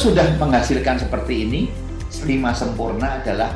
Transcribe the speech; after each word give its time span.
sudah 0.00 0.24
menghasilkan 0.40 0.96
seperti 0.96 1.44
ini, 1.44 1.60
lima 2.24 2.56
sempurna 2.56 3.20
adalah 3.20 3.52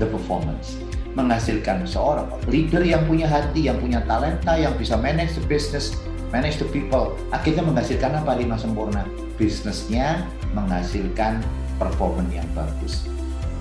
the 0.00 0.08
performance. 0.08 0.80
Menghasilkan 1.12 1.84
seorang 1.84 2.32
leader 2.48 2.80
yang 2.80 3.04
punya 3.04 3.28
hati, 3.28 3.68
yang 3.68 3.76
punya 3.76 4.00
talenta, 4.08 4.56
yang 4.56 4.72
bisa 4.80 4.96
manage 4.96 5.36
the 5.36 5.44
business, 5.44 5.92
manage 6.32 6.56
the 6.56 6.64
people. 6.72 7.12
Akhirnya 7.28 7.60
menghasilkan 7.60 8.16
apa 8.24 8.40
lima 8.40 8.56
sempurna? 8.56 9.04
Bisnisnya 9.36 10.24
menghasilkan 10.56 11.44
performance 11.76 12.32
yang 12.32 12.48
bagus. 12.56 13.04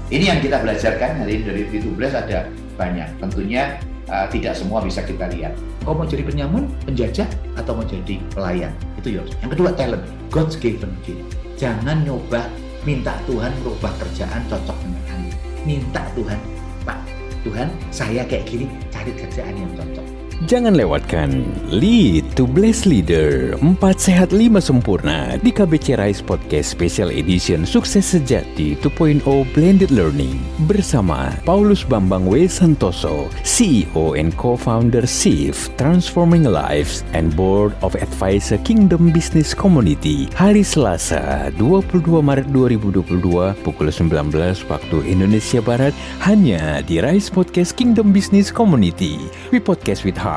Ini 0.08 0.32
yang 0.32 0.40
kita 0.40 0.64
belajarkan 0.64 1.20
hari 1.20 1.40
ini 1.40 1.44
dari 1.44 1.64
P2Bless 1.68 2.16
ada 2.16 2.48
banyak. 2.80 3.12
Tentunya 3.20 3.76
uh, 4.08 4.32
tidak 4.32 4.56
semua 4.56 4.80
bisa 4.80 5.04
kita 5.04 5.28
lihat. 5.36 5.52
Kau 5.84 5.92
mau 5.92 6.08
jadi 6.08 6.24
penyamun, 6.24 6.72
penjajah, 6.88 7.28
atau 7.60 7.76
mau 7.76 7.84
jadi 7.84 8.24
pelayan? 8.32 8.72
Itu 8.96 9.20
yours. 9.20 9.36
Yang 9.44 9.60
kedua 9.60 9.70
talent, 9.76 10.04
God's 10.32 10.56
given 10.56 10.96
gift. 11.04 11.41
Jangan 11.62 12.02
nyoba 12.02 12.50
minta 12.82 13.22
Tuhan 13.30 13.54
merubah 13.62 13.94
kerjaan 14.02 14.42
cocok 14.50 14.78
dengan 14.82 15.04
Anda. 15.14 15.38
Minta 15.62 16.02
Tuhan, 16.18 16.42
Pak, 16.82 16.98
Tuhan 17.46 17.70
saya 17.94 18.26
kayak 18.26 18.50
gini, 18.50 18.66
cari 18.90 19.14
kerjaan 19.14 19.54
yang 19.54 19.70
cocok 19.78 20.21
Jangan 20.50 20.74
lewatkan 20.74 21.46
Lead 21.70 22.34
to 22.34 22.50
Bless 22.50 22.90
Leader 22.90 23.54
4 23.62 23.78
Sehat 23.78 24.34
5 24.34 24.58
Sempurna 24.58 25.38
di 25.38 25.54
KBC 25.54 25.94
Rise 26.02 26.26
Podcast 26.26 26.74
Special 26.74 27.14
Edition 27.14 27.62
Sukses 27.62 28.10
Sejati 28.10 28.74
2.0 28.82 29.22
Blended 29.54 29.94
Learning 29.94 30.42
bersama 30.66 31.30
Paulus 31.46 31.86
Bambang 31.86 32.26
W. 32.26 32.50
Santoso, 32.50 33.30
CEO 33.46 34.18
and 34.18 34.34
Co-Founder 34.34 35.06
SIF 35.06 35.70
Transforming 35.78 36.50
Lives 36.50 37.06
and 37.14 37.38
Board 37.38 37.78
of 37.86 37.94
Advisor 37.94 38.58
Kingdom 38.66 39.14
Business 39.14 39.54
Community 39.54 40.26
hari 40.34 40.66
Selasa 40.66 41.54
22 41.62 42.02
Maret 42.18 42.50
2022 42.50 43.62
pukul 43.62 43.94
19 43.94 44.34
waktu 44.66 44.98
Indonesia 45.06 45.62
Barat 45.62 45.94
hanya 46.26 46.82
di 46.82 46.98
Rise 46.98 47.30
Podcast 47.30 47.78
Kingdom 47.78 48.10
Business 48.10 48.50
Community. 48.50 49.22
We 49.54 49.62
podcast 49.62 50.02
with 50.02 50.18
heart 50.18 50.31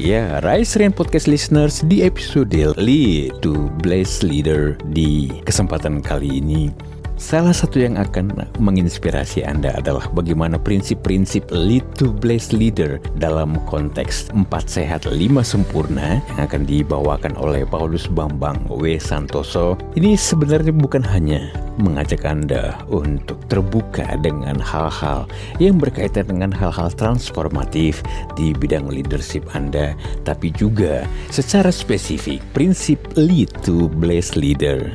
Ya, 0.00 0.40
Rise 0.40 0.80
Rain 0.80 0.96
Podcast 0.96 1.28
listeners 1.28 1.84
di 1.84 2.00
episode 2.00 2.56
Lead 2.80 3.44
to 3.44 3.68
Bless 3.84 4.24
Leader 4.24 4.80
di 4.88 5.28
kesempatan 5.44 6.00
kali 6.00 6.40
ini 6.40 6.72
Salah 7.20 7.52
satu 7.52 7.76
yang 7.84 8.00
akan 8.00 8.32
menginspirasi 8.56 9.44
Anda 9.44 9.76
adalah 9.76 10.08
bagaimana 10.16 10.56
prinsip-prinsip 10.56 11.52
lead 11.52 11.84
to 12.00 12.16
bless 12.16 12.48
leader 12.48 12.96
dalam 13.20 13.60
konteks 13.68 14.32
empat 14.32 14.72
sehat 14.72 15.04
lima 15.04 15.44
sempurna 15.44 16.24
yang 16.32 16.40
akan 16.48 16.64
dibawakan 16.64 17.36
oleh 17.36 17.68
Paulus 17.68 18.08
Bambang 18.08 18.64
W. 18.72 18.96
Santoso. 18.96 19.76
Ini 20.00 20.16
sebenarnya 20.16 20.72
bukan 20.72 21.04
hanya 21.04 21.52
mengajak 21.76 22.24
Anda 22.24 22.80
untuk 22.88 23.36
terbuka 23.52 24.16
dengan 24.24 24.56
hal-hal 24.56 25.28
yang 25.60 25.76
berkaitan 25.76 26.24
dengan 26.24 26.48
hal-hal 26.56 26.88
transformatif 26.96 28.00
di 28.32 28.56
bidang 28.56 28.88
leadership 28.88 29.44
Anda, 29.52 29.92
tapi 30.24 30.56
juga 30.56 31.04
secara 31.28 31.68
spesifik 31.68 32.40
prinsip 32.56 32.96
lead 33.12 33.52
to 33.60 33.92
bless 33.92 34.40
leader 34.40 34.88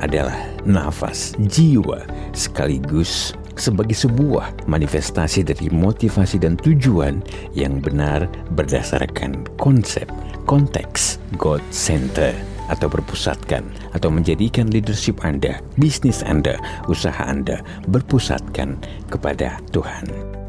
adalah 0.00 0.34
nafas 0.64 1.34
jiwa 1.50 2.02
sekaligus 2.34 3.34
sebagai 3.54 3.94
sebuah 3.94 4.66
manifestasi 4.66 5.46
dari 5.46 5.70
motivasi 5.70 6.42
dan 6.42 6.58
tujuan 6.58 7.22
yang 7.54 7.78
benar 7.78 8.26
berdasarkan 8.58 9.46
konsep 9.58 10.10
konteks 10.44 11.22
God 11.38 11.62
Center 11.70 12.34
atau 12.72 12.88
berpusatkan 12.88 13.62
atau 13.92 14.08
menjadikan 14.08 14.72
leadership 14.72 15.20
Anda, 15.20 15.60
bisnis 15.76 16.24
Anda, 16.24 16.56
usaha 16.88 17.20
Anda 17.28 17.60
berpusatkan 17.92 18.80
kepada 19.12 19.60
Tuhan 19.70 20.43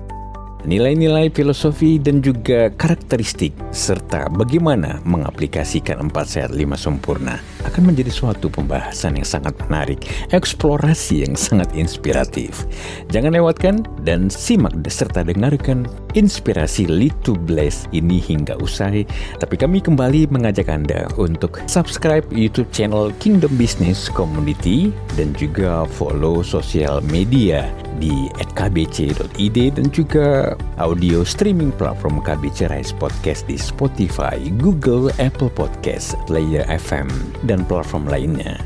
nilai-nilai 0.65 1.29
filosofi 1.29 2.01
dan 2.01 2.19
juga 2.19 2.73
karakteristik 2.73 3.53
serta 3.69 4.27
bagaimana 4.33 4.99
mengaplikasikan 5.05 6.09
empat 6.09 6.25
sehat 6.25 6.51
lima 6.51 6.73
sempurna 6.73 7.37
akan 7.65 7.93
menjadi 7.93 8.13
suatu 8.13 8.47
pembahasan 8.49 9.17
yang 9.19 9.27
sangat 9.27 9.53
menarik, 9.65 9.99
eksplorasi 10.33 11.25
yang 11.25 11.33
sangat 11.37 11.69
inspiratif. 11.73 12.65
Jangan 13.09 13.33
lewatkan 13.37 13.85
dan 14.05 14.29
simak 14.29 14.73
serta 14.85 15.27
dengarkan 15.27 15.85
inspirasi 16.15 16.87
Lead 16.87 17.13
to 17.27 17.35
Bless 17.35 17.85
ini 17.91 18.21
hingga 18.21 18.55
usai. 18.63 19.03
Tapi 19.41 19.55
kami 19.59 19.83
kembali 19.83 20.31
mengajak 20.31 20.71
Anda 20.71 21.09
untuk 21.19 21.59
subscribe 21.67 22.23
YouTube 22.31 22.71
channel 22.71 23.11
Kingdom 23.19 23.51
Business 23.59 24.07
Community 24.07 24.95
dan 25.19 25.35
juga 25.35 25.83
follow 25.85 26.41
sosial 26.41 27.03
media 27.03 27.67
di 27.99 28.27
@kbc.id 28.55 29.57
dan 29.75 29.87
juga 29.91 30.54
audio 30.75 31.23
streaming 31.23 31.71
platform 31.73 32.19
KBC 32.19 32.67
Podcast 32.99 33.47
di 33.47 33.55
Spotify, 33.55 34.37
Google, 34.59 35.09
Apple 35.17 35.47
Podcast, 35.47 36.19
Player 36.27 36.67
FM, 36.67 37.07
dan 37.47 37.63
platform 37.63 38.05
lainnya. 38.11 38.59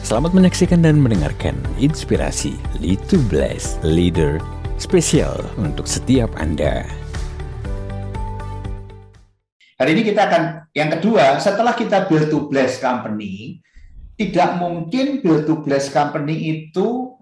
Selamat 0.00 0.32
menyaksikan 0.34 0.82
dan 0.82 0.98
mendengarkan 0.98 1.54
inspirasi 1.76 2.56
Lead 2.82 2.98
to 3.06 3.20
Bless 3.30 3.78
Leader 3.84 4.40
spesial 4.80 5.38
untuk 5.60 5.84
setiap 5.84 6.32
Anda. 6.40 6.88
Hari 9.76 9.90
ini 9.96 10.02
kita 10.02 10.28
akan 10.28 10.42
yang 10.72 10.90
kedua, 10.92 11.36
setelah 11.38 11.76
kita 11.76 12.08
build 12.08 12.32
to 12.32 12.48
bless 12.48 12.80
company, 12.80 13.60
tidak 14.16 14.56
mungkin 14.60 15.24
build 15.24 15.48
to 15.48 15.60
bless 15.64 15.88
company 15.88 16.68
itu 16.68 17.16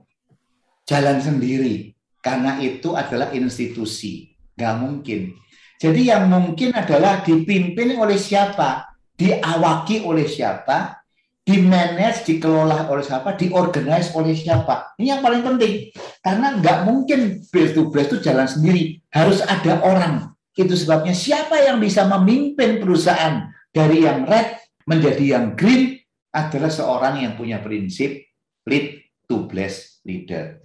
jalan 0.89 1.21
sendiri 1.21 1.98
karena 2.29 2.61
itu 2.61 2.93
adalah 2.93 3.33
institusi, 3.33 4.29
nggak 4.53 4.75
mungkin. 4.77 5.33
Jadi 5.81 6.13
yang 6.13 6.29
mungkin 6.29 6.77
adalah 6.77 7.25
dipimpin 7.25 7.97
oleh 7.97 8.21
siapa, 8.21 8.85
diawaki 9.17 10.05
oleh 10.05 10.29
siapa, 10.29 11.01
dimanage, 11.41 12.29
dikelola 12.29 12.85
oleh 12.93 13.01
siapa, 13.01 13.33
diorganize 13.33 14.13
oleh 14.13 14.37
siapa. 14.37 14.93
Ini 15.01 15.17
yang 15.17 15.23
paling 15.25 15.41
penting. 15.41 15.89
Karena 16.21 16.61
nggak 16.61 16.79
mungkin 16.85 17.41
base 17.49 17.73
to 17.73 17.89
base 17.89 18.13
itu 18.13 18.21
jalan 18.21 18.45
sendiri. 18.45 19.01
Harus 19.09 19.41
ada 19.41 19.81
orang. 19.81 20.29
Itu 20.53 20.77
sebabnya 20.77 21.17
siapa 21.17 21.57
yang 21.65 21.81
bisa 21.81 22.05
memimpin 22.05 22.77
perusahaan 22.77 23.49
dari 23.73 24.05
yang 24.05 24.29
red 24.29 24.61
menjadi 24.85 25.41
yang 25.41 25.57
green 25.57 25.97
adalah 26.29 26.69
seorang 26.69 27.25
yang 27.25 27.41
punya 27.41 27.65
prinsip 27.65 28.21
lead 28.69 29.01
to 29.25 29.49
bless 29.49 30.05
leader. 30.05 30.61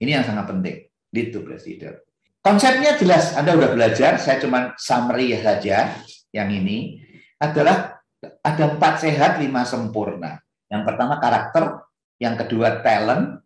Ini 0.00 0.20
yang 0.20 0.24
sangat 0.24 0.48
penting, 0.48 0.84
bless 1.14 1.64
leader. 1.64 2.02
Konsepnya 2.44 2.98
jelas, 3.00 3.32
Anda 3.38 3.56
sudah 3.56 3.72
belajar, 3.72 4.20
saya 4.20 4.36
cuma 4.36 4.76
summary 4.76 5.32
saja 5.40 5.96
yang 6.34 6.52
ini 6.52 7.00
adalah 7.40 8.04
ada 8.44 8.64
empat 8.76 9.00
sehat, 9.00 9.40
lima 9.40 9.64
sempurna. 9.64 10.42
Yang 10.68 10.82
pertama 10.84 11.16
karakter, 11.22 11.88
yang 12.20 12.36
kedua 12.36 12.84
talent, 12.84 13.40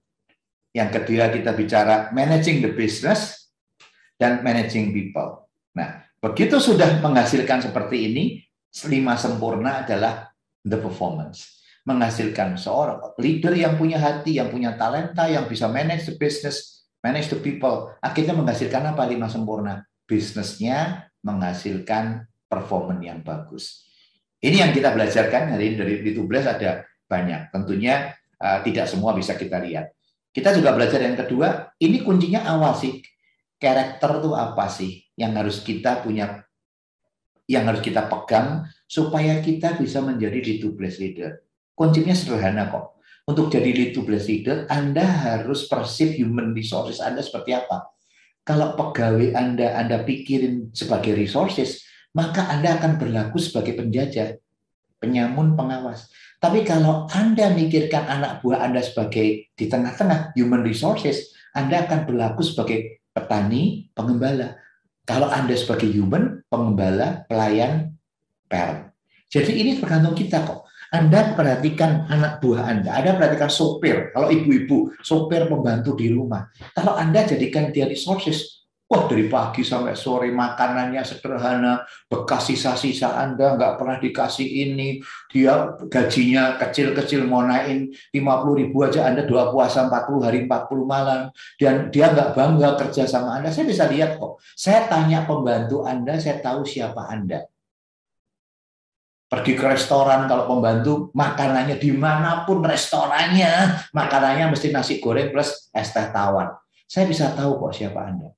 yang 0.74 0.90
kedua 0.90 1.30
kita 1.30 1.54
bicara 1.54 2.10
managing 2.10 2.58
the 2.58 2.74
business, 2.74 3.38
dan 4.18 4.42
managing 4.42 4.90
people. 4.90 5.46
Nah, 5.78 6.02
begitu 6.18 6.58
sudah 6.58 6.98
menghasilkan 6.98 7.62
seperti 7.62 8.10
ini, 8.10 8.24
lima 8.90 9.14
sempurna 9.14 9.86
adalah 9.86 10.26
the 10.66 10.76
performance 10.76 11.58
menghasilkan 11.88 12.60
seorang 12.60 13.00
leader 13.16 13.56
yang 13.56 13.80
punya 13.80 13.96
hati, 13.96 14.36
yang 14.36 14.52
punya 14.52 14.76
talenta, 14.76 15.24
yang 15.24 15.48
bisa 15.48 15.72
manage 15.72 16.04
the 16.04 16.20
business, 16.20 16.77
manage 17.02 17.30
the 17.30 17.38
people. 17.38 17.94
Akhirnya 18.02 18.34
menghasilkan 18.34 18.94
apa 18.94 19.06
lima 19.06 19.30
sempurna? 19.30 19.84
Bisnisnya 20.08 21.10
menghasilkan 21.22 22.26
performance 22.48 23.04
yang 23.04 23.20
bagus. 23.20 23.86
Ini 24.38 24.62
yang 24.64 24.72
kita 24.72 24.94
belajarkan 24.94 25.58
hari 25.58 25.74
ini 25.74 25.76
dari 25.76 25.94
di 26.00 26.12
Tubles 26.14 26.46
ada 26.46 26.86
banyak. 27.10 27.50
Tentunya 27.50 28.14
uh, 28.38 28.62
tidak 28.62 28.86
semua 28.86 29.12
bisa 29.12 29.34
kita 29.34 29.58
lihat. 29.58 29.90
Kita 30.30 30.54
juga 30.54 30.70
belajar 30.76 31.02
yang 31.02 31.18
kedua, 31.18 31.74
ini 31.82 32.00
kuncinya 32.06 32.46
awal 32.46 32.78
sih. 32.78 33.02
Karakter 33.58 34.22
itu 34.22 34.30
apa 34.38 34.70
sih 34.70 35.02
yang 35.18 35.34
harus 35.34 35.66
kita 35.66 35.98
punya 36.06 36.46
yang 37.50 37.66
harus 37.66 37.82
kita 37.82 38.06
pegang 38.06 38.70
supaya 38.86 39.42
kita 39.42 39.74
bisa 39.74 39.98
menjadi 39.98 40.38
di 40.38 40.54
leader 40.62 41.42
Konsepnya 41.74 42.14
sederhana 42.14 42.70
kok. 42.70 42.97
Untuk 43.28 43.52
jadi 43.52 43.76
lead 43.76 43.92
leader, 43.92 44.64
Anda 44.72 45.04
harus 45.04 45.68
persip 45.68 46.16
human 46.16 46.56
resources 46.56 46.96
Anda 46.96 47.20
seperti 47.20 47.52
apa. 47.52 47.92
Kalau 48.40 48.72
pegawai 48.72 49.36
Anda 49.36 49.76
Anda 49.76 50.00
pikirin 50.00 50.72
sebagai 50.72 51.12
resources, 51.12 51.84
maka 52.16 52.48
Anda 52.48 52.80
akan 52.80 52.96
berlaku 52.96 53.36
sebagai 53.36 53.76
penjajah, 53.76 54.40
penyamun, 54.96 55.60
pengawas. 55.60 56.08
Tapi 56.40 56.64
kalau 56.64 57.04
Anda 57.12 57.52
mikirkan 57.52 58.08
anak 58.08 58.40
buah 58.40 58.64
Anda 58.64 58.80
sebagai 58.80 59.52
di 59.52 59.64
tengah-tengah 59.68 60.32
human 60.32 60.64
resources, 60.64 61.36
Anda 61.52 61.84
akan 61.84 62.08
berlaku 62.08 62.40
sebagai 62.40 63.04
petani, 63.12 63.92
pengembala. 63.92 64.56
Kalau 65.04 65.28
Anda 65.28 65.52
sebagai 65.52 65.92
human, 65.92 66.48
pengembala, 66.48 67.28
pelayan, 67.28 67.92
parent. 68.48 68.88
Jadi 69.28 69.52
ini 69.60 69.76
tergantung 69.76 70.16
kita 70.16 70.48
kok. 70.48 70.67
Anda 70.88 71.36
perhatikan 71.36 72.08
anak 72.08 72.40
buah 72.40 72.64
Anda, 72.64 72.96
Anda 72.96 73.20
perhatikan 73.20 73.52
sopir, 73.52 74.08
kalau 74.16 74.32
ibu-ibu, 74.32 74.96
sopir 75.04 75.44
pembantu 75.44 75.92
di 75.92 76.08
rumah. 76.08 76.48
Kalau 76.72 76.96
Anda 76.96 77.28
jadikan 77.28 77.68
dia 77.68 77.84
resources, 77.84 78.64
wah 78.88 79.04
dari 79.04 79.28
pagi 79.28 79.60
sampai 79.60 79.92
sore 79.92 80.32
makanannya 80.32 81.04
sederhana, 81.04 81.84
bekas 82.08 82.48
sisa-sisa 82.48 83.20
Anda 83.20 83.60
nggak 83.60 83.76
pernah 83.76 84.00
dikasih 84.00 84.48
ini, 84.48 85.04
dia 85.28 85.76
gajinya 85.92 86.56
kecil-kecil 86.56 87.28
mau 87.28 87.44
naikin 87.44 87.92
50 88.16 88.60
ribu 88.64 88.88
aja 88.88 89.04
Anda 89.12 89.28
dua 89.28 89.52
puasa 89.52 89.84
40 89.92 90.24
hari 90.24 90.48
40 90.48 90.88
malam, 90.88 91.28
dan 91.60 91.92
dia 91.92 92.16
nggak 92.16 92.32
bangga 92.32 92.80
kerja 92.80 93.04
sama 93.04 93.36
Anda, 93.36 93.52
saya 93.52 93.68
bisa 93.68 93.84
lihat 93.92 94.16
kok. 94.16 94.40
Saya 94.56 94.88
tanya 94.88 95.28
pembantu 95.28 95.84
Anda, 95.84 96.16
saya 96.16 96.40
tahu 96.40 96.64
siapa 96.64 97.12
Anda 97.12 97.44
pergi 99.28 99.52
ke 99.54 99.64
restoran 99.68 100.24
kalau 100.24 100.48
pembantu 100.48 101.12
makanannya 101.12 101.76
di 101.76 101.92
mana 101.92 102.48
pun 102.48 102.64
restorannya. 102.64 103.84
Makanannya 103.92 104.48
mesti 104.48 104.72
nasi 104.72 104.98
goreng 104.98 105.28
plus 105.28 105.68
es 105.70 105.92
teh 105.92 106.08
tawar. 106.08 106.56
Saya 106.88 107.04
bisa 107.04 107.36
tahu 107.36 107.60
kok 107.60 107.76
siapa 107.76 108.00
anda. 108.08 108.32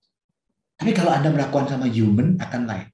Tapi 0.74 0.90
kalau 0.90 1.14
anda 1.14 1.30
melakukan 1.30 1.78
sama 1.78 1.86
human 1.86 2.34
akan 2.42 2.62
lain. 2.66 2.88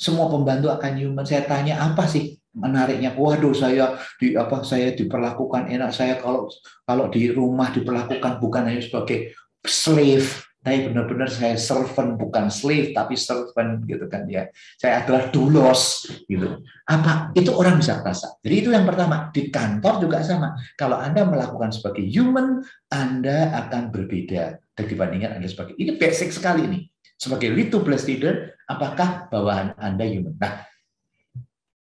Semua 0.00 0.32
pembantu 0.32 0.72
akan 0.72 0.92
human. 0.96 1.24
Saya 1.28 1.44
tanya 1.44 1.78
apa 1.84 2.08
sih 2.08 2.40
menariknya? 2.56 3.12
Waduh 3.12 3.52
saya 3.52 4.00
di 4.16 4.32
apa 4.32 4.64
saya 4.64 4.96
diperlakukan 4.96 5.68
enak. 5.68 5.92
Saya 5.92 6.16
kalau 6.16 6.48
kalau 6.88 7.12
di 7.12 7.28
rumah 7.28 7.68
diperlakukan 7.68 8.40
bukan 8.40 8.72
hanya 8.72 8.80
sebagai 8.80 9.36
slave 9.68 10.51
tapi 10.62 10.86
benar-benar 10.86 11.26
saya 11.26 11.58
servant 11.58 12.14
bukan 12.14 12.46
slave 12.46 12.94
tapi 12.94 13.18
servant 13.18 13.82
gitu 13.82 14.06
kan 14.06 14.30
ya. 14.30 14.46
Saya 14.78 15.02
adalah 15.02 15.26
dulos 15.34 16.06
gitu. 16.30 16.62
Apa? 16.86 17.34
Itu 17.34 17.58
orang 17.58 17.82
bisa 17.82 17.98
rasa. 17.98 18.38
Jadi 18.46 18.54
itu 18.62 18.70
yang 18.70 18.86
pertama. 18.86 19.34
Di 19.34 19.50
kantor 19.50 20.06
juga 20.06 20.22
sama. 20.22 20.54
Kalau 20.78 21.02
anda 21.02 21.26
melakukan 21.26 21.74
sebagai 21.74 22.06
human 22.06 22.62
anda 22.94 23.50
akan 23.66 23.90
berbeda 23.90 24.62
dibandingkan 24.78 25.38
anda 25.38 25.50
sebagai 25.50 25.74
ini 25.82 25.98
basic 25.98 26.30
sekali 26.30 26.62
ini. 26.62 26.78
Sebagai 27.18 27.50
to 27.66 27.82
bless 27.82 28.06
leader 28.06 28.54
apakah 28.70 29.26
bawahan 29.34 29.74
anda 29.82 30.06
human? 30.06 30.38
Nah 30.38 30.62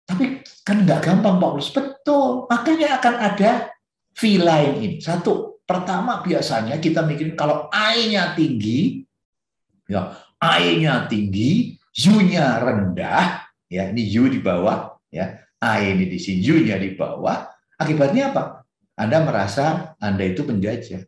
tapi 0.08 0.40
kan 0.64 0.88
nggak 0.88 1.04
gampang 1.04 1.36
Pak 1.36 1.52
betul. 1.76 2.48
Makanya 2.48 2.96
akan 2.96 3.16
ada 3.20 3.52
fee 4.16 4.40
lain 4.40 4.74
ini. 4.80 4.98
Satu 5.04 5.49
Pertama 5.70 6.26
biasanya 6.26 6.82
kita 6.82 7.06
mikirin 7.06 7.38
kalau 7.38 7.70
I-nya 7.70 8.34
tinggi, 8.34 9.06
ya 9.86 10.18
I-nya 10.42 11.06
tinggi, 11.06 11.78
U-nya 12.10 12.58
rendah, 12.58 13.46
ya 13.70 13.94
ini 13.94 14.10
U 14.18 14.26
di 14.26 14.42
bawah, 14.42 14.98
ya 15.14 15.46
I 15.62 15.94
ini 15.94 16.10
di 16.10 16.18
sini, 16.18 16.42
U-nya 16.42 16.82
di 16.82 16.98
bawah. 16.98 17.46
Akibatnya 17.78 18.34
apa? 18.34 18.66
Anda 18.98 19.22
merasa 19.22 19.94
Anda 20.02 20.26
itu 20.26 20.42
penjajah. 20.42 21.06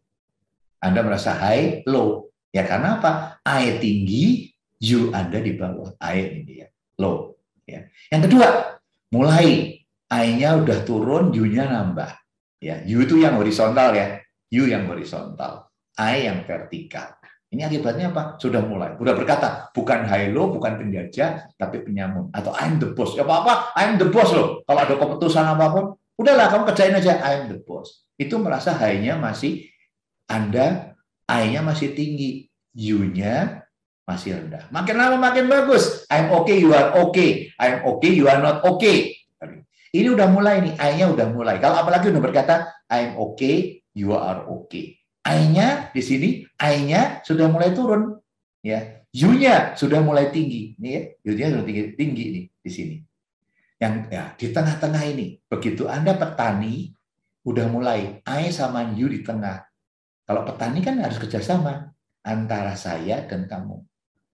Anda 0.77 1.01
merasa 1.01 1.33
high, 1.41 1.81
low. 1.89 2.29
Ya 2.53 2.61
karena 2.61 3.01
apa? 3.01 3.41
I 3.41 3.81
tinggi, 3.81 4.53
U 4.93 5.09
Anda 5.09 5.41
di 5.41 5.57
bawah. 5.57 5.97
I 5.97 6.21
ini 6.21 6.41
dia, 6.45 6.67
low. 7.01 7.33
Ya. 7.65 7.89
Yang 8.13 8.29
kedua, 8.29 8.77
mulai 9.09 9.81
I-nya 10.05 10.53
udah 10.61 10.85
turun, 10.85 11.33
U-nya 11.33 11.65
nambah. 11.65 12.13
Ya, 12.61 12.77
U 12.85 13.01
itu 13.01 13.17
yang 13.17 13.41
horizontal 13.41 13.97
ya. 13.97 14.20
You 14.51 14.67
yang 14.67 14.91
horizontal, 14.91 15.71
I 15.95 16.27
yang 16.27 16.43
vertikal. 16.43 17.15
Ini 17.51 17.67
akibatnya 17.67 18.11
apa? 18.11 18.39
Sudah 18.39 18.63
mulai. 18.63 18.95
Sudah 18.95 19.15
berkata, 19.15 19.71
bukan 19.75 20.07
high 20.07 20.31
low, 20.31 20.51
bukan 20.51 20.79
penjajah, 20.79 21.51
tapi 21.55 21.83
penyamun. 21.83 22.31
Atau 22.31 22.55
I'm 22.55 22.79
the 22.79 22.91
boss. 22.95 23.15
Ya 23.15 23.27
apa-apa, 23.27 23.75
I'm 23.75 23.99
the 23.99 24.07
boss 24.07 24.31
loh. 24.31 24.63
Kalau 24.63 24.79
ada 24.79 24.95
keputusan 24.95 25.43
apa 25.43 25.65
pun, 25.71 25.83
udahlah 26.15 26.47
kamu 26.47 26.63
kerjain 26.71 26.95
aja, 26.95 27.19
I'm 27.19 27.51
the 27.51 27.59
boss. 27.59 28.07
Itu 28.15 28.39
merasa 28.39 28.71
high-nya 28.75 29.19
masih, 29.19 29.67
Anda, 30.31 30.95
I-nya 31.31 31.63
masih 31.63 31.95
tinggi. 31.95 32.51
You-nya 32.71 33.67
masih 34.07 34.39
rendah. 34.39 34.67
Makin 34.71 34.95
lama 34.95 35.19
makin 35.19 35.47
bagus. 35.47 36.07
I'm 36.07 36.31
okay, 36.43 36.59
you 36.59 36.71
are 36.71 36.95
okay. 37.07 37.51
I'm 37.59 37.83
okay, 37.95 38.11
you 38.15 38.31
are 38.31 38.39
not 38.39 38.63
okay. 38.63 39.15
Ini 39.91 40.07
udah 40.07 40.31
mulai 40.31 40.63
nih, 40.63 40.73
I-nya 40.79 41.11
udah 41.11 41.27
mulai. 41.35 41.59
Kalau 41.59 41.83
apalagi 41.83 42.15
udah 42.15 42.23
berkata, 42.23 42.71
I'm 42.87 43.19
okay, 43.19 43.80
you 43.95 44.15
are 44.15 44.47
okay. 44.47 44.99
I-nya 45.21 45.93
di 45.93 46.01
sini, 46.01 46.29
I-nya 46.57 47.21
sudah 47.21 47.47
mulai 47.51 47.71
turun. 47.77 48.17
ya 48.61 49.01
U-nya 49.11 49.75
sudah 49.75 49.99
mulai 49.99 50.31
tinggi. 50.31 50.73
Nih 50.79 50.91
ya, 50.91 51.01
U-nya 51.29 51.45
sudah 51.51 51.63
tinggi, 51.67 51.83
tinggi 51.99 52.25
nih 52.31 52.45
di 52.63 52.71
sini. 52.71 52.95
Yang 53.81 53.93
ya, 54.13 54.23
di 54.37 54.47
tengah-tengah 54.53 55.03
ini, 55.09 55.27
begitu 55.49 55.89
Anda 55.89 56.15
petani, 56.15 56.93
udah 57.43 57.65
mulai 57.67 58.21
I 58.23 58.53
sama 58.53 58.87
U 58.93 59.05
di 59.09 59.25
tengah. 59.25 59.65
Kalau 60.23 60.45
petani 60.45 60.79
kan 60.85 61.01
harus 61.01 61.17
kerjasama 61.17 61.91
antara 62.23 62.77
saya 62.77 63.25
dan 63.25 63.49
kamu. 63.49 63.81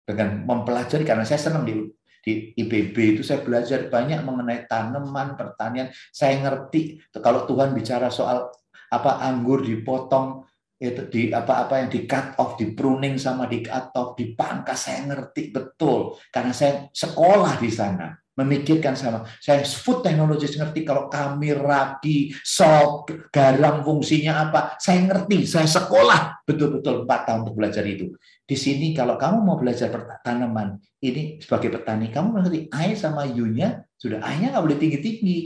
Dengan 0.05 0.45
mempelajari, 0.45 1.03
karena 1.03 1.25
saya 1.25 1.41
senang 1.41 1.65
di 1.65 1.73
di 2.21 2.53
IPB 2.53 3.17
itu 3.17 3.21
saya 3.25 3.41
belajar 3.41 3.89
banyak 3.89 4.21
mengenai 4.21 4.69
tanaman 4.69 5.33
pertanian. 5.33 5.89
Saya 6.13 6.37
ngerti 6.37 7.01
kalau 7.17 7.49
Tuhan 7.49 7.73
bicara 7.73 8.13
soal 8.13 8.53
apa 8.91 9.23
anggur 9.23 9.63
dipotong 9.63 10.43
itu 10.81 11.05
di 11.13 11.21
apa-apa 11.29 11.85
yang 11.85 11.89
di 11.93 12.09
cut 12.09 12.35
off, 12.41 12.57
di 12.57 12.73
pruning 12.73 13.21
sama 13.21 13.45
di 13.45 13.61
cut 13.61 13.93
off, 13.93 14.17
dipangkas. 14.17 14.89
Saya 14.89 15.05
ngerti 15.07 15.53
betul 15.53 16.17
karena 16.33 16.51
saya 16.51 16.89
sekolah 16.89 17.61
di 17.61 17.69
sana 17.69 18.17
memikirkan 18.33 18.97
sama. 18.97 19.21
Saya 19.37 19.61
food 19.61 20.01
technology 20.01 20.49
ngerti 20.49 20.81
kalau 20.81 21.05
kami 21.05 21.53
ragi 21.53 22.33
salt 22.41 23.13
garam 23.29 23.85
fungsinya 23.85 24.49
apa. 24.49 24.75
Saya 24.81 25.05
ngerti 25.05 25.45
saya 25.45 25.69
sekolah. 25.69 26.41
Betul-betul 26.49 27.05
empat 27.05 27.29
tahun 27.29 27.45
untuk 27.45 27.61
belajar 27.61 27.85
itu. 27.85 28.17
Di 28.41 28.57
sini 28.57 28.97
kalau 28.97 29.21
kamu 29.21 29.37
mau 29.45 29.61
belajar 29.61 29.93
tanaman 30.25 30.81
ini 31.01 31.41
sebagai 31.41 31.73
petani 31.73 32.13
kamu 32.13 32.27
mengerti 32.29 32.59
air 32.69 32.93
sama 32.93 33.25
yunya 33.25 33.81
sudah 33.97 34.21
airnya 34.21 34.53
nggak 34.53 34.63
boleh 34.69 34.77
tinggi 34.77 34.99
tinggi 35.01 35.39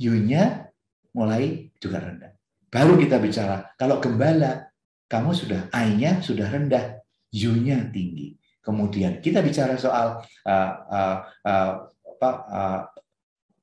yunya 0.00 0.72
mulai 1.12 1.68
juga 1.76 2.00
rendah 2.00 2.32
Baru 2.68 3.00
kita 3.00 3.16
bicara, 3.16 3.72
kalau 3.80 3.96
gembala, 3.98 4.68
kamu 5.08 5.32
sudah 5.32 5.60
I-nya 5.72 6.20
sudah 6.20 6.52
rendah, 6.52 7.00
U-nya 7.32 7.88
tinggi. 7.88 8.36
Kemudian 8.60 9.24
kita 9.24 9.40
bicara 9.40 9.80
soal 9.80 10.20
uh, 10.44 10.72
uh, 10.92 11.16
uh, 11.48 11.72
uh, 12.20 12.80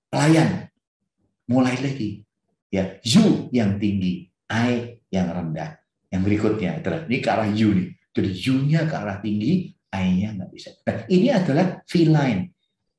pelayan, 0.10 0.66
mulai 1.46 1.78
lagi 1.78 2.26
ya 2.74 2.98
U 3.22 3.48
yang 3.54 3.78
tinggi, 3.78 4.26
I 4.50 4.98
yang 5.14 5.30
rendah. 5.30 5.78
Yang 6.10 6.22
berikutnya 6.26 6.82
adalah 6.82 7.06
ini 7.06 7.18
ke 7.22 7.30
arah 7.30 7.50
U 7.50 7.70
nih. 7.78 7.90
Jadi 8.16 8.30
U-nya 8.50 8.82
ke 8.90 8.96
arah 8.98 9.18
tinggi, 9.22 9.70
I-nya 9.94 10.34
nggak 10.34 10.50
bisa. 10.50 10.74
Nah, 10.82 11.06
ini 11.08 11.30
adalah 11.30 11.86
V-line, 11.86 12.42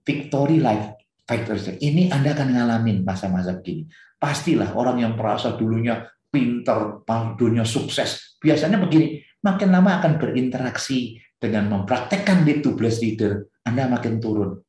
victory 0.06 0.62
life 0.62 0.94
factors. 1.26 1.66
Ini 1.66 2.14
Anda 2.14 2.38
akan 2.38 2.54
ngalamin 2.54 3.02
masa-masa 3.02 3.58
begini. 3.58 3.90
Pastilah 4.16 4.72
orang 4.72 5.00
yang 5.04 5.12
merasa 5.14 5.52
dulunya 5.54 6.08
pinter, 6.32 7.04
dunia 7.36 7.64
sukses. 7.64 8.36
Biasanya 8.40 8.80
begini, 8.80 9.20
makin 9.44 9.72
lama 9.72 10.00
akan 10.00 10.16
berinteraksi 10.20 11.20
dengan 11.36 11.68
mempraktekkan 11.68 12.44
lead 12.48 12.64
to 12.64 12.72
bless 12.72 13.00
leader, 13.00 13.48
Anda 13.64 13.88
makin 13.88 14.20
turun. 14.20 14.60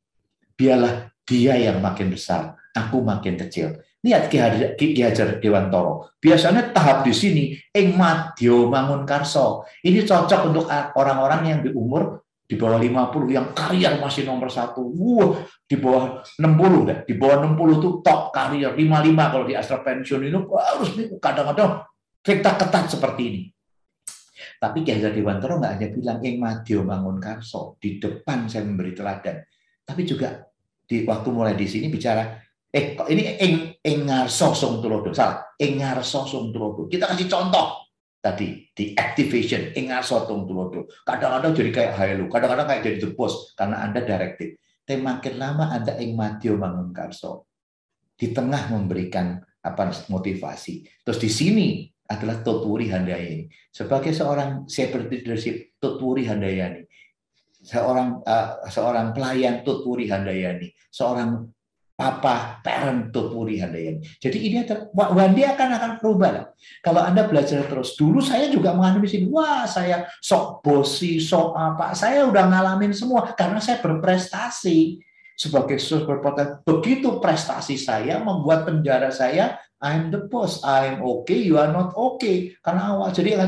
Biarlah 0.52 1.12
dia 1.24 1.56
yang 1.56 1.80
makin 1.80 2.12
besar, 2.12 2.56
aku 2.76 3.00
makin 3.00 3.36
kecil. 3.40 3.80
Lihat 3.98 4.30
Ki 4.30 5.02
Hajar 5.02 5.42
Dewantoro. 5.42 6.14
Biasanya 6.22 6.70
tahap 6.70 7.02
di 7.02 7.10
sini, 7.10 7.44
ing 7.74 7.98
madyo 7.98 8.70
mangun 8.70 9.02
karso. 9.02 9.66
Ini 9.82 10.06
cocok 10.06 10.40
untuk 10.54 10.70
orang-orang 10.70 11.42
yang 11.50 11.60
di 11.66 11.74
umur 11.74 12.22
di 12.48 12.56
bawah 12.56 12.80
50 12.80 13.28
yang 13.28 13.52
karier 13.52 14.00
masih 14.00 14.24
nomor 14.24 14.48
satu. 14.48 14.80
Wah, 14.80 15.44
di 15.68 15.76
bawah 15.76 16.24
60 16.40 16.88
dah. 16.88 16.98
Di 17.04 17.14
bawah 17.20 17.44
60 17.44 17.76
itu 17.76 17.88
top 18.00 18.32
karier. 18.32 18.72
55 18.72 19.32
kalau 19.36 19.44
di 19.44 19.52
Astra 19.52 19.84
Pensiun 19.84 20.24
itu 20.24 20.40
harus 20.56 20.88
kadang-kadang 21.20 21.84
kita 22.24 22.56
ketat 22.56 22.84
seperti 22.88 23.22
ini. 23.28 23.42
Tapi 24.58 24.82
Ki 24.82 24.90
Hajar 24.90 25.12
Dewantoro 25.14 25.60
nggak 25.60 25.72
hanya 25.76 25.88
bilang 25.92 26.18
ing 26.24 26.36
madyo 26.42 26.82
bangun 26.82 27.22
karso 27.22 27.78
di 27.78 28.02
depan 28.02 28.50
saya 28.50 28.66
memberi 28.66 28.90
teladan, 28.90 29.38
tapi 29.86 30.02
juga 30.02 30.50
di 30.82 31.06
waktu 31.06 31.28
mulai 31.30 31.54
di 31.54 31.68
sini 31.68 31.86
bicara 31.86 32.42
eh 32.68 32.98
ini 33.08 33.22
ing 33.38 33.54
ing 33.80 33.98
ngarso 34.08 34.52
sung 34.52 34.84
tulodo 34.84 35.12
salah 35.14 35.52
ing 35.56 35.80
ngarso 35.80 36.24
sung 36.28 36.52
tulodo 36.52 36.84
kita 36.84 37.08
kasih 37.08 37.28
contoh 37.28 37.87
tadi 38.18 38.66
di 38.74 38.98
activation 38.98 39.70
ingat 39.78 40.02
sotong 40.02 40.44
tulodo 40.44 40.90
kadang-kadang 41.06 41.54
jadi 41.54 41.70
kayak 41.70 41.92
halu 41.94 42.24
kadang-kadang 42.26 42.66
kayak 42.66 42.82
jadi 42.82 42.98
the 43.02 43.10
karena 43.54 43.76
anda 43.82 44.00
directive. 44.02 44.52
Tapi 44.88 45.04
makin 45.04 45.36
lama 45.36 45.68
anda 45.68 46.00
ing 46.00 46.16
matio 46.16 46.56
bangun 46.56 46.96
karso. 46.96 47.44
Di 48.16 48.32
tengah 48.32 48.72
memberikan 48.72 49.36
apa 49.60 49.92
motivasi. 50.08 51.04
Terus 51.04 51.20
di 51.20 51.28
sini 51.28 51.68
adalah 52.08 52.40
Tuturi 52.40 52.88
Handayani. 52.88 53.52
Sebagai 53.68 54.16
seorang 54.16 54.64
celebrity 54.64 55.20
leadership 55.20 55.76
Tuturi 55.76 56.24
Handayani, 56.24 56.88
seorang 57.60 58.24
uh, 58.24 58.64
seorang 58.72 59.12
pelayan 59.12 59.60
Tuturi 59.60 60.08
Handayani, 60.08 60.72
seorang 60.88 61.52
papa 61.98 62.62
parent 62.62 63.10
Tuturi 63.10 63.58
Handayani. 63.58 63.98
Jadi 64.22 64.38
ini 64.38 64.62
Wandi 64.94 65.42
akan 65.42 65.68
akan 65.74 65.90
berubah. 65.98 66.54
Kalau 66.78 67.02
Anda 67.02 67.26
belajar 67.26 67.66
terus, 67.66 67.98
dulu 67.98 68.22
saya 68.22 68.46
juga 68.46 68.70
mengalami 68.70 69.10
sini, 69.10 69.26
wah 69.26 69.66
saya 69.66 70.06
sok 70.22 70.62
bosi, 70.62 71.18
sok 71.18 71.58
apa, 71.58 71.98
saya 71.98 72.22
udah 72.30 72.46
ngalamin 72.46 72.94
semua 72.94 73.34
karena 73.34 73.58
saya 73.58 73.82
berprestasi 73.82 75.02
sebagai 75.34 75.82
berpotensi. 76.06 76.62
Begitu 76.62 77.18
prestasi 77.18 77.74
saya 77.74 78.22
membuat 78.22 78.62
penjara 78.70 79.10
saya 79.10 79.58
I'm 79.78 80.10
the 80.10 80.26
boss, 80.26 80.62
I'm 80.66 81.02
okay, 81.02 81.38
you 81.38 81.58
are 81.58 81.70
not 81.70 81.94
okay. 81.94 82.54
Karena 82.62 82.94
awal. 82.94 83.14
Jadi 83.14 83.38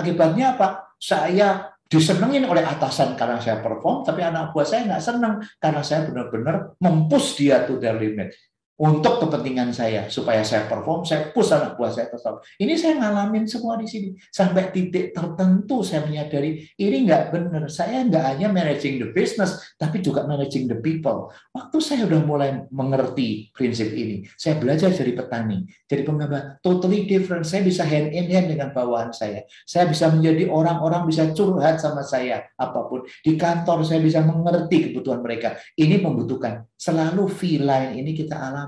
akibatnya 0.00 0.56
apa? 0.56 0.96
Saya 0.96 1.73
disenengin 1.84 2.48
oleh 2.48 2.64
atasan 2.64 3.14
karena 3.14 3.38
saya 3.38 3.60
perform, 3.60 4.02
tapi 4.02 4.24
anak 4.24 4.56
buah 4.56 4.66
saya 4.66 4.88
nggak 4.88 5.02
seneng 5.04 5.34
karena 5.60 5.80
saya 5.84 6.08
benar-benar 6.08 6.74
mempus 6.80 7.36
dia 7.36 7.62
to 7.68 7.76
their 7.76 7.94
limit 7.94 8.32
untuk 8.74 9.22
kepentingan 9.22 9.70
saya 9.70 10.10
supaya 10.10 10.42
saya 10.42 10.66
perform, 10.66 11.06
saya 11.06 11.30
push 11.30 11.54
anak 11.54 11.78
buah 11.78 11.94
saya 11.94 12.10
perform. 12.10 12.42
Ini 12.58 12.74
saya 12.74 12.98
ngalamin 12.98 13.46
semua 13.46 13.78
di 13.78 13.86
sini 13.86 14.08
sampai 14.34 14.74
titik 14.74 15.14
tertentu 15.14 15.86
saya 15.86 16.02
menyadari 16.02 16.66
ini 16.74 17.06
nggak 17.06 17.30
benar. 17.30 17.70
Saya 17.70 18.02
nggak 18.02 18.24
hanya 18.34 18.50
managing 18.50 18.98
the 18.98 19.14
business, 19.14 19.62
tapi 19.78 20.02
juga 20.02 20.26
managing 20.26 20.66
the 20.66 20.78
people. 20.82 21.30
Waktu 21.54 21.78
saya 21.78 22.02
udah 22.10 22.20
mulai 22.26 22.50
mengerti 22.74 23.54
prinsip 23.54 23.94
ini, 23.94 24.26
saya 24.34 24.58
belajar 24.58 24.90
jadi 24.90 25.14
petani, 25.14 25.70
jadi 25.86 26.02
pengembang 26.02 26.58
totally 26.58 27.06
different. 27.06 27.46
Saya 27.46 27.62
bisa 27.62 27.86
hand 27.86 28.10
in 28.10 28.26
hand 28.26 28.50
dengan 28.50 28.74
bawahan 28.74 29.14
saya. 29.14 29.46
Saya 29.62 29.86
bisa 29.86 30.10
menjadi 30.10 30.50
orang-orang 30.50 31.06
bisa 31.06 31.30
curhat 31.30 31.78
sama 31.78 32.02
saya 32.02 32.50
apa 32.58 32.90
pun 32.90 33.06
di 33.22 33.38
kantor. 33.38 33.86
Saya 33.86 34.02
bisa 34.02 34.18
mengerti 34.18 34.90
kebutuhan 34.90 35.22
mereka. 35.22 35.54
Ini 35.78 36.02
membutuhkan 36.02 36.66
selalu 36.74 37.30
feline 37.30 37.96
ini 37.96 38.12
kita 38.12 38.34
alami 38.36 38.63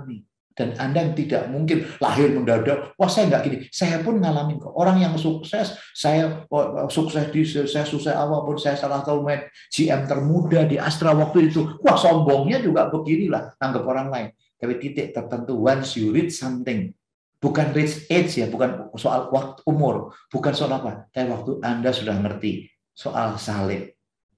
dan 0.57 0.73
Anda 0.81 1.13
tidak 1.13 1.53
mungkin 1.53 1.85
lahir 2.01 2.33
mendadak, 2.33 2.97
wah 2.97 3.13
saya 3.13 3.29
nggak 3.29 3.43
gini. 3.45 3.57
Saya 3.69 4.01
pun 4.01 4.17
ngalamin 4.17 4.57
kok. 4.57 4.73
Orang 4.73 4.97
yang 5.05 5.13
sukses, 5.21 5.77
saya 5.93 6.49
oh, 6.49 6.89
sukses 6.89 7.29
di 7.29 7.45
saya 7.45 7.85
sukses 7.85 8.17
apa 8.17 8.41
pun, 8.41 8.57
saya 8.57 8.73
salah 8.73 9.05
tahu 9.05 9.21
main 9.21 9.45
GM 9.69 10.09
termuda 10.09 10.65
di 10.65 10.81
Astra 10.81 11.13
waktu 11.13 11.53
itu. 11.53 11.77
Wah 11.85 12.01
sombongnya 12.01 12.65
juga 12.65 12.89
beginilah, 12.89 13.61
anggap 13.61 13.85
orang 13.85 14.09
lain. 14.09 14.29
Tapi 14.57 14.81
titik 14.81 15.13
tertentu, 15.13 15.61
once 15.61 16.01
you 16.01 16.09
reach 16.09 16.33
something, 16.33 16.89
bukan 17.37 17.77
reach 17.77 18.09
age 18.09 18.41
ya, 18.41 18.49
bukan 18.49 18.89
soal 18.97 19.29
waktu 19.29 19.61
umur, 19.69 20.17
bukan 20.33 20.57
soal 20.57 20.73
apa. 20.73 21.05
Tapi 21.13 21.29
waktu 21.29 21.61
Anda 21.61 21.93
sudah 21.93 22.17
ngerti 22.17 22.65
soal 22.97 23.37
salib, 23.37 23.93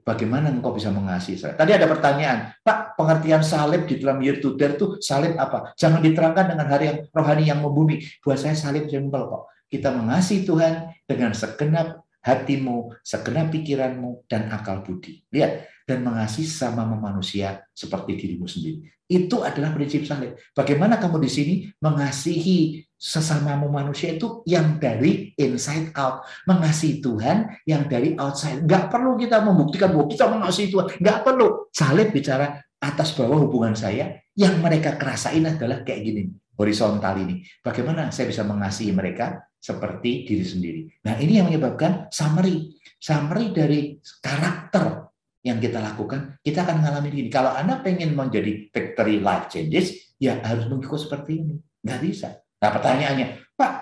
Bagaimana 0.09 0.49
engkau 0.49 0.73
bisa 0.73 0.89
mengasihi 0.89 1.37
saya? 1.37 1.53
Tadi 1.53 1.77
ada 1.77 1.85
pertanyaan, 1.85 2.57
Pak, 2.65 2.97
pengertian 2.97 3.45
salib 3.45 3.85
di 3.85 4.01
dalam 4.01 4.25
year 4.25 4.41
to 4.41 4.57
dare 4.57 4.81
itu 4.81 4.97
salib 5.05 5.37
apa? 5.37 5.77
Jangan 5.77 6.01
diterangkan 6.01 6.57
dengan 6.57 6.65
hari 6.73 6.85
yang 6.89 6.99
rohani 7.13 7.45
yang 7.45 7.61
membumi. 7.61 8.01
Buat 8.25 8.41
saya 8.41 8.57
salib 8.57 8.89
simpel 8.89 9.29
kok. 9.29 9.53
Kita 9.69 9.93
mengasihi 9.93 10.49
Tuhan 10.49 10.97
dengan 11.05 11.37
segenap 11.37 12.09
hatimu, 12.25 12.97
segenap 13.05 13.53
pikiranmu, 13.53 14.25
dan 14.25 14.49
akal 14.49 14.81
budi. 14.81 15.29
Lihat, 15.29 15.69
dan 15.85 16.01
mengasihi 16.01 16.49
sama 16.49 16.89
manusia 16.89 17.69
seperti 17.77 18.17
dirimu 18.17 18.49
sendiri. 18.49 18.89
Itu 19.09 19.45
adalah 19.45 19.77
prinsip 19.77 20.09
salib. 20.09 20.41
Bagaimana 20.57 20.97
kamu 20.97 21.21
di 21.21 21.31
sini 21.33 21.55
mengasihi 21.85 22.88
sesamamu 22.99 23.71
manusia 23.71 24.19
itu 24.19 24.43
yang 24.45 24.77
dari 24.83 25.33
inside 25.39 25.95
out. 25.95 26.27
Mengasihi 26.51 26.99
Tuhan 26.99 27.63
yang 27.65 27.87
dari 27.87 28.19
outside. 28.19 28.67
Nggak 28.67 28.91
perlu 28.91 29.15
kita 29.15 29.41
membuktikan 29.41 29.95
bahwa 29.95 30.07
kita 30.11 30.27
mengasihi 30.27 30.69
Tuhan. 30.69 30.87
Nggak 30.99 31.19
perlu. 31.23 31.71
Salib 31.71 32.11
bicara 32.11 32.59
atas 32.83 33.15
bawah 33.15 33.39
hubungan 33.47 33.79
saya. 33.79 34.19
Yang 34.35 34.55
mereka 34.59 34.99
kerasain 34.99 35.47
adalah 35.47 35.87
kayak 35.87 36.03
gini. 36.03 36.23
Horizontal 36.59 37.15
ini. 37.23 37.47
Bagaimana 37.63 38.11
saya 38.11 38.35
bisa 38.35 38.43
mengasihi 38.43 38.91
mereka 38.91 39.47
seperti 39.63 40.27
diri 40.27 40.45
sendiri. 40.47 40.81
Nah 41.07 41.15
ini 41.23 41.39
yang 41.39 41.47
menyebabkan 41.47 42.11
summary. 42.11 42.75
Summary 42.99 43.55
dari 43.55 43.95
karakter 44.19 45.07
yang 45.47 45.63
kita 45.63 45.79
lakukan, 45.79 46.43
kita 46.43 46.67
akan 46.67 46.83
mengalami 46.83 47.09
ini. 47.15 47.31
Kalau 47.31 47.55
Anda 47.55 47.79
pengen 47.79 48.19
menjadi 48.19 48.75
victory 48.75 49.23
life 49.23 49.47
changes, 49.47 50.15
ya 50.19 50.43
harus 50.43 50.67
mengikut 50.67 50.99
seperti 50.99 51.31
ini. 51.39 51.55
Nggak 51.87 52.01
bisa. 52.03 52.29
Nah 52.59 52.71
pertanyaannya, 52.75 53.27
Pak, 53.55 53.73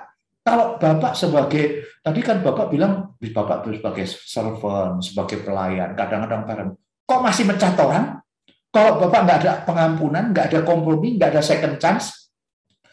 kalau 0.45 0.76
Bapak 0.76 1.16
sebagai, 1.16 1.83
tadi 2.04 2.21
kan 2.21 2.45
Bapak 2.45 2.68
bilang, 2.68 3.16
Bapak 3.18 3.66
sebagai 3.66 4.06
servant, 4.06 5.00
sebagai 5.00 5.42
pelayan, 5.42 5.97
kadang-kadang 5.97 6.42
parent, 6.45 6.71
kok 7.09 7.21
masih 7.25 7.49
mencat 7.49 7.75
orang? 7.80 8.21
Kalau 8.71 9.00
Bapak 9.00 9.21
nggak 9.25 9.38
ada 9.42 9.52
pengampunan, 9.64 10.30
nggak 10.30 10.52
ada 10.52 10.61
kompromi, 10.62 11.16
nggak 11.16 11.35
ada 11.35 11.42
second 11.42 11.80
chance, 11.80 12.30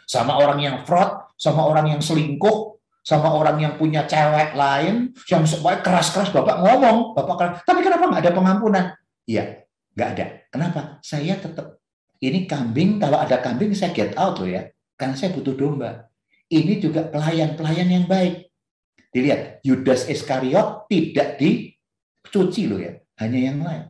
sama 0.07 0.39
orang 0.39 0.59
yang 0.63 0.75
fraud, 0.87 1.29
sama 1.35 1.67
orang 1.67 1.91
yang 1.91 2.01
selingkuh, 2.01 2.79
sama 3.03 3.35
orang 3.35 3.59
yang 3.59 3.73
punya 3.75 4.07
cewek 4.07 4.55
lain, 4.55 5.11
yang 5.27 5.43
sebaik 5.43 5.83
keras-keras 5.83 6.31
Bapak 6.31 6.63
ngomong, 6.63 7.11
Bapak 7.13 7.35
keras, 7.35 7.53
tapi 7.67 7.83
kenapa 7.83 8.07
nggak 8.07 8.23
ada 8.23 8.33
pengampunan? 8.33 8.85
Iya, 9.27 9.67
nggak 9.93 10.09
ada. 10.15 10.25
Kenapa? 10.47 10.81
Saya 11.03 11.35
tetap, 11.37 11.77
ini 12.23 12.47
kambing, 12.47 12.97
kalau 13.03 13.19
ada 13.19 13.37
kambing 13.43 13.75
saya 13.75 13.91
get 13.91 14.15
out 14.15 14.41
loh 14.41 14.47
ya 14.47 14.72
karena 14.97 15.15
saya 15.17 15.33
butuh 15.33 15.55
domba. 15.55 16.09
Ini 16.49 16.77
juga 16.77 17.07
pelayan-pelayan 17.09 17.89
yang 17.89 18.05
baik. 18.05 18.49
Dilihat, 19.13 19.61
Yudas 19.65 20.09
Iskariot 20.09 20.89
tidak 20.89 21.37
dicuci 21.37 22.65
loh 22.65 22.81
ya, 22.81 22.97
hanya 23.21 23.39
yang 23.39 23.61
lain. 23.61 23.83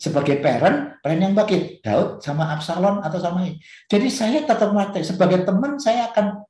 Sebagai 0.00 0.40
parent, 0.40 0.96
parent 1.04 1.20
yang 1.20 1.36
baik, 1.36 1.84
Daud 1.84 2.24
sama 2.24 2.48
Absalom 2.56 3.04
atau 3.04 3.20
sama 3.20 3.44
ini. 3.44 3.60
Jadi 3.84 4.08
saya 4.08 4.40
tetap 4.48 4.72
mati. 4.72 5.04
Sebagai 5.04 5.44
teman, 5.44 5.76
saya 5.76 6.08
akan 6.08 6.40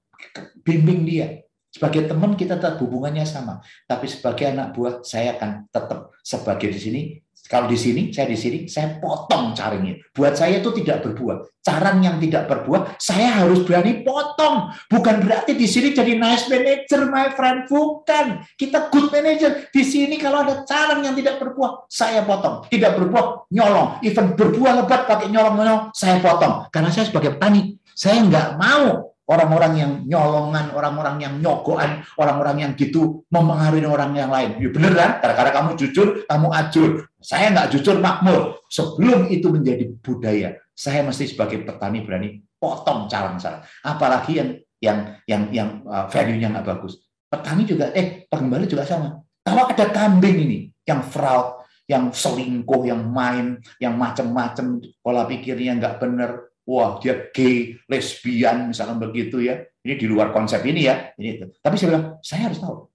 bimbing 0.63 1.03
dia. 1.03 1.43
Sebagai 1.71 2.11
teman 2.11 2.35
kita 2.35 2.59
tetap 2.59 2.83
hubungannya 2.83 3.23
sama. 3.23 3.63
Tapi 3.87 4.11
sebagai 4.11 4.51
anak 4.51 4.75
buah, 4.75 5.07
saya 5.07 5.39
akan 5.39 5.71
tetap 5.71 6.11
sebagai 6.21 6.69
di 6.75 6.81
sini 6.83 7.03
kalau 7.51 7.67
di 7.67 7.75
sini, 7.75 8.15
saya 8.15 8.31
di 8.31 8.39
sini, 8.39 8.59
saya 8.71 9.03
potong 9.03 9.51
caringnya. 9.59 9.99
Buat 10.15 10.39
saya 10.39 10.63
itu 10.63 10.71
tidak 10.71 11.03
berbuah. 11.03 11.51
Carang 11.59 11.99
yang 11.99 12.23
tidak 12.23 12.47
berbuah, 12.47 12.95
saya 12.95 13.43
harus 13.43 13.67
berani 13.67 14.07
potong. 14.07 14.71
Bukan 14.87 15.27
berarti 15.27 15.59
di 15.59 15.67
sini 15.67 15.91
jadi 15.91 16.15
nice 16.15 16.47
manager, 16.47 17.11
my 17.11 17.35
friend. 17.35 17.67
Bukan. 17.67 18.47
Kita 18.55 18.87
good 18.95 19.11
manager. 19.11 19.67
Di 19.75 19.83
sini 19.83 20.15
kalau 20.15 20.47
ada 20.47 20.63
carang 20.63 21.03
yang 21.03 21.19
tidak 21.19 21.43
berbuah, 21.43 21.91
saya 21.91 22.23
potong. 22.23 22.71
Tidak 22.71 22.95
berbuah, 22.95 23.51
nyolong. 23.51 23.99
Even 24.07 24.39
berbuah 24.39 24.87
lebat 24.87 25.11
pakai 25.11 25.27
nyolong-nyolong, 25.27 25.91
saya 25.91 26.23
potong. 26.23 26.71
Karena 26.71 26.95
saya 26.95 27.11
sebagai 27.11 27.35
petani, 27.35 27.75
saya 27.99 28.23
nggak 28.31 28.63
mau 28.63 29.10
orang-orang 29.31 29.73
yang 29.79 29.93
nyolongan, 30.11 30.75
orang-orang 30.75 31.17
yang 31.23 31.35
nyogoan, 31.39 32.03
orang-orang 32.19 32.67
yang 32.67 32.73
gitu 32.75 33.23
mempengaruhi 33.31 33.87
orang 33.87 34.11
yang 34.19 34.29
lain. 34.29 34.59
Ya 34.59 34.69
bener 34.75 34.93
kan? 34.99 35.11
Karena 35.23 35.53
kamu 35.55 35.71
jujur, 35.79 36.27
kamu 36.27 36.49
ajur. 36.51 36.91
Saya 37.23 37.55
nggak 37.55 37.71
jujur 37.79 38.03
makmur. 38.03 38.59
Sebelum 38.67 39.31
itu 39.31 39.47
menjadi 39.55 39.87
budaya, 40.03 40.59
saya 40.75 41.07
mesti 41.07 41.31
sebagai 41.31 41.63
petani 41.63 42.03
berani 42.03 42.43
potong 42.59 43.07
calang-calang. 43.07 43.63
Apalagi 43.87 44.33
yang 44.35 44.51
yang 44.83 44.99
yang 45.31 45.43
yang 45.55 45.69
uh, 45.87 46.11
value-nya 46.11 46.51
nggak 46.51 46.67
bagus. 46.67 46.99
Petani 47.31 47.63
juga, 47.63 47.95
eh 47.95 48.27
pengembali 48.27 48.67
juga 48.67 48.83
sama. 48.83 49.23
Kalau 49.47 49.71
ada 49.71 49.87
kambing 49.95 50.37
ini 50.43 50.59
yang 50.83 51.07
fraud, 51.07 51.63
yang 51.87 52.11
selingkuh, 52.11 52.83
yang 52.87 53.07
main, 53.07 53.63
yang 53.79 53.95
macam-macam 53.95 54.83
pola 54.99 55.27
pikirnya 55.31 55.79
nggak 55.79 55.97
benar, 56.03 56.50
wah 56.71 57.03
dia 57.03 57.35
gay, 57.35 57.75
lesbian 57.91 58.71
misalkan 58.71 59.03
begitu 59.03 59.43
ya. 59.43 59.67
Ini 59.83 59.99
di 59.99 60.07
luar 60.07 60.31
konsep 60.31 60.63
ini 60.63 60.87
ya. 60.87 61.11
Ini 61.19 61.29
itu. 61.35 61.45
Tapi 61.59 61.75
saya 61.75 61.89
bilang, 61.91 62.07
saya 62.23 62.47
harus 62.47 62.63
tahu 62.63 62.87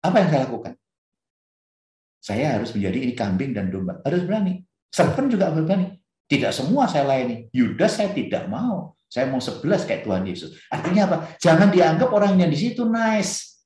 apa 0.00 0.16
yang 0.22 0.28
saya 0.30 0.40
lakukan. 0.48 0.72
Saya 2.20 2.46
harus 2.60 2.70
menjadi 2.76 2.98
ini 3.00 3.12
kambing 3.16 3.50
dan 3.56 3.72
domba. 3.72 3.98
Harus 4.04 4.22
berani. 4.28 4.60
Serpent 4.92 5.32
juga 5.32 5.48
berani. 5.50 5.96
Tidak 6.28 6.52
semua 6.52 6.86
saya 6.86 7.08
layani. 7.08 7.48
Yudas 7.50 7.98
saya 7.98 8.12
tidak 8.12 8.46
mau. 8.46 8.94
Saya 9.10 9.26
mau 9.26 9.42
sebelas 9.42 9.82
kayak 9.82 10.06
Tuhan 10.06 10.22
Yesus. 10.22 10.54
Artinya 10.70 11.10
apa? 11.10 11.16
Jangan 11.42 11.72
dianggap 11.72 12.08
orang 12.14 12.38
yang 12.38 12.52
di 12.52 12.60
situ 12.60 12.86
nice. 12.86 13.64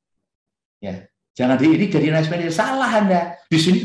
Ya, 0.81 1.05
jangan 1.37 1.61
di 1.61 1.69
ini 1.69 1.87
jadi 1.93 2.09
nice 2.09 2.31
man. 2.33 2.41
Salah 2.49 2.91
Anda. 3.05 3.21
Di 3.51 3.59
sini 3.61 3.81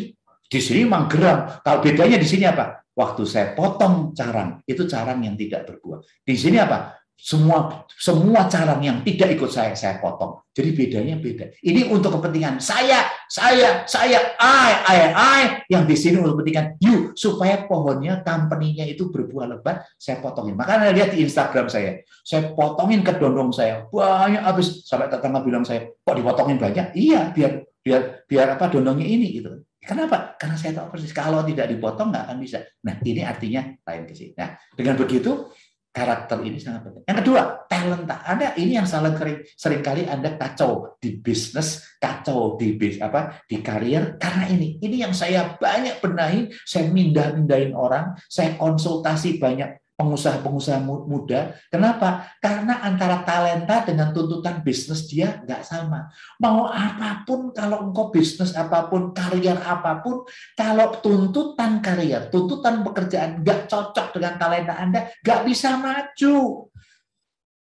di 0.47 0.59
sini 0.61 0.87
memang 0.87 1.11
geram. 1.11 1.59
Kalau 1.59 1.83
bedanya 1.83 2.15
di 2.15 2.27
sini 2.29 2.47
apa? 2.47 2.78
Waktu 2.95 3.23
saya 3.25 3.57
potong 3.57 4.13
carang, 4.15 4.61
itu 4.65 4.85
carang 4.85 5.21
yang 5.21 5.35
tidak 5.35 5.67
berbuah. 5.69 6.01
Di 6.25 6.35
sini 6.37 6.57
apa? 6.57 6.99
semua 7.19 7.83
semua 7.99 8.47
calon 8.47 8.79
yang 8.79 8.97
tidak 9.03 9.35
ikut 9.35 9.51
saya 9.51 9.75
saya 9.75 9.99
potong. 9.99 10.39
Jadi 10.55 10.71
bedanya 10.71 11.15
beda. 11.19 11.51
Ini 11.59 11.91
untuk 11.91 12.15
kepentingan 12.15 12.63
saya, 12.63 13.11
saya, 13.27 13.83
saya, 13.83 14.39
I, 14.39 14.71
I, 14.87 14.99
I. 15.11 15.41
Yang 15.67 15.83
di 15.91 15.95
sini 15.99 16.15
untuk 16.23 16.39
kepentingan 16.39 16.79
you 16.79 17.11
supaya 17.19 17.67
pohonnya, 17.67 18.23
company-nya 18.23 18.87
itu 18.87 19.11
berbuah 19.11 19.51
lebat, 19.51 19.83
saya 19.99 20.23
potongin. 20.23 20.55
Makanya 20.55 20.95
lihat 20.95 21.11
di 21.11 21.27
Instagram 21.27 21.67
saya, 21.67 21.99
saya 22.23 22.55
potongin 22.55 23.03
ke 23.03 23.11
dondong 23.19 23.51
saya 23.51 23.83
banyak 23.91 24.39
habis 24.39 24.87
sampai 24.87 25.11
tetangga 25.11 25.43
bilang 25.43 25.67
saya 25.67 25.91
kok 25.91 26.15
dipotongin 26.15 26.55
banyak? 26.55 26.95
Iya, 26.95 27.35
biar 27.35 27.51
biar 27.83 28.01
biar 28.31 28.47
apa 28.55 28.71
dondongnya 28.71 29.07
ini 29.07 29.43
gitu. 29.43 29.59
Kenapa? 29.79 30.35
Karena 30.35 30.59
saya 30.59 30.75
tahu 30.75 30.91
persis 30.93 31.15
kalau 31.15 31.41
tidak 31.47 31.71
dipotong 31.71 32.11
nggak 32.11 32.23
akan 32.27 32.37
bisa. 32.43 32.59
Nah 32.83 32.99
ini 32.99 33.23
artinya 33.23 33.63
lain 33.63 34.03
ke 34.03 34.13
sini. 34.13 34.31
Nah 34.35 34.59
dengan 34.75 34.99
begitu 34.99 35.49
karakter 35.89 36.37
ini 36.45 36.61
sangat 36.61 36.85
penting. 36.85 37.03
Yang 37.09 37.17
kedua, 37.25 37.41
talenta. 37.65 38.15
Anda 38.23 38.53
ini 38.55 38.77
yang 38.77 38.85
salah 38.85 39.11
sering 39.17 39.41
sering 39.57 39.81
kali 39.81 40.05
Anda 40.05 40.37
kacau 40.37 40.95
di 41.01 41.17
bisnis, 41.17 41.97
kacau 41.97 42.55
di 42.55 42.77
bis 42.77 43.01
apa 43.01 43.41
di 43.49 43.59
karier 43.59 44.15
karena 44.21 44.45
ini. 44.47 44.77
Ini 44.79 45.09
yang 45.09 45.13
saya 45.17 45.57
banyak 45.57 45.99
benahi, 45.99 46.53
saya 46.63 46.87
mindah-mindahin 46.93 47.73
orang, 47.73 48.13
saya 48.29 48.55
konsultasi 48.55 49.41
banyak 49.41 49.81
pengusaha-pengusaha 49.99 50.79
muda. 50.87 51.59
Kenapa? 51.67 52.31
Karena 52.39 52.79
antara 52.79 53.19
talenta 53.27 53.83
dengan 53.83 54.15
tuntutan 54.15 54.63
bisnis 54.63 55.11
dia 55.11 55.43
nggak 55.43 55.67
sama. 55.67 56.07
Mau 56.39 56.71
apa 56.71 57.27
pun, 57.27 57.51
kalau 57.51 57.91
engkau 57.91 58.07
bisnis 58.07 58.55
apa 58.55 58.87
pun, 58.87 59.11
karier 59.11 59.59
apa 59.59 59.99
pun, 59.99 60.23
kalau 60.55 60.95
tuntutan 61.03 61.83
karier, 61.83 62.31
tuntutan 62.31 62.79
pekerjaan 62.79 63.43
nggak 63.43 63.67
cocok 63.67 64.15
dengan 64.15 64.39
talenta 64.39 64.79
Anda, 64.79 65.11
nggak 65.19 65.41
bisa 65.43 65.75
maju. 65.75 66.71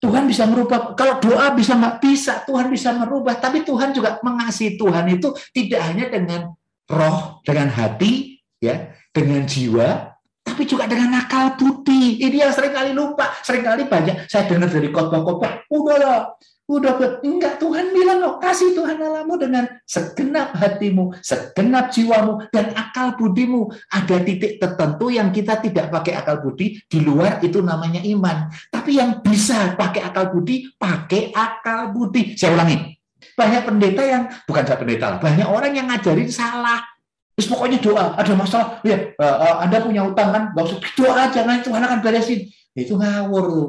Tuhan 0.03 0.25
bisa 0.27 0.49
merubah, 0.49 0.99
kalau 0.99 1.23
doa 1.23 1.55
bisa 1.55 1.79
nggak 1.79 2.03
bisa, 2.03 2.43
Tuhan 2.49 2.73
bisa 2.73 2.91
merubah. 2.97 3.39
Tapi 3.39 3.63
Tuhan 3.63 3.93
juga 3.93 4.19
mengasihi 4.25 4.75
Tuhan 4.81 5.05
itu 5.15 5.31
tidak 5.53 5.81
hanya 5.85 6.11
dengan 6.11 6.51
roh, 6.91 7.45
dengan 7.47 7.71
hati, 7.71 8.41
ya, 8.59 8.91
dengan 9.15 9.47
jiwa, 9.47 10.12
tapi 10.53 10.69
juga 10.69 10.85
dengan 10.85 11.17
akal 11.17 11.57
budi. 11.57 12.21
Ini 12.21 12.45
yang 12.45 12.53
sering 12.53 12.77
kali 12.77 12.93
lupa, 12.93 13.33
sering 13.41 13.65
kali 13.65 13.89
banyak 13.89 14.29
saya 14.29 14.45
dengar 14.45 14.69
dari 14.69 14.93
khotbah-khotbah, 14.93 15.65
udahlah, 15.73 16.37
udah 16.69 16.93
enggak 17.25 17.57
Tuhan 17.57 17.89
bilang 17.97 18.21
loh, 18.21 18.37
kasih 18.37 18.77
Tuhan 18.77 19.01
Allahmu 19.01 19.41
dengan 19.41 19.65
segenap 19.89 20.53
hatimu, 20.53 21.17
segenap 21.25 21.89
jiwamu 21.89 22.53
dan 22.53 22.77
akal 22.77 23.17
budimu. 23.17 23.73
Ada 23.89 24.21
titik 24.21 24.61
tertentu 24.61 25.09
yang 25.09 25.33
kita 25.33 25.57
tidak 25.65 25.89
pakai 25.89 26.21
akal 26.21 26.45
budi, 26.45 26.85
di 26.85 27.01
luar 27.01 27.41
itu 27.41 27.65
namanya 27.65 28.05
iman. 28.05 28.53
Tapi 28.69 29.01
yang 29.01 29.25
bisa 29.25 29.73
pakai 29.73 30.05
akal 30.05 30.37
budi, 30.37 30.69
pakai 30.77 31.33
akal 31.33 31.97
budi. 31.97 32.37
Saya 32.37 32.61
ulangi, 32.61 32.93
banyak 33.41 33.63
pendeta 33.65 34.03
yang 34.05 34.29
bukan 34.45 34.65
saya 34.69 34.77
pendeta, 34.77 35.17
banyak 35.17 35.49
orang 35.49 35.73
yang 35.73 35.89
ngajarin 35.89 36.29
salah. 36.29 36.92
Terus 37.33 37.49
pokoknya 37.49 37.79
doa, 37.81 38.13
ada 38.13 38.33
masalah, 38.37 38.79
ya 38.85 39.17
uh, 39.17 39.65
Anda 39.65 39.81
punya 39.81 40.05
utang 40.05 40.31
kan, 40.37 40.43
gak 40.53 40.65
usah 40.69 40.79
doa 40.93 41.13
aja, 41.17 41.41
nanti 41.49 41.65
Tuhan 41.65 41.81
akan 41.81 41.99
beresin. 42.05 42.45
Itu 42.77 43.01
ngawur 43.01 43.45
loh. 43.49 43.69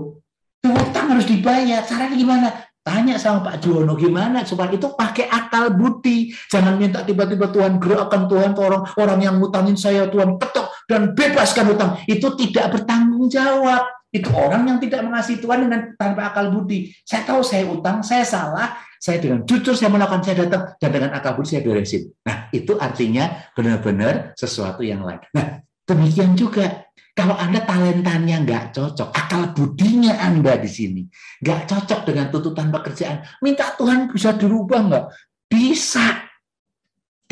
Utang 0.63 1.15
harus 1.15 1.27
dibayar, 1.27 1.83
caranya 1.83 2.15
gimana? 2.15 2.47
Tanya 2.83 3.15
sama 3.15 3.47
Pak 3.47 3.63
Juwono 3.63 3.95
gimana 3.95 4.43
supaya 4.43 4.67
itu 4.75 4.91
pakai 4.91 5.31
akal 5.31 5.71
budi. 5.71 6.35
Jangan 6.51 6.75
minta 6.75 6.99
tiba-tiba 7.07 7.47
Tuhan 7.47 7.79
gerakkan 7.79 8.27
Tuhan 8.27 8.51
orang 8.59 8.83
orang 8.99 9.19
yang 9.23 9.39
ngutangin 9.39 9.79
saya 9.79 10.11
Tuhan 10.11 10.35
ketok 10.35 10.67
dan 10.91 11.15
bebaskan 11.15 11.71
utang. 11.71 11.95
Itu 12.11 12.35
tidak 12.35 12.75
bertanggung 12.75 13.31
jawab. 13.31 13.87
Itu 14.13 14.29
orang 14.29 14.69
yang 14.69 14.77
tidak 14.77 15.01
mengasihi 15.01 15.41
Tuhan 15.41 15.65
dengan 15.65 15.97
tanpa 15.97 16.29
akal 16.29 16.53
budi. 16.53 16.93
Saya 17.01 17.25
tahu 17.25 17.41
saya 17.41 17.65
utang, 17.65 18.05
saya 18.05 18.21
salah, 18.21 18.77
saya 19.01 19.17
dengan 19.17 19.41
jujur 19.41 19.73
saya 19.73 19.89
melakukan 19.89 20.21
saya 20.21 20.45
datang 20.45 20.77
dan 20.77 20.89
dengan 20.93 21.11
akal 21.17 21.33
budi 21.33 21.57
saya 21.57 21.65
beresin. 21.65 22.13
Nah, 22.21 22.47
itu 22.53 22.77
artinya 22.77 23.49
benar-benar 23.57 24.37
sesuatu 24.37 24.85
yang 24.85 25.01
lain. 25.01 25.17
Nah, 25.33 25.65
demikian 25.89 26.37
juga 26.37 26.87
kalau 27.13 27.37
Anda 27.37 27.61
talentanya 27.67 28.41
nggak 28.41 28.73
cocok, 28.73 29.09
akal 29.13 29.53
budinya 29.53 30.17
Anda 30.17 30.57
di 30.57 30.69
sini 30.69 31.01
nggak 31.41 31.69
cocok 31.69 31.99
dengan 32.09 32.31
tuntutan 32.31 32.71
pekerjaan, 32.71 33.21
minta 33.41 33.73
Tuhan 33.75 34.09
bisa 34.09 34.33
dirubah 34.33 34.79
nggak? 34.87 35.05
Bisa. 35.51 36.22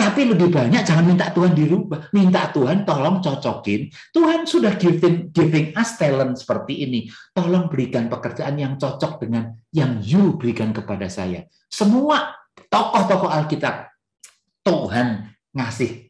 Tapi 0.02 0.34
lebih 0.34 0.50
banyak 0.50 0.82
jangan 0.82 1.06
minta 1.06 1.30
Tuhan 1.30 1.54
dirubah, 1.54 2.10
minta 2.10 2.50
Tuhan 2.50 2.82
tolong 2.90 3.22
cocokin. 3.22 3.86
Tuhan 4.10 4.50
sudah 4.50 4.74
giving 4.74 5.30
giving 5.30 5.78
us 5.78 5.94
talent 6.02 6.42
seperti 6.42 6.90
ini. 6.90 7.06
Tolong 7.30 7.70
berikan 7.70 8.10
pekerjaan 8.10 8.58
yang 8.58 8.82
cocok 8.82 9.22
dengan 9.22 9.54
yang 9.70 10.02
you 10.02 10.42
berikan 10.42 10.74
kepada 10.74 11.06
saya. 11.06 11.46
Semua 11.70 12.34
tokoh-tokoh 12.50 13.30
Alkitab 13.30 13.94
Tuhan 14.66 15.38
ngasih 15.54 16.10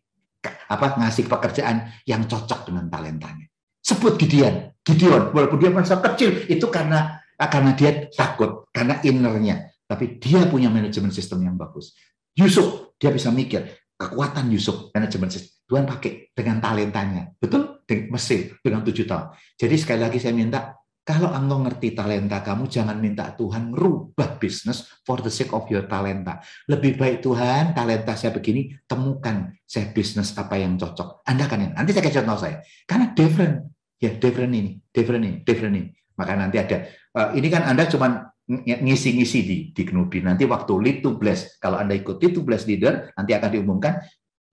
apa 0.72 0.96
ngasih 0.96 1.28
pekerjaan 1.28 1.92
yang 2.08 2.24
cocok 2.32 2.72
dengan 2.72 2.88
talentanya. 2.88 3.52
Sebut 3.84 4.16
Gideon, 4.16 4.72
Gideon 4.88 5.36
walaupun 5.36 5.60
dia 5.60 5.68
merasa 5.68 6.00
kecil 6.00 6.48
itu 6.48 6.64
karena 6.72 7.20
karena 7.36 7.76
dia 7.76 8.08
takut, 8.16 8.72
karena 8.72 9.04
innernya. 9.04 9.68
Tapi 9.84 10.16
dia 10.16 10.48
punya 10.48 10.72
manajemen 10.72 11.12
sistem 11.12 11.44
yang 11.44 11.60
bagus. 11.60 11.92
Yusuf, 12.32 12.96
dia 12.96 13.12
bisa 13.12 13.28
mikir, 13.28 13.81
kekuatan 14.02 14.50
Yusuf 14.50 14.90
manajemen. 14.90 15.30
Tuhan 15.70 15.86
pakai 15.86 16.34
dengan 16.34 16.58
talentanya. 16.58 17.30
Betul? 17.38 17.86
Dengan 17.86 18.18
Mesir, 18.18 18.58
dengan 18.60 18.82
tujuh 18.82 19.06
tahun. 19.06 19.36
Jadi 19.56 19.76
sekali 19.78 20.02
lagi 20.02 20.18
saya 20.18 20.34
minta, 20.34 20.76
kalau 21.02 21.34
engkau 21.34 21.66
ngerti 21.66 21.98
talenta 21.98 22.40
kamu, 22.46 22.70
jangan 22.70 22.98
minta 22.98 23.34
Tuhan 23.34 23.74
merubah 23.74 24.38
bisnis 24.38 24.86
for 25.02 25.20
the 25.20 25.34
sake 25.34 25.52
of 25.52 25.66
your 25.70 25.86
talenta. 25.86 26.40
Lebih 26.70 26.98
baik 26.98 27.26
Tuhan, 27.26 27.74
talenta 27.74 28.14
saya 28.18 28.32
begini, 28.32 28.74
temukan 28.86 29.54
saya 29.66 29.90
bisnis 29.92 30.34
apa 30.38 30.58
yang 30.58 30.78
cocok. 30.80 31.26
Anda 31.28 31.50
kan. 31.50 31.74
Nanti 31.74 31.92
saya 31.92 32.04
kasih 32.06 32.22
contoh 32.24 32.48
saya. 32.48 32.64
Karena 32.88 33.12
different. 33.12 33.56
Ya, 34.02 34.18
different 34.18 34.54
ini, 34.58 34.82
different 34.90 35.24
ini, 35.26 35.38
different 35.46 35.74
ini. 35.78 35.90
Maka 36.18 36.34
nanti 36.34 36.58
ada. 36.58 36.90
Uh, 37.14 37.38
ini 37.38 37.54
kan 37.54 37.70
Anda 37.70 37.86
cuma 37.86 38.31
ngisi-ngisi 38.60 39.40
di, 39.48 39.58
di 39.72 39.84
Knubi. 39.88 40.20
Nanti 40.20 40.44
waktu 40.44 40.74
lead 40.76 40.98
to 41.00 41.16
bless, 41.16 41.56
kalau 41.58 41.80
Anda 41.80 41.96
ikut 41.96 42.20
lead 42.20 42.34
to 42.36 42.44
bless 42.44 42.68
leader, 42.68 43.16
nanti 43.16 43.32
akan 43.32 43.50
diumumkan, 43.50 44.04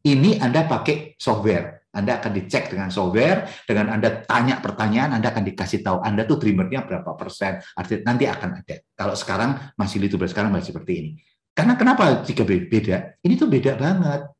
ini 0.07 0.39
Anda 0.39 0.65
pakai 0.71 1.19
software 1.19 1.79
anda 1.89 2.21
akan 2.21 2.37
dicek 2.37 2.71
dengan 2.71 2.93
software, 2.93 3.49
dengan 3.65 3.91
Anda 3.97 4.21
tanya 4.23 4.61
pertanyaan, 4.61 5.17
Anda 5.19 5.33
akan 5.33 5.43
dikasih 5.49 5.81
tahu 5.81 6.05
Anda 6.05 6.29
tuh 6.29 6.37
dreamernya 6.37 6.85
berapa 6.85 7.17
persen, 7.17 7.59
artinya 7.75 8.13
nanti 8.13 8.29
akan 8.29 8.61
ada. 8.61 8.77
Kalau 8.93 9.15
sekarang 9.17 9.73
masih 9.75 10.05
itu 10.05 10.15
sekarang 10.15 10.53
masih 10.53 10.77
seperti 10.77 10.93
ini. 10.95 11.11
Karena 11.57 11.75
kenapa 11.75 12.23
jika 12.23 12.47
beda? 12.47 13.19
Ini 13.19 13.35
tuh 13.35 13.51
beda 13.51 13.75
banget. 13.75 14.31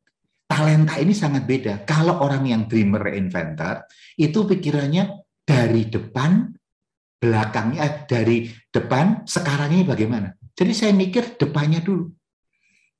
Talenta 0.47 0.95
ini 1.01 1.11
sangat 1.11 1.43
beda. 1.43 1.83
Kalau 1.83 2.21
orang 2.23 2.47
yang 2.47 2.63
dreamer 2.69 3.11
inventor, 3.11 3.83
itu 4.15 4.45
pikirannya 4.45 5.25
dari 5.43 5.89
depan, 5.89 6.53
belakangnya, 7.19 7.79
eh, 7.83 7.93
dari 8.07 8.37
depan, 8.71 9.27
sekarang 9.27 9.75
ini 9.75 9.83
bagaimana. 9.83 10.31
Jadi 10.55 10.71
saya 10.71 10.91
mikir 10.95 11.35
depannya 11.35 11.83
dulu. 11.83 12.07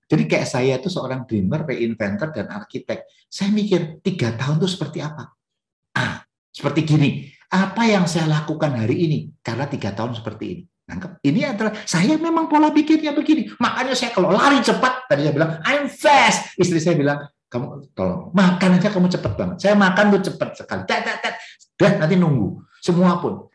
Jadi 0.10 0.24
kayak 0.26 0.48
saya 0.50 0.76
itu 0.82 0.90
seorang 0.90 1.24
dreamer, 1.24 1.64
reinventor, 1.70 2.34
dan 2.34 2.50
arsitek. 2.50 3.06
Saya 3.30 3.54
mikir 3.54 4.02
tiga 4.02 4.34
tahun 4.34 4.58
itu 4.60 4.68
seperti 4.76 5.00
apa? 5.06 5.32
Ah, 5.94 6.26
seperti 6.50 6.82
gini. 6.84 7.10
Apa 7.50 7.86
yang 7.86 8.06
saya 8.10 8.26
lakukan 8.26 8.74
hari 8.74 9.06
ini? 9.06 9.20
Karena 9.42 9.70
tiga 9.70 9.94
tahun 9.94 10.18
seperti 10.18 10.46
ini. 10.50 10.64
Nangkep? 10.90 11.12
Ini 11.22 11.42
adalah 11.54 11.74
saya 11.86 12.18
memang 12.18 12.50
pola 12.50 12.74
pikirnya 12.74 13.14
begini. 13.14 13.54
Makanya 13.62 13.94
saya 13.94 14.10
kalau 14.10 14.34
lari 14.34 14.58
cepat, 14.66 15.06
tadi 15.06 15.30
saya 15.30 15.34
bilang 15.38 15.52
I'm 15.62 15.86
fast. 15.86 16.58
Istri 16.58 16.80
saya 16.82 16.96
bilang 16.98 17.20
kamu 17.50 17.94
tolong 17.94 18.34
makan 18.34 18.82
aja 18.82 18.90
kamu 18.90 19.10
cepat 19.14 19.34
banget. 19.38 19.58
Saya 19.62 19.78
makan 19.78 20.18
tuh 20.18 20.34
cepat 20.34 20.50
sekali. 20.58 20.82
Tet. 20.90 21.06
Dan 21.78 22.02
nanti 22.02 22.18
nunggu. 22.18 22.66
Semua 22.82 23.22
pun. 23.22 23.46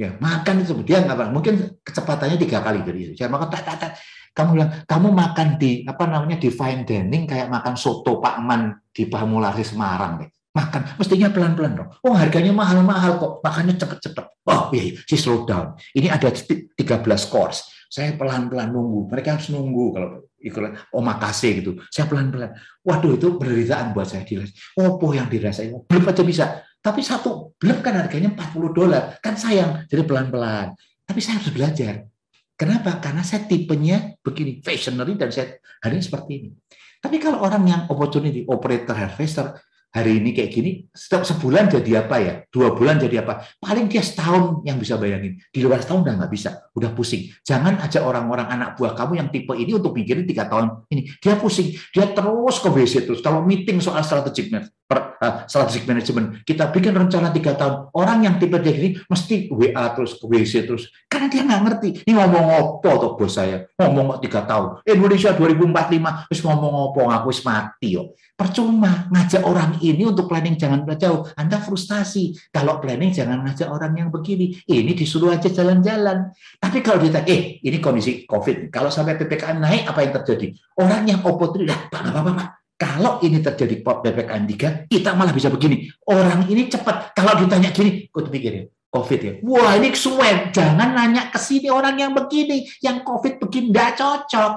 Ya, 0.00 0.16
makan 0.16 0.64
itu 0.64 0.72
dia 0.80 1.04
nggak 1.04 1.28
mungkin 1.28 1.76
kecepatannya 1.84 2.40
tiga 2.40 2.64
kali 2.64 2.80
dari 2.80 3.12
itu. 3.12 3.20
Saya 3.20 3.28
makan 3.28 3.52
tet, 3.52 3.68
tet, 3.68 3.76
tet. 3.76 3.92
Kamu 4.32 4.56
bilang, 4.56 4.72
kamu 4.88 5.08
makan 5.12 5.48
di 5.60 5.84
apa 5.84 6.08
namanya 6.08 6.40
di 6.40 6.48
fine 6.48 6.88
dining 6.88 7.28
kayak 7.28 7.52
makan 7.52 7.76
soto 7.76 8.16
Pak 8.16 8.40
Man 8.40 8.80
di 8.88 9.04
Pamulari 9.04 9.60
Semarang 9.60 10.24
deh. 10.24 10.30
Makan, 10.56 10.96
mestinya 10.96 11.28
pelan-pelan 11.28 11.72
dong. 11.76 11.90
Oh 12.00 12.16
harganya 12.16 12.48
mahal-mahal 12.56 13.20
kok, 13.20 13.32
makannya 13.44 13.76
cepet-cepet. 13.76 14.24
Oh 14.48 14.72
iya, 14.72 14.82
iya, 14.88 14.92
si 15.04 15.20
slow 15.20 15.44
down. 15.44 15.76
Ini 15.92 16.08
ada 16.08 16.32
13 16.32 16.80
course. 17.28 17.68
Saya 17.92 18.16
pelan-pelan 18.16 18.72
nunggu. 18.72 19.10
Mereka 19.12 19.36
harus 19.36 19.52
nunggu 19.52 19.84
kalau 19.92 20.08
ikut 20.40 20.90
omakase 20.96 21.60
gitu. 21.60 21.76
Saya 21.92 22.08
pelan-pelan. 22.08 22.56
Waduh 22.80 23.20
itu 23.20 23.36
penderitaan 23.36 23.92
buat 23.92 24.08
saya 24.08 24.24
di 24.24 24.40
Opo 24.80 25.12
yang 25.12 25.28
dirasain, 25.28 25.76
belum 25.84 26.08
aja 26.08 26.24
bisa. 26.24 26.46
Tapi 26.80 27.00
satu 27.04 27.52
belum 27.60 27.84
kan 27.84 27.94
harganya 28.00 28.32
40 28.32 28.72
dolar. 28.72 29.20
Kan 29.20 29.36
sayang, 29.36 29.84
jadi 29.84 30.02
pelan-pelan. 30.08 30.72
Tapi 31.04 31.20
saya 31.20 31.36
harus 31.40 31.52
belajar. 31.52 32.08
Kenapa? 32.56 33.00
Karena 33.00 33.24
saya 33.24 33.44
tipenya 33.44 34.16
begini, 34.20 34.60
visionary 34.60 35.16
dan 35.16 35.32
saya 35.32 35.60
hari 35.80 36.00
ini 36.00 36.04
seperti 36.04 36.30
ini. 36.36 36.48
Tapi 37.00 37.16
kalau 37.16 37.40
orang 37.40 37.64
yang 37.64 37.82
opportunity, 37.88 38.44
operator, 38.44 38.92
harvester, 38.92 39.56
hari 39.90 40.22
ini 40.22 40.30
kayak 40.30 40.50
gini, 40.54 40.70
setiap 40.94 41.26
sebulan 41.26 41.66
jadi 41.72 42.06
apa 42.06 42.16
ya? 42.20 42.34
Dua 42.52 42.76
bulan 42.76 43.00
jadi 43.00 43.26
apa? 43.26 43.42
Paling 43.58 43.90
dia 43.90 44.04
setahun 44.04 44.62
yang 44.62 44.78
bisa 44.78 44.94
bayangin. 45.00 45.40
Di 45.50 45.60
luar 45.64 45.82
setahun 45.82 46.06
udah 46.06 46.14
nggak 46.20 46.32
bisa, 46.32 46.70
udah 46.76 46.90
pusing. 46.94 47.32
Jangan 47.42 47.82
aja 47.82 48.06
orang-orang 48.06 48.46
anak 48.48 48.78
buah 48.78 48.94
kamu 48.94 49.18
yang 49.18 49.28
tipe 49.34 49.52
ini 49.56 49.72
untuk 49.74 49.96
mikirin 49.96 50.24
tiga 50.24 50.46
tahun 50.46 50.86
ini. 50.94 51.10
Dia 51.18 51.34
pusing, 51.36 51.74
dia 51.90 52.12
terus 52.12 52.56
ke 52.62 52.68
WC 52.70 53.08
terus. 53.08 53.20
Kalau 53.20 53.42
meeting 53.42 53.82
soal 53.82 54.04
strategic 54.06 54.54
per, 54.90 55.14
uh, 55.22 55.46
strategic 55.46 55.86
management, 55.86 56.42
kita 56.42 56.66
bikin 56.74 56.90
rencana 56.90 57.30
tiga 57.30 57.54
tahun. 57.54 57.94
Orang 57.94 58.26
yang 58.26 58.42
tipe 58.42 58.58
dia 58.58 58.74
gini 58.74 58.98
mesti 59.06 59.46
WA 59.54 59.94
terus 59.94 60.18
WC 60.18 60.66
terus, 60.66 60.90
karena 61.06 61.30
dia 61.30 61.46
nggak 61.46 61.62
ngerti. 61.62 61.88
Ini 62.10 62.12
ngomong 62.18 62.44
apa 62.50 62.90
tuh 62.98 63.14
bos 63.14 63.30
saya? 63.30 63.70
Ngomong 63.78 64.18
tiga 64.18 64.42
tahun. 64.42 64.82
Indonesia 64.82 65.30
2045, 65.38 66.26
terus 66.26 66.42
ngomong 66.42 66.90
apa? 66.90 67.22
Aku 67.22 67.30
mati 67.46 67.94
yo. 67.94 68.18
Percuma 68.34 69.06
ngajak 69.12 69.44
orang 69.44 69.78
ini 69.84 70.02
untuk 70.02 70.26
planning 70.26 70.58
jangan 70.58 70.82
jauh. 70.98 71.28
Anda 71.36 71.60
frustasi. 71.60 72.32
Kalau 72.50 72.80
planning 72.80 73.12
jangan 73.12 73.44
ngajak 73.46 73.68
orang 73.68 73.92
yang 73.94 74.08
begini. 74.08 74.58
Ini 74.64 74.96
disuruh 74.96 75.30
aja 75.30 75.52
jalan-jalan. 75.52 76.32
Tapi 76.56 76.80
kalau 76.80 77.04
ditanya, 77.04 77.28
eh 77.28 77.60
ini 77.60 77.78
kondisi 77.78 78.24
COVID. 78.24 78.72
Kalau 78.72 78.88
sampai 78.88 79.20
PPKM 79.20 79.60
naik, 79.60 79.84
apa 79.86 80.00
yang 80.02 80.12
terjadi? 80.16 80.56
Orang 80.80 81.04
yang 81.04 81.20
oportunis, 81.20 81.68
Pak, 81.92 82.00
Pak, 82.00 82.12
Pak, 82.16 82.34
Pak. 82.34 82.59
Kalau 82.80 83.20
ini 83.20 83.44
terjadi 83.44 83.84
PPKM 83.84 84.44
3, 84.48 84.88
kita 84.88 85.12
malah 85.12 85.36
bisa 85.36 85.52
begini. 85.52 85.84
Orang 86.08 86.48
ini 86.48 86.64
cepat. 86.64 87.12
Kalau 87.12 87.36
ditanya 87.36 87.68
gini, 87.76 88.08
kok 88.08 88.32
pikirin, 88.32 88.72
COVID 88.88 89.20
ya. 89.20 89.32
Wah 89.44 89.76
ini 89.76 89.92
suwe, 89.92 90.48
jangan 90.48 90.96
nanya 90.96 91.28
ke 91.28 91.36
sini 91.36 91.68
orang 91.68 92.00
yang 92.00 92.16
begini, 92.16 92.64
yang 92.80 93.04
COVID 93.04 93.36
begini 93.36 93.68
nggak 93.68 94.00
cocok. 94.00 94.52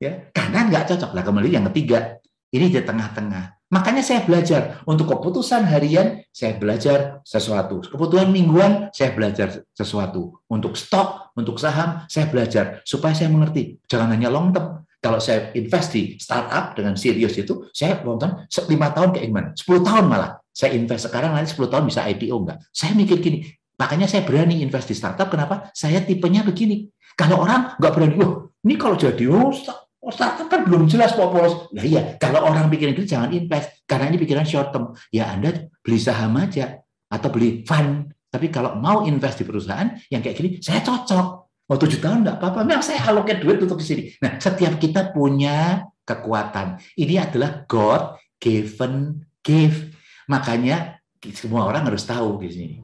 Ya, 0.00 0.32
karena 0.32 0.72
nggak 0.72 0.88
cocok. 0.88 1.12
Lah 1.12 1.20
kembali 1.20 1.52
yang 1.52 1.68
ketiga, 1.68 2.16
ini 2.48 2.72
di 2.72 2.80
tengah-tengah. 2.80 3.60
Makanya 3.70 4.02
saya 4.02 4.26
belajar 4.26 4.82
untuk 4.82 5.06
keputusan 5.14 5.62
harian 5.62 6.26
saya 6.34 6.58
belajar 6.58 7.22
sesuatu. 7.22 7.78
Kebutuhan 7.86 8.32
mingguan 8.32 8.90
saya 8.90 9.14
belajar 9.14 9.62
sesuatu. 9.70 10.42
Untuk 10.50 10.74
stok, 10.74 11.36
untuk 11.38 11.60
saham 11.60 12.02
saya 12.10 12.26
belajar 12.26 12.82
supaya 12.82 13.14
saya 13.14 13.30
mengerti. 13.30 13.78
Jangan 13.86 14.16
hanya 14.16 14.26
long 14.26 14.50
term. 14.50 14.82
Kalau 15.00 15.16
saya 15.16 15.48
invest 15.56 15.96
di 15.96 16.20
startup 16.20 16.76
dengan 16.76 16.92
serius 16.92 17.32
itu, 17.40 17.66
saya 17.72 17.96
term 18.04 18.44
5 18.52 18.68
tahun 18.68 19.08
kayak 19.16 19.26
gimana? 19.32 19.48
10 19.56 19.80
tahun 19.80 20.04
malah. 20.06 20.30
Saya 20.52 20.76
invest 20.76 21.08
sekarang 21.08 21.32
nanti 21.32 21.56
10 21.56 21.72
tahun 21.72 21.84
bisa 21.88 22.04
IPO 22.04 22.36
enggak. 22.36 22.58
Saya 22.68 22.92
mikir 22.92 23.16
gini, 23.24 23.48
makanya 23.80 24.04
saya 24.04 24.28
berani 24.28 24.60
invest 24.60 24.92
di 24.92 24.96
startup. 24.96 25.32
Kenapa? 25.32 25.72
Saya 25.72 26.04
tipenya 26.04 26.44
begini. 26.44 26.92
Kalau 27.16 27.40
orang 27.40 27.80
nggak 27.80 27.92
berani, 27.96 28.14
wah 28.20 28.32
ini 28.60 28.74
kalau 28.76 28.96
jadi 29.00 29.24
oh, 29.32 29.52
Oh, 30.00 30.08
startup 30.08 30.48
kan 30.48 30.64
belum 30.64 30.88
jelas 30.88 31.12
Pak 31.12 31.28
Polos. 31.28 31.68
Nah 31.76 31.84
iya, 31.84 32.16
kalau 32.16 32.40
orang 32.48 32.72
bikin 32.72 32.96
itu 32.96 33.04
jangan 33.04 33.36
invest, 33.36 33.84
karena 33.84 34.08
ini 34.08 34.16
pikiran 34.16 34.48
short 34.48 34.72
term. 34.72 34.96
Ya 35.12 35.28
Anda 35.28 35.68
beli 35.84 36.00
saham 36.00 36.40
aja, 36.40 36.80
atau 37.12 37.28
beli 37.28 37.66
fund. 37.68 38.08
Tapi 38.32 38.48
kalau 38.48 38.80
mau 38.80 39.04
invest 39.04 39.42
di 39.42 39.44
perusahaan 39.44 39.92
yang 40.08 40.24
kayak 40.24 40.36
gini, 40.40 40.50
saya 40.64 40.80
cocok. 40.80 41.39
Mau 41.70 41.78
tujuh 41.78 42.02
tahun 42.02 42.26
enggak 42.26 42.42
apa-apa, 42.42 42.66
memang 42.66 42.82
saya 42.82 42.98
allocate 43.06 43.46
duit 43.46 43.62
untuk 43.62 43.78
di 43.78 43.86
sini. 43.86 44.02
Nah, 44.18 44.42
setiap 44.42 44.74
kita 44.82 45.14
punya 45.14 45.86
kekuatan. 46.02 46.82
Ini 46.98 47.30
adalah 47.30 47.62
God 47.70 48.18
given 48.42 49.22
gift. 49.38 49.94
Makanya 50.26 50.98
semua 51.30 51.70
orang 51.70 51.86
harus 51.86 52.02
tahu 52.02 52.42
di 52.42 52.50
sini. 52.50 52.76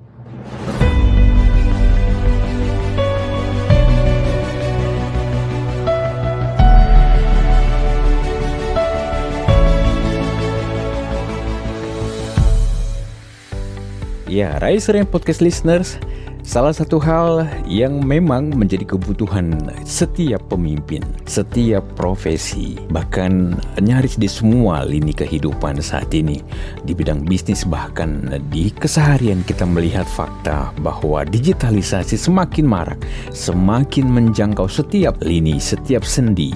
Ya, 14.30 14.62
Rise 14.62 14.94
Rank 14.94 15.10
Podcast 15.10 15.42
Listeners, 15.42 15.98
salah 16.46 16.70
satu 16.70 17.02
hal 17.02 17.42
yang 17.66 18.06
memang 18.06 18.54
menjadi 18.54 18.94
kebutuhan 18.94 19.58
setiap 19.82 20.38
pemimpin, 20.46 21.02
setiap 21.26 21.82
profesi, 21.98 22.78
bahkan 22.94 23.58
nyaris 23.82 24.14
di 24.14 24.30
semua 24.30 24.86
lini 24.86 25.10
kehidupan 25.10 25.82
saat 25.82 26.14
ini, 26.14 26.38
di 26.86 26.94
bidang 26.94 27.26
bisnis 27.26 27.66
bahkan 27.66 28.30
di 28.54 28.70
keseharian 28.70 29.42
kita 29.42 29.66
melihat 29.66 30.06
fakta 30.06 30.70
bahwa 30.86 31.26
digitalisasi 31.26 32.14
semakin 32.14 32.64
marak, 32.64 33.02
semakin 33.34 34.06
menjangkau 34.06 34.70
setiap 34.70 35.18
lini, 35.26 35.58
setiap 35.58 36.06
sendi, 36.06 36.54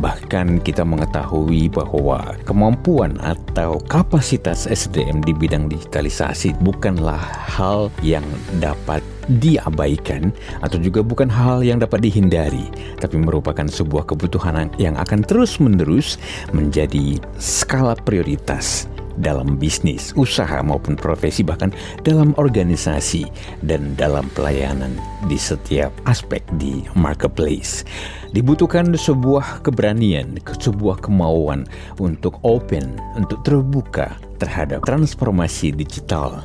Bahkan 0.00 0.64
kita 0.64 0.88
mengetahui 0.88 1.68
bahwa 1.68 2.34
kemampuan 2.48 3.20
atau 3.20 3.76
kapasitas 3.86 4.64
SDM 4.64 5.20
di 5.20 5.36
bidang 5.36 5.68
digitalisasi 5.68 6.56
bukanlah 6.64 7.20
hal 7.20 7.92
yang 8.00 8.24
dapat 8.58 9.04
diabaikan 9.28 10.34
atau 10.62 10.78
juga 10.78 11.04
bukan 11.04 11.30
hal 11.30 11.62
yang 11.62 11.78
dapat 11.78 12.02
dihindari, 12.02 12.66
tapi 12.98 13.18
merupakan 13.18 13.66
sebuah 13.66 14.08
kebutuhan 14.08 14.70
yang 14.78 14.98
akan 14.98 15.22
terus-menerus 15.22 16.18
menjadi 16.50 17.18
skala 17.38 17.94
prioritas 17.94 18.90
dalam 19.20 19.60
bisnis, 19.60 20.16
usaha 20.16 20.64
maupun 20.64 20.96
profesi 20.96 21.44
bahkan 21.44 21.68
dalam 22.00 22.32
organisasi 22.40 23.28
dan 23.60 23.92
dalam 23.98 24.24
pelayanan 24.32 24.96
di 25.28 25.36
setiap 25.36 25.92
aspek 26.08 26.40
di 26.56 26.80
marketplace. 26.96 27.84
Dibutuhkan 28.32 28.88
sebuah 28.96 29.60
keberanian, 29.60 30.40
sebuah 30.40 31.04
kemauan 31.04 31.68
untuk 32.00 32.40
open, 32.40 32.96
untuk 33.12 33.44
terbuka 33.44 34.16
terhadap 34.40 34.80
transformasi 34.88 35.76
digital 35.76 36.40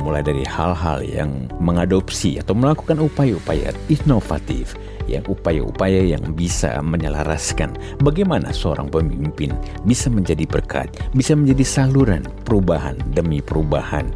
mulai 0.00 0.22
dari 0.24 0.42
hal-hal 0.46 1.02
yang 1.04 1.50
mengadopsi 1.62 2.40
atau 2.40 2.56
melakukan 2.56 2.98
upaya-upaya 2.98 3.70
inovatif 3.90 4.74
yang 5.06 5.24
upaya-upaya 5.28 6.16
yang 6.16 6.24
bisa 6.32 6.80
menyelaraskan 6.80 7.76
bagaimana 8.00 8.50
seorang 8.52 8.88
pemimpin 8.88 9.52
bisa 9.84 10.08
menjadi 10.08 10.48
berkat, 10.48 10.88
bisa 11.12 11.36
menjadi 11.36 11.64
saluran 11.64 12.24
perubahan 12.48 12.96
demi 13.12 13.44
perubahan 13.44 14.08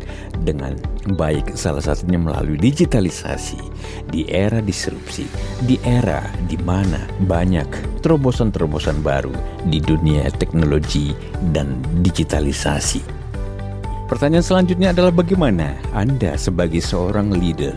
dengan 0.44 0.76
baik 1.18 1.56
salah 1.56 1.84
satunya 1.84 2.16
melalui 2.20 2.56
digitalisasi 2.56 3.60
di 4.08 4.24
era 4.28 4.64
disrupsi, 4.64 5.28
di 5.64 5.76
era 5.84 6.24
di 6.48 6.56
mana 6.60 7.04
banyak 7.28 8.00
terobosan-terobosan 8.00 9.04
baru 9.04 9.32
di 9.68 9.80
dunia 9.82 10.28
teknologi 10.36 11.12
dan 11.52 11.80
digitalisasi. 12.00 13.17
Pertanyaan 14.08 14.40
selanjutnya 14.40 14.96
adalah 14.96 15.12
bagaimana 15.12 15.76
Anda 15.92 16.32
sebagai 16.40 16.80
seorang 16.80 17.28
leader, 17.28 17.76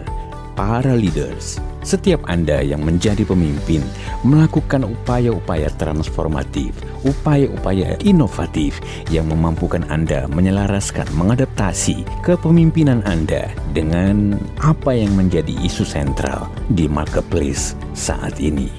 para 0.55 0.95
leaders, 0.95 1.59
setiap 1.83 2.23
Anda 2.23 2.63
yang 2.63 2.87
menjadi 2.87 3.27
pemimpin 3.27 3.83
melakukan 4.23 4.87
upaya-upaya 4.87 5.67
transformatif, 5.75 6.71
upaya-upaya 7.03 7.99
inovatif 8.07 8.79
yang 9.11 9.27
memampukan 9.27 9.83
Anda 9.91 10.23
menyelaraskan, 10.31 11.11
mengadaptasi 11.19 12.07
kepemimpinan 12.23 13.03
Anda 13.03 13.51
dengan 13.75 14.39
apa 14.63 14.95
yang 14.95 15.11
menjadi 15.19 15.51
isu 15.67 15.83
sentral 15.83 16.47
di 16.71 16.87
marketplace 16.87 17.75
saat 17.91 18.39
ini. 18.39 18.71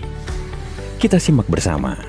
Kita 0.97 1.21
simak 1.21 1.53
bersama. 1.53 2.01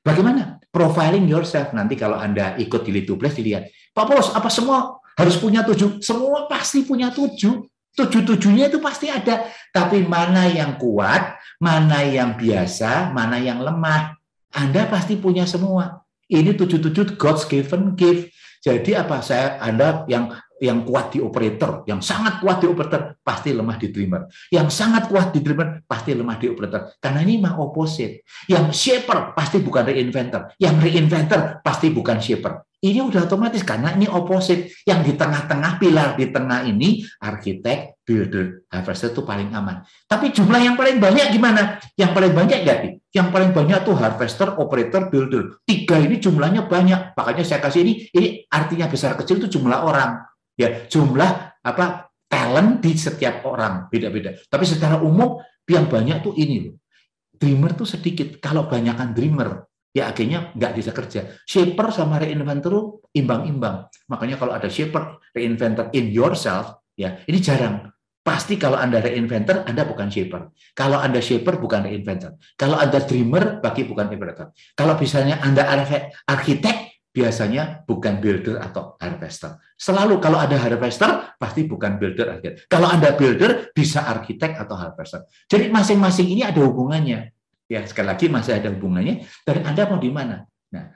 Bagaimana 0.00 0.57
profiling 0.68 1.24
yourself 1.26 1.72
nanti 1.72 1.96
kalau 1.96 2.16
Anda 2.20 2.54
ikut 2.60 2.84
di 2.84 2.90
Litublas 2.92 3.34
dilihat, 3.34 3.68
Pak 3.92 4.04
Polos, 4.04 4.30
apa 4.32 4.48
semua 4.52 5.00
harus 5.18 5.36
punya 5.40 5.66
tujuh? 5.66 5.98
Semua 6.04 6.46
pasti 6.46 6.86
punya 6.86 7.10
tujuh 7.10 7.66
Tujuh-tujuhnya 7.98 8.70
itu 8.70 8.78
pasti 8.78 9.10
ada. 9.10 9.50
Tapi 9.74 10.06
mana 10.06 10.46
yang 10.46 10.78
kuat, 10.78 11.34
mana 11.58 12.06
yang 12.06 12.38
biasa, 12.38 13.10
mana 13.10 13.42
yang 13.42 13.58
lemah. 13.58 14.14
Anda 14.54 14.86
pasti 14.86 15.18
punya 15.18 15.50
semua. 15.50 16.06
Ini 16.30 16.54
tujuh-tujuh 16.54 17.18
God's 17.18 17.42
given 17.50 17.98
gift. 17.98 18.30
Jadi 18.62 18.94
apa 18.94 19.18
saya 19.18 19.58
Anda 19.58 20.06
yang 20.06 20.30
yang 20.58 20.82
kuat 20.82 21.14
di 21.14 21.18
operator, 21.22 21.86
yang 21.86 22.02
sangat 22.02 22.42
kuat 22.42 22.58
di 22.62 22.66
operator, 22.66 23.16
pasti 23.22 23.54
lemah 23.54 23.78
di 23.78 23.88
dreamer. 23.94 24.26
Yang 24.50 24.68
sangat 24.74 25.06
kuat 25.06 25.30
di 25.30 25.40
dreamer, 25.42 25.82
pasti 25.86 26.14
lemah 26.14 26.36
di 26.38 26.46
operator. 26.50 26.94
Karena 26.98 27.22
ini 27.22 27.38
mah 27.38 27.58
opposite. 27.58 28.26
Yang 28.50 28.74
shaper 28.74 29.32
pasti 29.38 29.62
bukan 29.62 29.86
reinventor. 29.86 30.54
Yang 30.58 30.76
reinventor 30.82 31.62
pasti 31.62 31.94
bukan 31.94 32.18
shaper. 32.18 32.68
Ini 32.78 33.02
udah 33.02 33.26
otomatis 33.26 33.66
karena 33.66 33.90
ini 33.98 34.06
opposite. 34.06 34.70
Yang 34.86 35.00
di 35.10 35.12
tengah-tengah 35.18 35.82
pilar 35.82 36.14
di 36.14 36.30
tengah 36.30 36.62
ini 36.62 37.02
arsitek, 37.18 37.98
builder, 38.06 38.70
harvester 38.70 39.10
itu 39.10 39.26
paling 39.26 39.50
aman. 39.50 39.82
Tapi 40.06 40.30
jumlah 40.30 40.62
yang 40.62 40.78
paling 40.78 41.02
banyak 41.02 41.26
gimana? 41.34 41.82
Yang 41.98 42.10
paling 42.14 42.32
banyak 42.38 42.58
nih? 42.62 42.92
Yang 43.10 43.28
paling 43.34 43.50
banyak 43.50 43.78
tuh 43.82 43.98
harvester, 43.98 44.54
operator, 44.62 45.10
builder. 45.10 45.58
Tiga 45.66 45.98
ini 45.98 46.22
jumlahnya 46.22 46.70
banyak. 46.70 47.18
Makanya 47.18 47.42
saya 47.42 47.58
kasih 47.58 47.82
ini, 47.82 48.06
ini 48.14 48.46
artinya 48.46 48.86
besar 48.86 49.18
kecil 49.18 49.42
itu 49.42 49.58
jumlah 49.58 49.82
orang. 49.82 50.27
Ya, 50.58 50.90
jumlah 50.90 51.54
apa 51.62 52.10
talent 52.26 52.82
di 52.82 52.92
setiap 52.98 53.46
orang 53.46 53.86
beda-beda. 53.88 54.34
Tapi 54.50 54.66
secara 54.66 54.98
umum 54.98 55.38
yang 55.70 55.86
banyak 55.86 56.20
tuh 56.20 56.34
ini 56.34 56.66
loh. 56.66 56.76
Dreamer 57.38 57.78
tuh 57.78 57.86
sedikit. 57.86 58.42
Kalau 58.42 58.66
banyakkan 58.66 59.14
dreamer, 59.14 59.70
ya 59.94 60.10
akhirnya 60.10 60.50
nggak 60.58 60.72
bisa 60.74 60.90
kerja. 60.90 61.38
Shaper 61.46 61.94
sama 61.94 62.18
reinventor 62.18 63.06
imbang-imbang. 63.14 63.86
Makanya 64.10 64.36
kalau 64.36 64.52
ada 64.58 64.66
shaper, 64.66 65.22
reinventor 65.30 65.94
in 65.94 66.10
yourself, 66.10 66.82
ya 66.98 67.22
ini 67.30 67.38
jarang. 67.38 67.94
Pasti 68.18 68.60
kalau 68.60 68.76
Anda 68.76 69.00
reinventor, 69.00 69.64
Anda 69.64 69.88
bukan 69.88 70.12
shaper. 70.12 70.52
Kalau 70.76 71.00
Anda 71.00 71.22
shaper, 71.22 71.56
bukan 71.56 71.88
reinventor. 71.88 72.36
Kalau 72.60 72.76
Anda 72.76 73.00
dreamer, 73.00 73.62
bagi 73.64 73.88
bukan 73.88 74.12
inventor. 74.12 74.52
Kalau 74.76 75.00
misalnya 75.00 75.40
Anda 75.40 75.64
arsitek, 76.28 76.87
biasanya 77.18 77.82
bukan 77.82 78.22
builder 78.22 78.62
atau 78.62 78.94
harvester. 79.02 79.58
Selalu 79.74 80.22
kalau 80.22 80.38
ada 80.38 80.54
harvester, 80.54 81.34
pasti 81.34 81.66
bukan 81.66 81.98
builder. 81.98 82.38
Kalau 82.70 82.86
Anda 82.86 83.18
builder, 83.18 83.74
bisa 83.74 84.06
arsitek 84.06 84.54
atau 84.54 84.78
harvester. 84.78 85.26
Jadi 85.50 85.66
masing-masing 85.74 86.30
ini 86.30 86.46
ada 86.46 86.62
hubungannya. 86.62 87.34
Ya, 87.66 87.82
sekali 87.82 88.06
lagi 88.14 88.30
masih 88.30 88.62
ada 88.62 88.70
hubungannya. 88.70 89.26
Dan 89.42 89.66
Anda 89.66 89.90
mau 89.90 89.98
di 89.98 90.14
mana? 90.14 90.46
Nah, 90.70 90.94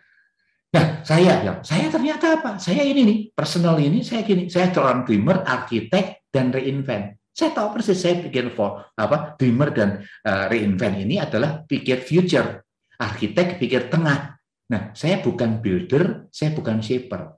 nah 0.71 0.87
saya 1.03 1.43
ya, 1.43 1.53
saya 1.67 1.91
ternyata 1.91 2.39
apa? 2.39 2.63
Saya 2.63 2.87
ini 2.87 3.03
nih, 3.03 3.19
personal 3.35 3.83
ini 3.83 4.07
saya 4.07 4.23
gini. 4.23 4.47
Saya 4.47 4.71
seorang 4.71 5.03
dreamer, 5.03 5.43
arsitek, 5.43 6.31
dan 6.31 6.55
reinvent. 6.55 7.19
Saya 7.33 7.57
tahu 7.57 7.81
persis 7.81 7.97
saya 7.97 8.21
bikin 8.21 8.53
for 8.53 8.93
apa 8.93 9.41
dreamer 9.41 9.73
dan 9.73 10.05
uh, 10.29 10.53
reinvent 10.53 11.01
ini 11.01 11.17
adalah 11.17 11.65
pikir 11.65 12.05
future, 12.05 12.61
arsitek 13.01 13.57
pikir 13.57 13.89
tengah. 13.89 14.37
Nah, 14.73 14.97
saya 14.97 15.21
bukan 15.21 15.61
builder, 15.61 16.33
saya 16.33 16.57
bukan 16.57 16.81
shaper. 16.81 17.37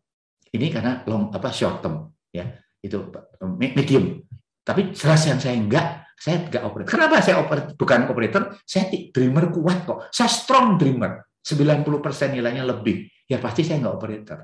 Ini 0.55 0.71
karena 0.71 1.03
long 1.11 1.35
apa 1.35 1.51
short 1.51 1.83
term 1.83 2.15
ya, 2.31 2.47
itu 2.79 3.11
medium. 3.59 4.23
Tapi 4.63 4.95
jelas 4.95 5.27
yang 5.27 5.43
saya 5.43 5.59
enggak, 5.59 6.15
saya 6.15 6.47
enggak 6.47 6.63
operator. 6.63 6.95
Kenapa 6.95 7.19
saya 7.19 7.43
operator, 7.43 7.75
bukan 7.75 8.01
operator? 8.07 8.43
Saya 8.63 8.87
dreamer 9.11 9.51
kuat 9.51 9.83
kok. 9.83 10.09
Saya 10.15 10.31
strong 10.31 10.79
dreamer. 10.79 11.27
90% 11.45 11.85
nilainya 12.33 12.65
lebih. 12.65 13.11
Ya 13.27 13.43
pasti 13.43 13.67
saya 13.67 13.83
enggak 13.83 13.95
operator. 13.99 14.39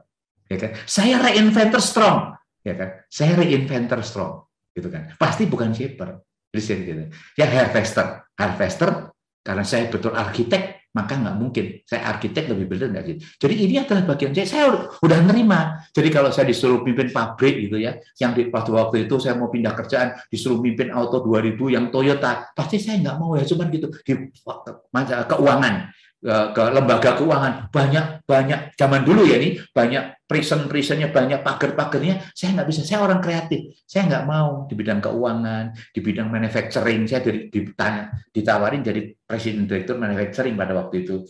Ya 0.50 0.57
kan? 0.59 0.70
Saya 0.83 1.22
reinventor 1.22 1.79
strong, 1.79 2.35
ya 2.66 2.74
kan? 2.74 3.07
Saya 3.07 3.38
reinventor 3.38 4.03
strong 4.03 4.50
gitu 4.74 4.90
kan. 4.90 5.14
Pasti 5.14 5.46
bukan 5.46 5.70
shaper. 5.70 6.18
Jadi 6.50 6.83
gitu. 6.83 7.03
Ya 7.38 7.46
harvester, 7.46 8.26
harvester 8.35 9.14
karena 9.46 9.62
saya 9.62 9.87
betul 9.87 10.11
arsitek 10.11 10.79
maka 10.90 11.14
nggak 11.14 11.37
mungkin 11.38 11.64
saya 11.87 12.14
arsitek 12.14 12.50
lebih 12.50 12.66
benar 12.66 12.88
nggak 12.90 13.05
gitu. 13.07 13.20
Jadi 13.46 13.55
ini 13.62 13.74
adalah 13.79 14.03
bagian 14.11 14.35
saya. 14.35 14.46
Saya 14.46 14.64
udah 15.00 15.18
nerima. 15.22 15.81
Jadi 15.94 16.09
kalau 16.11 16.35
saya 16.35 16.50
disuruh 16.50 16.83
pimpin 16.83 17.14
pabrik 17.14 17.70
gitu 17.70 17.79
ya, 17.79 17.94
yang 18.18 18.35
di 18.35 18.50
waktu 18.50 18.70
waktu 18.74 18.96
itu 19.07 19.14
saya 19.22 19.38
mau 19.38 19.48
pindah 19.48 19.74
kerjaan 19.79 20.18
disuruh 20.26 20.59
pimpin 20.59 20.90
auto 20.90 21.22
2000 21.22 21.57
yang 21.70 21.88
Toyota, 21.94 22.50
pasti 22.53 22.83
saya 22.83 22.98
nggak 22.98 23.16
mau 23.16 23.38
ya. 23.38 23.46
Cuman 23.46 23.66
gitu 23.70 23.88
di 24.03 24.14
keuangan 25.31 25.74
ke 26.53 26.62
lembaga 26.76 27.16
keuangan 27.16 27.72
banyak 27.72 28.29
banyak 28.29 28.76
zaman 28.76 29.09
dulu 29.09 29.24
ya 29.24 29.40
ini 29.40 29.57
banyak 29.72 30.19
prison 30.30 30.70
prisonnya 30.70 31.10
banyak 31.10 31.42
pagar 31.42 31.74
pagarnya 31.74 32.22
saya 32.30 32.54
nggak 32.54 32.68
bisa 32.70 32.86
saya 32.86 33.02
orang 33.02 33.18
kreatif 33.18 33.82
saya 33.82 34.06
nggak 34.06 34.24
mau 34.30 34.70
di 34.70 34.78
bidang 34.78 35.02
keuangan 35.02 35.74
di 35.90 35.98
bidang 35.98 36.30
manufacturing 36.30 37.02
saya 37.10 37.26
ditanya 37.26 38.14
ditawarin 38.30 38.86
jadi 38.86 39.10
presiden 39.26 39.66
direktur 39.66 39.98
manufacturing 39.98 40.54
pada 40.54 40.78
waktu 40.78 41.02
itu 41.02 41.26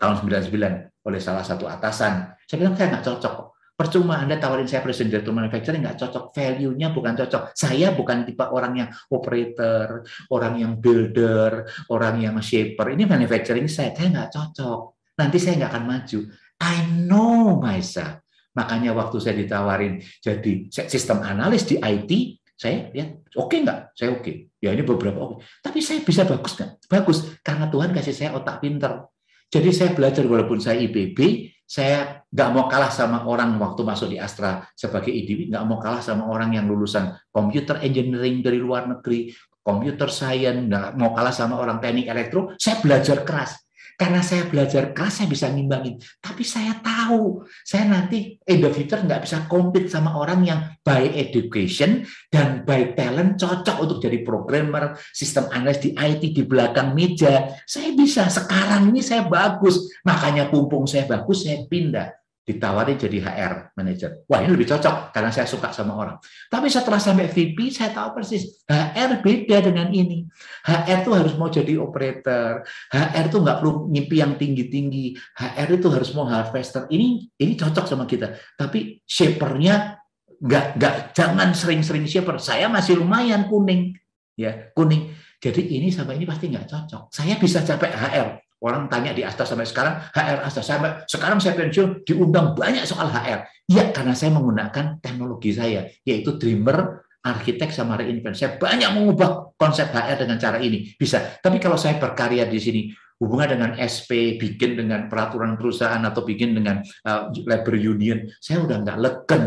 tahun 0.00 0.24
99 0.24 1.04
oleh 1.04 1.20
salah 1.20 1.44
satu 1.44 1.68
atasan 1.68 2.32
saya 2.48 2.56
bilang 2.64 2.72
saya 2.72 2.96
nggak 2.96 3.04
cocok 3.04 3.36
Percuma 3.74 4.22
Anda 4.22 4.38
tawarin 4.38 4.70
saya 4.70 4.86
presiden 4.86 5.10
direktur 5.10 5.34
manufacturing 5.34 5.82
nggak 5.82 5.98
cocok, 5.98 6.30
value-nya 6.30 6.94
bukan 6.94 7.18
cocok. 7.18 7.58
Saya 7.58 7.90
bukan 7.90 8.22
tipe 8.22 8.46
orang 8.46 8.78
yang 8.78 8.88
operator, 9.10 10.06
orang 10.30 10.62
yang 10.62 10.72
builder, 10.78 11.66
orang 11.90 12.22
yang 12.22 12.38
shaper. 12.38 12.94
Ini 12.94 13.02
manufacturing 13.02 13.66
saya, 13.66 13.90
saya 13.90 14.14
nggak 14.14 14.30
cocok. 14.30 14.80
Nanti 15.18 15.42
saya 15.42 15.58
nggak 15.58 15.70
akan 15.74 15.84
maju. 15.90 16.20
I 16.60 16.86
know 16.86 17.58
myself. 17.58 18.22
Makanya 18.54 18.94
waktu 18.94 19.18
saya 19.18 19.34
ditawarin 19.34 19.98
jadi 20.22 20.70
sistem 20.70 21.26
analis 21.26 21.66
di 21.66 21.74
IT, 21.82 22.38
saya 22.54 22.86
ya 22.94 23.10
oke 23.34 23.50
okay 23.50 23.58
nggak? 23.66 23.80
Saya 23.98 24.08
oke. 24.14 24.22
Okay. 24.22 24.34
Ya 24.62 24.70
ini 24.70 24.86
beberapa 24.86 25.18
oke. 25.18 25.42
Okay. 25.42 25.62
Tapi 25.66 25.78
saya 25.82 25.98
bisa 26.06 26.22
bagus 26.22 26.54
nggak? 26.54 26.70
Bagus 26.86 27.18
karena 27.42 27.66
Tuhan 27.66 27.90
kasih 27.90 28.14
saya 28.14 28.30
otak 28.38 28.62
pinter. 28.62 29.10
Jadi 29.50 29.70
saya 29.74 29.90
belajar 29.94 30.22
walaupun 30.26 30.58
saya 30.62 30.82
IPB, 30.82 31.18
saya 31.66 32.22
nggak 32.30 32.50
mau 32.54 32.66
kalah 32.70 32.90
sama 32.90 33.26
orang 33.26 33.58
waktu 33.58 33.82
masuk 33.86 34.10
di 34.10 34.18
Astra 34.18 34.66
sebagai 34.74 35.10
IDW, 35.10 35.50
nggak 35.50 35.64
mau 35.66 35.78
kalah 35.78 36.02
sama 36.02 36.26
orang 36.26 36.54
yang 36.58 36.66
lulusan 36.66 37.14
computer 37.30 37.78
engineering 37.82 38.42
dari 38.42 38.58
luar 38.58 38.86
negeri, 38.90 39.30
computer 39.64 40.12
science, 40.12 40.68
nggak 40.68 40.98
mau 41.00 41.16
kalah 41.16 41.32
sama 41.32 41.56
orang 41.58 41.80
teknik 41.80 42.06
elektro. 42.06 42.52
Saya 42.60 42.78
belajar 42.84 43.24
keras. 43.24 43.63
Karena 43.94 44.20
saya 44.26 44.50
belajar 44.50 44.90
keras, 44.90 45.22
saya 45.22 45.28
bisa 45.30 45.46
ngimbangin. 45.46 46.00
Tapi 46.18 46.42
saya 46.42 46.80
tahu, 46.82 47.46
saya 47.62 47.86
nanti 47.86 48.40
in 48.50 48.58
the 48.58 48.70
future 48.74 48.98
nggak 48.98 49.22
bisa 49.22 49.46
compete 49.46 49.86
sama 49.86 50.18
orang 50.18 50.42
yang 50.42 50.60
by 50.82 51.14
education 51.14 52.02
dan 52.32 52.66
by 52.66 52.96
talent 52.98 53.38
cocok 53.38 53.76
untuk 53.78 53.98
jadi 54.02 54.26
programmer, 54.26 54.98
sistem 55.14 55.46
analis 55.54 55.78
di 55.78 55.94
IT 55.94 56.34
di 56.34 56.42
belakang 56.42 56.96
meja. 56.96 57.54
Saya 57.68 57.94
bisa, 57.94 58.26
sekarang 58.26 58.90
ini 58.90 58.98
saya 59.04 59.30
bagus. 59.30 59.78
Makanya 60.02 60.50
pumpung 60.50 60.90
saya 60.90 61.06
bagus, 61.06 61.46
saya 61.46 61.62
pindah 61.70 62.23
ditawari 62.44 63.00
jadi 63.00 63.24
HR 63.24 63.72
manager. 63.72 64.28
Wah 64.28 64.44
ini 64.44 64.52
lebih 64.52 64.68
cocok 64.68 65.16
karena 65.16 65.32
saya 65.32 65.48
suka 65.48 65.72
sama 65.72 65.96
orang. 65.96 66.16
Tapi 66.52 66.68
setelah 66.68 67.00
sampai 67.00 67.32
VP 67.32 67.56
saya 67.72 67.96
tahu 67.96 68.20
persis 68.20 68.60
HR 68.68 69.24
beda 69.24 69.64
dengan 69.64 69.88
ini. 69.88 70.28
HR 70.68 71.08
itu 71.08 71.12
harus 71.16 71.32
mau 71.40 71.48
jadi 71.48 71.80
operator. 71.80 72.68
HR 72.92 73.32
itu 73.32 73.38
nggak 73.40 73.56
perlu 73.64 73.88
ngimpi 73.88 74.16
yang 74.20 74.36
tinggi-tinggi. 74.36 75.16
HR 75.40 75.68
itu 75.80 75.88
harus 75.88 76.12
mau 76.12 76.28
harvester. 76.28 76.84
Ini 76.92 77.32
ini 77.40 77.52
cocok 77.56 77.88
sama 77.88 78.04
kita. 78.04 78.36
Tapi 78.60 79.00
shapernya 79.08 79.96
nggak 80.36 80.66
nggak 80.76 80.94
jangan 81.16 81.56
sering-sering 81.56 82.04
shaper. 82.04 82.36
Saya 82.36 82.68
masih 82.68 83.00
lumayan 83.00 83.48
kuning 83.48 83.96
ya 84.36 84.70
kuning. 84.74 85.14
Jadi 85.40 85.76
ini 85.76 85.92
sama 85.92 86.16
ini 86.16 86.24
pasti 86.24 86.48
nggak 86.48 86.66
cocok. 86.68 87.02
Saya 87.12 87.36
bisa 87.36 87.60
capek 87.60 87.92
HR, 87.92 88.28
Orang 88.64 88.88
tanya 88.88 89.12
di 89.12 89.20
Asta 89.20 89.44
sampai 89.44 89.68
sekarang, 89.68 90.00
HR 90.16 90.40
Asta 90.48 90.64
sampai 90.64 91.04
sekarang 91.04 91.36
saya 91.36 91.52
pensiun 91.52 92.00
diundang 92.08 92.56
banyak 92.56 92.88
soal 92.88 93.12
HR. 93.12 93.44
Ya 93.68 93.92
karena 93.92 94.16
saya 94.16 94.32
menggunakan 94.32 95.04
teknologi 95.04 95.52
saya, 95.52 95.84
yaitu 96.00 96.40
Dreamer, 96.40 97.04
arsitek 97.20 97.68
sama 97.68 98.00
reinvent. 98.00 98.32
Saya 98.32 98.56
banyak 98.56 98.88
mengubah 98.96 99.52
konsep 99.60 99.92
HR 99.92 100.24
dengan 100.24 100.40
cara 100.40 100.56
ini. 100.64 100.96
Bisa. 100.96 101.36
Tapi 101.44 101.60
kalau 101.60 101.76
saya 101.76 102.00
berkarya 102.00 102.48
di 102.48 102.56
sini, 102.56 102.80
hubungan 103.20 103.52
dengan 103.52 103.70
SP, 103.76 104.40
bikin 104.40 104.80
dengan 104.80 105.12
peraturan 105.12 105.60
perusahaan 105.60 106.00
atau 106.00 106.24
bikin 106.24 106.56
dengan 106.56 106.80
uh, 107.04 107.28
labor 107.44 107.76
union, 107.76 108.24
saya 108.40 108.64
udah 108.64 108.80
nggak 108.80 108.98
leken 109.00 109.44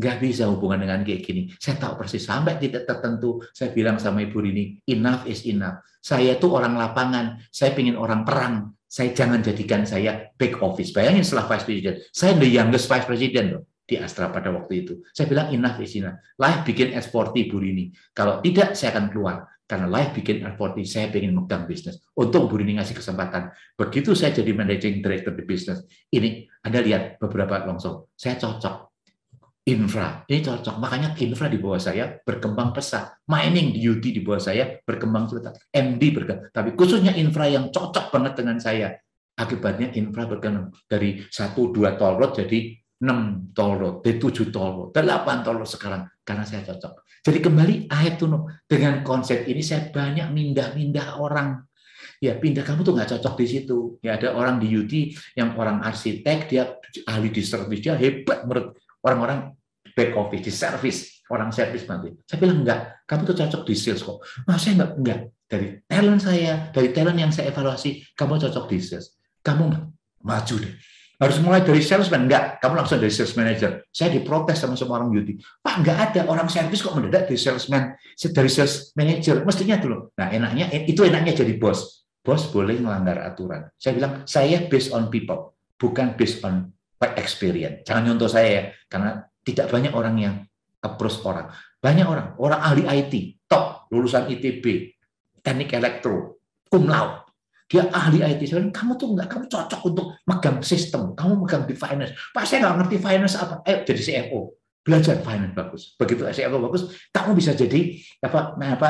nggak 0.00 0.16
bisa 0.24 0.48
hubungan 0.48 0.80
dengan 0.80 1.04
kayak 1.04 1.20
gini. 1.20 1.52
Saya 1.60 1.76
tahu 1.76 2.00
persis 2.00 2.24
sampai 2.24 2.56
titik 2.56 2.88
tertentu. 2.88 3.44
Saya 3.52 3.68
bilang 3.76 4.00
sama 4.00 4.24
Ibu 4.24 4.38
Rini, 4.40 4.80
enough 4.88 5.28
is 5.28 5.44
enough. 5.44 5.84
Saya 6.00 6.40
itu 6.40 6.48
orang 6.48 6.80
lapangan. 6.80 7.36
Saya 7.52 7.76
ingin 7.76 8.00
orang 8.00 8.24
perang. 8.24 8.72
Saya 8.88 9.12
jangan 9.12 9.44
jadikan 9.44 9.84
saya 9.84 10.32
back 10.40 10.64
office. 10.64 10.96
Bayangin 10.96 11.22
setelah 11.22 11.46
vice 11.52 11.68
president. 11.68 11.96
Saya 12.10 12.32
the 12.40 12.48
youngest 12.48 12.88
vice 12.88 13.04
president 13.04 13.46
loh 13.52 13.62
di 13.84 14.00
Astra 14.00 14.32
pada 14.32 14.48
waktu 14.48 14.88
itu. 14.88 15.04
Saya 15.12 15.28
bilang 15.28 15.52
enough 15.52 15.78
is 15.84 15.92
enough. 16.00 16.16
Live 16.40 16.64
bikin 16.64 16.96
S40 16.96 17.36
Ibu 17.36 17.56
Rini. 17.60 17.84
Kalau 18.16 18.40
tidak, 18.40 18.72
saya 18.72 18.96
akan 18.96 19.12
keluar. 19.12 19.36
Karena 19.70 19.86
live 19.86 20.10
bikin 20.18 20.42
S40, 20.42 20.82
saya 20.82 21.06
ingin 21.14 21.30
megang 21.30 21.62
bisnis. 21.62 22.02
Untuk 22.18 22.50
Bu 22.50 22.58
Rini 22.58 22.82
ngasih 22.82 22.98
kesempatan. 22.98 23.54
Begitu 23.78 24.18
saya 24.18 24.34
jadi 24.34 24.50
managing 24.50 24.98
director 24.98 25.30
di 25.30 25.46
bisnis, 25.46 25.86
ini 26.10 26.50
Anda 26.66 26.82
lihat 26.82 27.22
beberapa 27.22 27.62
longsor. 27.62 28.10
Saya 28.18 28.34
cocok 28.34 28.89
infra. 29.66 30.24
Ini 30.24 30.40
cocok. 30.40 30.76
Makanya 30.80 31.12
infra 31.20 31.46
di 31.50 31.58
bawah 31.60 31.80
saya 31.80 32.16
berkembang 32.24 32.72
pesat. 32.72 33.20
Mining 33.28 33.76
di 33.76 33.80
UD 33.84 34.04
di 34.14 34.20
bawah 34.24 34.40
saya 34.40 34.80
berkembang 34.80 35.28
pesat. 35.28 35.54
MD 35.74 36.02
berkembang. 36.12 36.48
Tapi 36.52 36.70
khususnya 36.72 37.12
infra 37.16 37.48
yang 37.50 37.68
cocok 37.68 38.08
banget 38.08 38.32
dengan 38.40 38.56
saya. 38.56 38.96
Akibatnya 39.36 39.92
infra 39.96 40.28
berkembang 40.28 40.72
dari 40.84 41.24
satu 41.28 41.72
dua 41.72 41.96
tol 41.96 42.16
road 42.20 42.36
jadi 42.36 42.76
6 43.00 43.56
tol 43.56 43.80
road, 43.80 43.94
dari 44.04 44.20
7 44.20 44.52
tol 44.52 44.70
road, 44.76 44.88
8 44.92 45.40
tol 45.40 45.56
road 45.56 45.64
sekarang 45.64 46.04
karena 46.20 46.44
saya 46.44 46.68
cocok. 46.68 47.08
Jadi 47.24 47.38
kembali 47.40 47.74
ayat 47.88 48.20
tuh 48.20 48.28
dengan 48.68 49.00
konsep 49.00 49.48
ini 49.48 49.64
saya 49.64 49.88
banyak 49.88 50.28
mindah-mindah 50.28 51.16
orang 51.16 51.64
ya 52.20 52.36
pindah 52.36 52.60
kamu 52.60 52.84
tuh 52.84 52.92
nggak 52.92 53.16
cocok 53.16 53.34
di 53.40 53.46
situ. 53.48 53.96
Ya 54.04 54.20
ada 54.20 54.36
orang 54.36 54.60
di 54.60 54.68
UD 54.68 55.16
yang 55.32 55.56
orang 55.56 55.80
arsitek, 55.80 56.38
dia 56.52 56.76
ahli 57.08 57.32
di 57.32 57.40
service, 57.40 57.80
dia 57.80 57.96
hebat 57.96 58.44
menurut 58.44 58.76
orang-orang 59.04 59.54
back 59.96 60.16
office, 60.16 60.42
di 60.44 60.52
service, 60.52 60.98
orang 61.30 61.50
service 61.54 61.84
nanti. 61.86 62.12
Saya 62.26 62.38
bilang 62.42 62.62
enggak, 62.66 63.04
kamu 63.06 63.22
tuh 63.30 63.36
cocok 63.36 63.62
di 63.66 63.74
sales 63.76 64.02
kok. 64.02 64.18
Nah, 64.46 64.56
saya 64.58 64.72
enggak, 64.78 64.90
enggak. 64.98 65.20
Dari 65.50 65.66
talent 65.82 66.20
saya, 66.22 66.70
dari 66.70 66.88
talent 66.94 67.18
yang 67.18 67.32
saya 67.34 67.50
evaluasi, 67.50 68.14
kamu 68.14 68.38
cocok 68.38 68.64
di 68.70 68.78
sales. 68.78 69.18
Kamu 69.42 69.64
maju 70.22 70.54
deh. 70.62 70.74
Harus 71.20 71.36
mulai 71.44 71.60
dari 71.60 71.84
salesman, 71.84 72.24
enggak. 72.24 72.64
Kamu 72.64 72.80
langsung 72.80 72.96
dari 72.96 73.12
sales 73.12 73.36
manager. 73.36 73.84
Saya 73.92 74.08
diprotes 74.08 74.56
sama 74.56 74.72
semua 74.72 75.04
orang 75.04 75.12
beauty. 75.12 75.36
Pak, 75.60 75.84
enggak 75.84 75.98
ada 76.00 76.20
orang 76.32 76.48
service 76.48 76.80
kok 76.80 76.96
mendadak 76.96 77.28
dari 77.28 77.36
salesman, 77.36 77.92
dari 78.32 78.48
sales 78.48 78.96
manager. 78.96 79.44
Mestinya 79.44 79.76
dulu. 79.76 80.16
Nah, 80.16 80.32
enaknya 80.32 80.72
itu 80.88 81.04
enaknya 81.04 81.44
jadi 81.44 81.60
bos. 81.60 82.08
bos 82.24 82.48
boleh 82.48 82.80
melanggar 82.80 83.20
aturan. 83.20 83.68
Saya 83.76 83.96
bilang, 83.96 84.12
saya 84.24 84.64
based 84.68 84.96
on 84.96 85.12
people, 85.12 85.56
bukan 85.76 86.16
based 86.16 86.40
on 86.40 86.72
experience. 87.16 87.88
Jangan 87.88 88.12
nyontoh 88.12 88.28
saya 88.28 88.48
ya, 88.48 88.62
karena 88.90 89.24
tidak 89.40 89.72
banyak 89.72 89.92
orang 89.96 90.16
yang 90.20 90.34
approach 90.84 91.24
orang. 91.24 91.48
Banyak 91.80 92.04
orang, 92.04 92.26
orang 92.36 92.60
ahli 92.60 92.84
IT, 92.84 93.40
top, 93.48 93.88
lulusan 93.88 94.28
ITB, 94.28 94.92
teknik 95.40 95.72
elektro, 95.72 96.44
cum 96.68 96.84
laude. 96.84 97.24
Dia 97.70 97.86
ahli 97.88 98.20
IT. 98.20 98.50
Saya 98.50 98.60
bilang, 98.60 98.74
kamu 98.74 98.92
tuh 98.98 99.08
enggak, 99.14 99.28
kamu 99.30 99.44
cocok 99.46 99.80
untuk 99.86 100.06
megang 100.26 100.58
sistem, 100.60 101.14
kamu 101.16 101.46
megang 101.46 101.64
di 101.64 101.72
finance. 101.78 102.12
Pak, 102.34 102.44
saya 102.44 102.66
nggak 102.66 102.76
ngerti 102.84 102.96
finance 102.98 103.34
apa. 103.38 103.62
Eh, 103.64 103.86
jadi 103.86 104.00
CFO. 104.02 104.40
Belajar 104.82 105.16
finance 105.22 105.54
bagus. 105.54 105.82
Begitu 105.94 106.26
CFO 106.26 106.58
bagus, 106.58 106.82
kamu 107.14 107.30
bisa 107.38 107.54
jadi 107.54 107.94
apa, 108.26 108.58
apa 108.58 108.88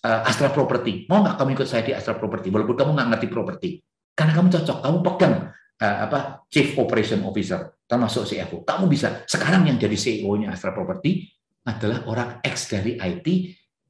uh, 0.00 0.28
Astra 0.28 0.48
Property. 0.48 1.04
Mau 1.12 1.20
nggak 1.20 1.36
kamu 1.36 1.50
ikut 1.60 1.68
saya 1.68 1.84
di 1.84 1.92
Astra 1.92 2.16
Property? 2.16 2.48
Walaupun 2.48 2.74
kamu 2.74 2.90
nggak 2.96 3.08
ngerti 3.14 3.26
properti. 3.28 3.68
Karena 4.16 4.32
kamu 4.32 4.48
cocok, 4.48 4.78
kamu 4.80 4.98
pegang 5.04 5.34
apa 5.80 6.44
Chief 6.52 6.76
Operation 6.76 7.24
Officer, 7.24 7.80
termasuk 7.88 8.28
CFO. 8.28 8.62
Kamu 8.62 8.84
bisa. 8.86 9.24
Sekarang 9.24 9.64
yang 9.64 9.80
jadi 9.80 9.96
CEO-nya 9.96 10.52
Astra 10.52 10.76
Property 10.76 11.24
adalah 11.64 12.04
orang 12.04 12.30
ex 12.44 12.68
dari 12.68 13.00
IT 13.00 13.26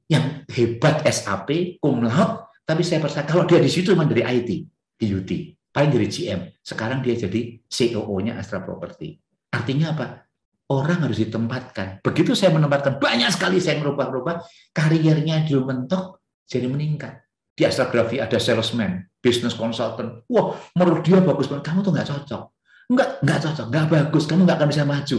yang 0.06 0.46
hebat 0.50 1.02
SAP, 1.06 1.78
cum 1.82 2.06
laude, 2.06 2.46
tapi 2.62 2.86
saya 2.86 3.02
percaya 3.02 3.26
kalau 3.26 3.46
dia 3.46 3.58
di 3.58 3.70
situ 3.70 3.94
memang 3.94 4.10
dari 4.10 4.22
IT, 4.22 4.50
di 4.98 5.06
UT, 5.10 5.30
paling 5.70 5.90
dari 5.90 6.06
GM. 6.06 6.40
Sekarang 6.62 7.02
dia 7.02 7.18
jadi 7.18 7.58
CEO-nya 7.66 8.38
Astra 8.38 8.62
Property. 8.62 9.18
Artinya 9.50 9.94
apa? 9.94 10.30
orang 10.70 11.02
harus 11.02 11.18
ditempatkan. 11.18 11.98
Begitu 12.00 12.38
saya 12.38 12.54
menempatkan, 12.54 13.02
banyak 13.02 13.34
sekali 13.34 13.58
saya 13.58 13.82
merubah-rubah, 13.82 14.46
karirnya 14.70 15.42
dulu 15.42 15.74
mentok, 15.74 16.22
jadi 16.46 16.70
meningkat. 16.70 17.26
Di 17.58 17.66
astrografi 17.66 18.22
ada 18.22 18.38
salesman, 18.38 19.02
business 19.20 19.54
consultant. 19.54 20.24
Wah, 20.26 20.56
menurut 20.76 21.04
dia 21.04 21.20
bagus 21.20 21.46
banget. 21.46 21.64
Kamu 21.68 21.80
tuh 21.84 21.92
nggak 21.92 22.08
cocok. 22.08 22.42
Nggak, 22.90 23.08
nggak 23.22 23.38
cocok, 23.46 23.66
nggak 23.70 23.86
bagus. 23.88 24.24
Kamu 24.26 24.40
nggak 24.48 24.58
akan 24.58 24.68
bisa 24.68 24.84
maju. 24.88 25.18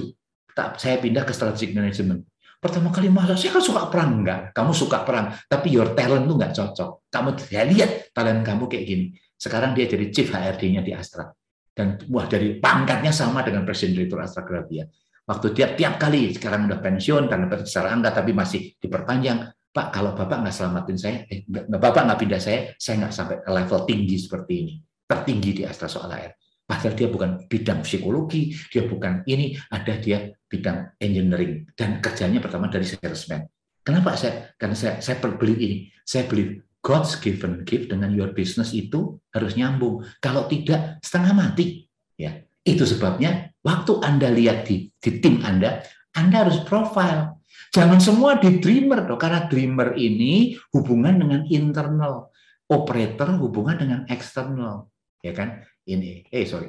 Saya 0.75 0.95
pindah 0.99 1.23
ke 1.23 1.33
strategic 1.33 1.71
management. 1.71 2.27
Pertama 2.61 2.93
kali 2.93 3.09
masa 3.09 3.33
saya 3.33 3.57
kan 3.57 3.63
suka 3.63 3.89
perang 3.89 4.21
enggak. 4.21 4.53
Kamu 4.53 4.71
suka 4.75 5.01
perang, 5.01 5.33
tapi 5.49 5.73
your 5.73 5.97
talent 5.97 6.29
tuh 6.29 6.37
nggak 6.37 6.53
cocok. 6.53 6.89
Kamu 7.09 7.29
saya 7.39 7.65
lihat 7.65 8.13
talent 8.13 8.45
kamu 8.45 8.69
kayak 8.69 8.85
gini. 8.85 9.05
Sekarang 9.33 9.73
dia 9.73 9.89
jadi 9.89 10.05
chief 10.13 10.29
HRD-nya 10.29 10.85
di 10.85 10.93
Astra. 10.93 11.25
Dan 11.71 11.97
wah 12.11 12.29
dari 12.29 12.61
pangkatnya 12.61 13.09
sama 13.09 13.41
dengan 13.41 13.65
presiden 13.65 13.95
direktur 13.95 14.21
Astra 14.21 14.43
Grafia 14.43 14.85
Waktu 15.31 15.47
tiap-tiap 15.55 15.95
kali, 15.95 16.35
sekarang 16.35 16.67
udah 16.67 16.83
pensiun, 16.83 17.29
karena 17.31 17.45
secara 17.63 17.93
angka, 17.93 18.19
tapi 18.19 18.35
masih 18.35 18.75
diperpanjang. 18.81 19.47
Pak, 19.71 19.87
kalau 19.95 20.11
Bapak 20.11 20.43
nggak 20.43 20.55
selamatin 20.55 20.99
saya, 20.99 21.15
eh, 21.31 21.47
Bapak 21.47 22.03
nggak 22.03 22.19
pindah 22.19 22.41
saya, 22.43 22.75
saya 22.75 23.07
nggak 23.07 23.13
sampai 23.15 23.37
ke 23.39 23.49
level 23.49 23.79
tinggi 23.87 24.17
seperti 24.19 24.53
ini. 24.67 24.73
Tertinggi 25.07 25.51
di 25.55 25.63
Astra 25.63 25.87
Soal 25.87 26.11
Air. 26.11 26.35
Padahal 26.67 26.95
dia 26.95 27.07
bukan 27.11 27.31
bidang 27.51 27.83
psikologi, 27.83 28.55
dia 28.71 28.87
bukan 28.87 29.27
ini, 29.27 29.55
ada 29.71 29.99
dia 29.99 30.31
bidang 30.47 30.95
engineering. 30.99 31.67
Dan 31.75 31.99
kerjanya 31.99 32.39
pertama 32.39 32.71
dari 32.71 32.87
salesman. 32.87 33.43
Kenapa 33.83 34.15
saya? 34.15 34.55
Karena 34.55 34.75
saya, 34.75 35.03
saya 35.03 35.19
beli 35.19 35.55
ini. 35.59 35.77
Saya 36.07 36.27
beli 36.31 36.63
God's 36.79 37.19
given 37.19 37.67
gift 37.67 37.91
dengan 37.91 38.15
your 38.15 38.31
business 38.31 38.71
itu 38.71 39.19
harus 39.35 39.59
nyambung. 39.59 40.05
Kalau 40.23 40.47
tidak, 40.47 41.03
setengah 41.03 41.33
mati. 41.35 41.85
Ya, 42.15 42.39
itu 42.63 42.85
sebabnya 42.85 43.51
waktu 43.65 43.99
Anda 43.99 44.29
lihat 44.31 44.69
di, 44.69 44.89
di 44.95 45.11
tim 45.19 45.43
Anda, 45.43 45.81
Anda 46.15 46.47
harus 46.47 46.61
profile. 46.63 47.40
Jangan 47.71 48.03
semua 48.03 48.35
di 48.35 48.59
dreamer 48.59 49.07
dong, 49.07 49.15
karena 49.15 49.47
dreamer 49.47 49.95
ini 49.95 50.59
hubungan 50.75 51.15
dengan 51.15 51.47
internal, 51.47 52.27
operator 52.67 53.31
hubungan 53.39 53.79
dengan 53.79 53.99
eksternal, 54.11 54.91
ya 55.23 55.31
kan? 55.31 55.63
Ini, 55.87 56.27
eh 56.27 56.43
sorry, 56.43 56.67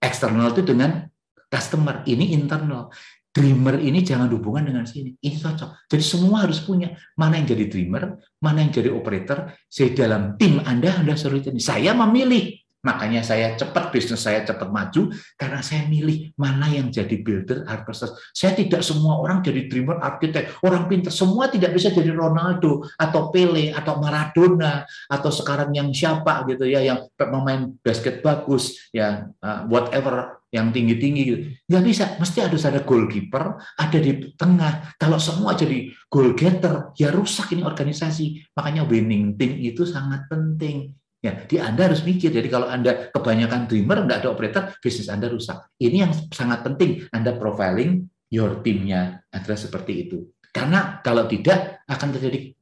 eksternal 0.00 0.56
itu 0.56 0.64
dengan 0.64 1.04
customer, 1.52 2.00
ini 2.08 2.32
internal. 2.32 2.88
Dreamer 3.34 3.82
ini 3.82 4.00
jangan 4.00 4.30
hubungan 4.30 4.70
dengan 4.70 4.86
sini, 4.86 5.12
ini 5.20 5.36
cocok. 5.36 5.90
Jadi 5.90 6.04
semua 6.06 6.46
harus 6.46 6.62
punya 6.62 6.94
mana 7.18 7.36
yang 7.36 7.50
jadi 7.50 7.66
dreamer, 7.66 8.16
mana 8.40 8.62
yang 8.64 8.70
jadi 8.72 8.94
operator. 8.94 9.52
Saya 9.68 9.92
dalam 9.92 10.38
tim 10.40 10.62
Anda, 10.62 11.02
Anda 11.02 11.18
suruh 11.18 11.42
ini. 11.42 11.58
Saya 11.58 11.92
memilih 11.98 12.63
Makanya 12.84 13.24
saya 13.24 13.56
cepat 13.56 13.88
bisnis 13.88 14.20
saya 14.20 14.44
cepat 14.44 14.68
maju 14.68 15.08
karena 15.40 15.64
saya 15.64 15.88
milih 15.88 16.36
mana 16.36 16.68
yang 16.68 16.92
jadi 16.92 17.16
builder 17.24 17.64
architect. 17.64 18.12
Saya 18.36 18.52
tidak 18.52 18.84
semua 18.84 19.16
orang 19.16 19.40
jadi 19.40 19.66
dreamer 19.66 19.98
arsitek, 20.04 20.60
orang 20.60 20.84
pintar 20.84 21.10
semua 21.10 21.48
tidak 21.48 21.72
bisa 21.72 21.88
jadi 21.88 22.12
Ronaldo 22.12 22.84
atau 23.00 23.32
Pele 23.32 23.72
atau 23.72 23.96
Maradona 23.96 24.84
atau 25.08 25.30
sekarang 25.32 25.72
yang 25.72 25.88
siapa 25.96 26.44
gitu 26.44 26.68
ya 26.68 26.84
yang 26.84 27.08
pemain 27.16 27.72
basket 27.80 28.20
bagus 28.20 28.76
ya 28.92 29.32
uh, 29.40 29.64
whatever 29.66 30.44
yang 30.54 30.70
tinggi-tinggi 30.70 31.22
gitu. 31.26 31.40
Nggak 31.66 31.82
bisa, 31.82 32.04
mesti 32.22 32.38
harus 32.46 32.62
ada 32.62 32.86
goalkeeper, 32.86 33.58
ada 33.74 33.98
di 33.98 34.30
tengah. 34.38 34.94
Kalau 34.94 35.18
semua 35.18 35.58
jadi 35.58 35.90
goal 36.06 36.38
getter, 36.38 36.94
ya 36.94 37.10
rusak 37.10 37.50
ini 37.58 37.66
organisasi. 37.66 38.54
Makanya 38.54 38.86
winning 38.86 39.34
team 39.34 39.58
itu 39.58 39.82
sangat 39.82 40.30
penting 40.30 40.94
Ya, 41.24 41.40
di 41.48 41.56
Anda 41.56 41.88
harus 41.88 42.04
mikir. 42.04 42.28
Jadi 42.28 42.52
kalau 42.52 42.68
Anda 42.68 43.08
kebanyakan 43.08 43.64
dreamer, 43.64 44.04
nggak 44.04 44.20
ada 44.20 44.28
operator, 44.28 44.62
bisnis 44.76 45.08
Anda 45.08 45.32
rusak. 45.32 45.72
Ini 45.80 46.04
yang 46.04 46.12
sangat 46.28 46.60
penting. 46.60 47.08
Anda 47.16 47.32
profiling 47.40 48.04
your 48.28 48.60
timnya 48.60 49.24
adalah 49.32 49.56
seperti 49.56 50.04
itu. 50.04 50.20
Karena 50.52 51.00
kalau 51.00 51.24
tidak 51.24 51.80
akan 51.88 52.08
terjadi 52.12 52.52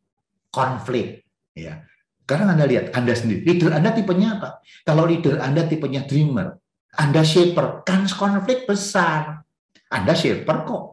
konflik. 0.54 1.26
Ya, 1.58 1.82
karena 2.22 2.54
Anda 2.54 2.70
lihat 2.70 2.94
Anda 2.94 3.18
sendiri, 3.18 3.42
leader 3.42 3.74
Anda 3.74 3.90
tipenya 3.90 4.38
apa? 4.38 4.62
Kalau 4.86 5.10
leader 5.10 5.42
Anda 5.42 5.66
tipenya 5.66 6.06
dreamer, 6.06 6.54
Anda 6.94 7.26
shaper, 7.26 7.82
kan 7.82 8.06
konflik 8.06 8.64
besar. 8.64 9.42
Anda 9.90 10.14
shaper 10.14 10.56
kok. 10.62 10.84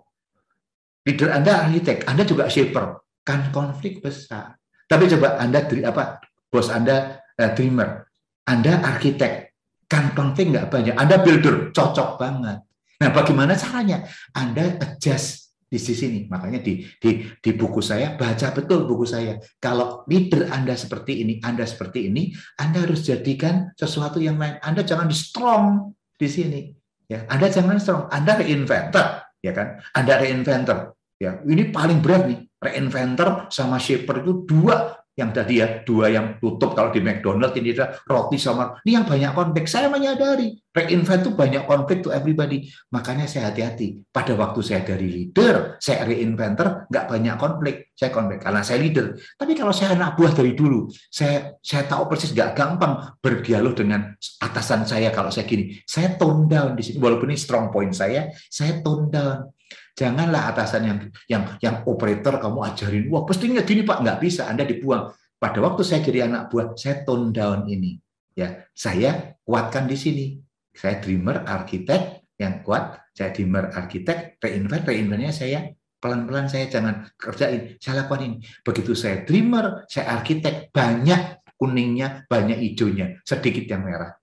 Leader 1.06 1.30
Anda 1.38 1.70
arsitek, 1.70 2.10
Anda 2.10 2.26
juga 2.26 2.50
shaper, 2.50 2.98
kan 3.22 3.54
konflik 3.54 4.02
besar. 4.02 4.58
Tapi 4.90 5.06
coba 5.06 5.38
Anda 5.38 5.64
apa 5.86 6.18
bos 6.50 6.68
Anda 6.74 7.22
uh, 7.40 7.52
dreamer, 7.56 8.06
Anda 8.44 8.84
arsitek, 8.84 9.56
kan 9.88 10.12
konflik 10.14 10.52
nggak 10.52 10.68
banyak. 10.70 10.96
Anda 11.00 11.24
builder, 11.24 11.72
cocok 11.72 12.20
banget. 12.20 12.62
Nah, 13.00 13.10
bagaimana 13.16 13.56
caranya? 13.56 14.04
Anda 14.36 14.76
adjust 14.76 15.56
di 15.70 15.78
sisi 15.78 16.10
ini. 16.10 16.22
Makanya 16.28 16.60
di, 16.60 16.84
di, 17.00 17.24
di 17.40 17.52
buku 17.56 17.80
saya, 17.80 18.18
baca 18.20 18.52
betul 18.52 18.84
buku 18.90 19.06
saya. 19.08 19.40
Kalau 19.62 20.04
leader 20.10 20.52
Anda 20.52 20.76
seperti 20.76 21.24
ini, 21.24 21.40
Anda 21.40 21.64
seperti 21.64 22.12
ini, 22.12 22.34
Anda 22.60 22.84
harus 22.84 23.08
jadikan 23.08 23.72
sesuatu 23.78 24.20
yang 24.20 24.36
lain. 24.36 24.60
Anda 24.60 24.84
jangan 24.84 25.08
di 25.08 25.16
strong 25.16 25.96
di 26.20 26.28
sini. 26.28 26.62
Ya, 27.08 27.24
Anda 27.32 27.48
jangan 27.48 27.80
strong. 27.80 28.12
Anda 28.12 28.36
reinventor, 28.36 29.40
ya 29.40 29.54
kan? 29.56 29.80
Anda 29.96 30.20
reinventor. 30.20 30.98
Ya, 31.22 31.40
ini 31.48 31.72
paling 31.72 32.04
berat 32.04 32.28
nih. 32.28 32.40
Reinventor 32.60 33.48
sama 33.48 33.80
shaper 33.80 34.20
itu 34.28 34.44
dua 34.44 34.99
yang 35.20 35.36
tadi 35.36 35.60
ya 35.60 35.84
dua 35.84 36.08
yang 36.08 36.40
tutup 36.40 36.72
kalau 36.72 36.96
di 36.96 37.04
McDonald 37.04 37.52
ini 37.60 37.76
ada 37.76 38.00
roti 38.08 38.40
sama 38.40 38.80
ini 38.88 38.96
yang 38.96 39.04
banyak 39.04 39.36
konflik. 39.36 39.68
Saya 39.68 39.92
menyadari 39.92 40.56
reinvent 40.72 41.28
itu 41.28 41.32
banyak 41.36 41.68
konflik 41.68 42.00
to 42.00 42.10
everybody. 42.16 42.72
Makanya 42.96 43.28
saya 43.28 43.52
hati-hati. 43.52 44.00
Pada 44.08 44.32
waktu 44.40 44.60
saya 44.64 44.82
dari 44.88 45.12
leader 45.12 45.76
saya 45.84 46.08
reinventor 46.08 46.88
nggak 46.88 47.06
banyak 47.12 47.36
konflik. 47.36 47.92
Saya 47.92 48.10
konflik 48.16 48.40
karena 48.40 48.64
saya 48.64 48.80
leader. 48.80 49.20
Tapi 49.36 49.52
kalau 49.60 49.76
saya 49.76 50.00
anak 50.00 50.16
buah 50.16 50.32
dari 50.32 50.56
dulu 50.56 50.88
saya 51.12 51.60
saya 51.60 51.84
tahu 51.84 52.08
persis 52.08 52.32
nggak 52.32 52.56
gampang 52.56 53.20
berdialog 53.20 53.76
dengan 53.76 54.16
atasan 54.40 54.88
saya 54.88 55.12
kalau 55.12 55.28
saya 55.28 55.44
gini. 55.44 55.76
Saya 55.84 56.16
tone 56.16 56.48
down 56.48 56.80
di 56.80 56.84
sini. 56.88 56.98
Walaupun 57.04 57.28
ini 57.28 57.38
strong 57.38 57.68
point 57.68 57.92
saya 57.92 58.32
saya 58.48 58.80
tone 58.80 59.12
down 59.12 59.52
Janganlah 59.94 60.56
atasan 60.56 60.82
yang 60.88 61.00
yang 61.28 61.44
yang 61.60 61.76
operator 61.84 62.40
kamu 62.40 62.60
ajarin, 62.72 63.04
wah 63.12 63.28
pastinya 63.28 63.62
gini 63.62 63.84
Pak, 63.84 64.00
nggak 64.00 64.20
bisa, 64.24 64.48
Anda 64.48 64.64
dibuang. 64.64 65.12
Pada 65.40 65.60
waktu 65.64 65.84
saya 65.84 66.04
jadi 66.04 66.28
anak 66.28 66.52
buah, 66.52 66.76
saya 66.76 67.04
tone 67.08 67.32
down 67.32 67.68
ini. 67.68 68.00
Ya, 68.36 68.68
saya 68.76 69.40
kuatkan 69.44 69.88
di 69.88 69.96
sini. 69.96 70.26
Saya 70.72 71.04
dreamer, 71.04 71.44
arsitek 71.44 72.32
yang 72.40 72.64
kuat, 72.64 73.12
saya 73.12 73.36
dreamer, 73.36 73.72
arsitek, 73.76 74.40
reinvent, 74.40 74.84
reinventnya 74.88 75.32
saya 75.36 75.60
pelan-pelan 76.00 76.48
saya 76.48 76.72
jangan 76.72 77.12
kerjain, 77.20 77.76
saya 77.84 78.04
lakukan 78.04 78.24
ini. 78.24 78.38
Begitu 78.64 78.96
saya 78.96 79.28
dreamer, 79.28 79.84
saya 79.92 80.16
arsitek, 80.20 80.72
banyak 80.72 81.44
kuningnya, 81.60 82.24
banyak 82.32 82.56
hijaunya, 82.56 83.20
sedikit 83.28 83.68
yang 83.68 83.84
merah. 83.84 84.16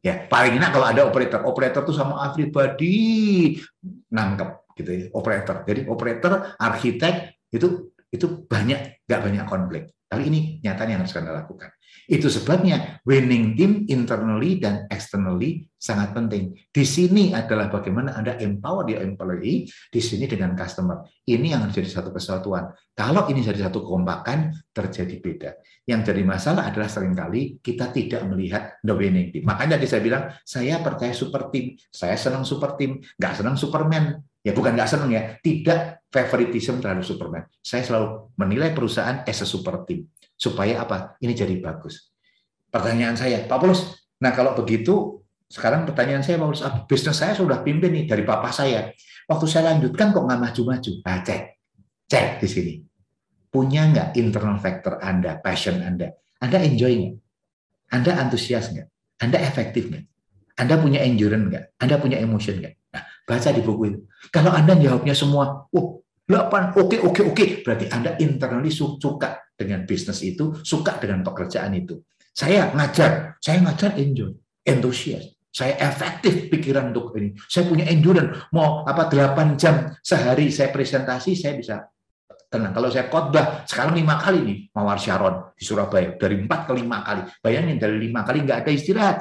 Ya, 0.00 0.24
paling 0.30 0.56
enak 0.56 0.70
kalau 0.72 0.86
ada 0.86 1.02
operator. 1.04 1.44
Operator 1.44 1.82
itu 1.84 1.92
sama 1.92 2.24
everybody 2.24 2.96
nangkep 4.08 4.59
gitu 4.80 4.90
ya, 4.90 5.04
operator. 5.12 5.62
Jadi 5.68 5.80
operator, 5.86 6.56
arsitek 6.56 7.44
itu 7.52 7.92
itu 8.10 8.26
banyak, 8.48 9.06
nggak 9.06 9.20
banyak 9.22 9.44
konflik. 9.46 9.84
Tapi 10.10 10.26
ini 10.26 10.58
nyatanya 10.58 10.98
yang 10.98 11.02
harus 11.06 11.14
Anda 11.14 11.38
lakukan. 11.38 11.70
Itu 12.10 12.26
sebabnya 12.26 12.98
winning 13.06 13.54
team 13.54 13.86
internally 13.86 14.58
dan 14.58 14.90
externally 14.90 15.70
sangat 15.78 16.10
penting. 16.10 16.58
Di 16.66 16.82
sini 16.82 17.30
adalah 17.30 17.70
bagaimana 17.70 18.18
Anda 18.18 18.34
empower 18.42 18.90
your 18.90 19.06
employee, 19.06 19.70
di 19.70 20.00
sini 20.02 20.26
dengan 20.26 20.58
customer. 20.58 21.06
Ini 21.22 21.54
yang 21.54 21.70
jadi 21.70 21.86
satu 21.86 22.10
kesatuan. 22.10 22.74
Kalau 22.90 23.30
ini 23.30 23.38
jadi 23.46 23.70
satu 23.70 23.86
kekompakan, 23.86 24.50
terjadi 24.74 25.16
beda. 25.22 25.50
Yang 25.86 26.10
jadi 26.10 26.22
masalah 26.26 26.74
adalah 26.74 26.90
sering 26.90 27.14
kali 27.14 27.62
kita 27.62 27.94
tidak 27.94 28.26
melihat 28.26 28.82
the 28.82 28.90
winning 28.90 29.30
team. 29.30 29.46
Makanya 29.46 29.78
tadi 29.78 29.86
saya 29.86 30.02
bilang, 30.02 30.34
saya 30.42 30.82
percaya 30.82 31.14
super 31.14 31.54
team, 31.54 31.78
saya 31.94 32.18
senang 32.18 32.42
super 32.42 32.74
team, 32.74 32.98
nggak 33.14 33.38
senang 33.38 33.54
Superman. 33.54 34.18
Ya 34.40 34.56
bukan 34.56 34.72
nggak 34.72 34.88
senang 34.88 35.12
ya, 35.12 35.36
tidak 35.44 36.00
favoritism 36.08 36.80
terhadap 36.80 37.04
Superman. 37.04 37.44
Saya 37.60 37.84
selalu 37.84 38.32
menilai 38.40 38.72
perusahaan 38.72 39.20
as 39.28 39.44
a 39.44 39.46
super 39.46 39.84
team. 39.84 40.08
Supaya 40.32 40.80
apa? 40.80 41.20
Ini 41.20 41.36
jadi 41.36 41.60
bagus. 41.60 42.08
Pertanyaan 42.72 43.20
saya, 43.20 43.44
Pak 43.44 43.58
Paulus, 43.60 44.08
nah 44.16 44.32
kalau 44.32 44.56
begitu, 44.56 45.20
sekarang 45.50 45.84
pertanyaan 45.84 46.24
saya, 46.24 46.40
Pak 46.40 46.46
Paulus, 46.48 46.62
bisnis 46.88 47.18
saya 47.20 47.36
sudah 47.36 47.60
pimpin 47.60 47.92
nih 47.92 48.04
dari 48.08 48.24
papa 48.24 48.48
saya. 48.48 48.88
Waktu 49.28 49.46
saya 49.50 49.76
lanjutkan 49.76 50.16
kok 50.16 50.24
nggak 50.24 50.40
maju-maju? 50.40 50.90
Nah, 51.04 51.18
cek. 51.20 51.42
Cek 52.08 52.26
di 52.40 52.48
sini. 52.48 52.74
Punya 53.50 53.84
nggak 53.90 54.16
internal 54.16 54.56
factor 54.62 55.02
Anda, 55.02 55.36
passion 55.42 55.82
Anda? 55.84 56.16
Anda 56.40 56.58
enjoy 56.64 56.92
nggak? 56.96 57.14
Anda 57.92 58.10
antusias 58.22 58.72
nggak? 58.72 58.88
Anda 59.20 59.38
efektif 59.42 59.90
nggak? 59.90 60.06
Anda 60.56 60.74
punya 60.80 61.04
endurance 61.04 61.46
nggak? 61.50 61.64
Anda 61.76 61.94
punya 62.00 62.16
emotion 62.22 62.62
nggak? 62.62 62.74
Baca 63.30 63.48
di 63.54 63.62
buku 63.62 63.82
itu. 63.86 63.98
Kalau 64.34 64.50
Anda 64.50 64.74
jawabnya 64.74 65.14
semua, 65.14 65.70
oh, 65.70 66.02
8, 66.26 66.74
oke, 66.74 66.98
oke, 67.06 67.20
oke. 67.30 67.44
Berarti 67.62 67.86
Anda 67.94 68.18
internally 68.18 68.74
suka 68.74 69.54
dengan 69.54 69.86
bisnis 69.86 70.18
itu, 70.26 70.58
suka 70.66 70.98
dengan 70.98 71.22
pekerjaan 71.22 71.70
itu. 71.78 72.02
Saya 72.34 72.74
ngajar, 72.74 73.38
saya 73.38 73.62
ngajar 73.62 73.94
enjoy, 73.94 74.34
entusias. 74.66 75.38
Saya 75.50 75.78
efektif 75.82 76.46
pikiran 76.46 76.94
untuk 76.94 77.14
ini. 77.18 77.34
Saya 77.50 77.66
punya 77.66 77.86
endurance. 77.90 78.50
Mau 78.54 78.86
apa 78.86 79.10
8 79.10 79.58
jam 79.58 79.94
sehari 79.98 80.50
saya 80.50 80.70
presentasi, 80.70 81.34
saya 81.34 81.58
bisa 81.58 81.90
tenang. 82.46 82.70
Kalau 82.70 82.86
saya 82.90 83.10
khotbah, 83.10 83.66
sekarang 83.66 83.98
lima 83.98 84.18
kali 84.18 84.42
nih, 84.46 84.58
Mawar 84.74 84.98
Sharon 84.98 85.54
di 85.54 85.62
Surabaya. 85.66 86.14
Dari 86.14 86.34
empat 86.38 86.70
ke 86.70 86.72
lima 86.78 87.02
kali. 87.02 87.22
Bayangin, 87.42 87.78
dari 87.78 87.98
lima 87.98 88.22
kali 88.22 88.46
nggak 88.46 88.58
ada 88.62 88.70
istirahat. 88.70 89.18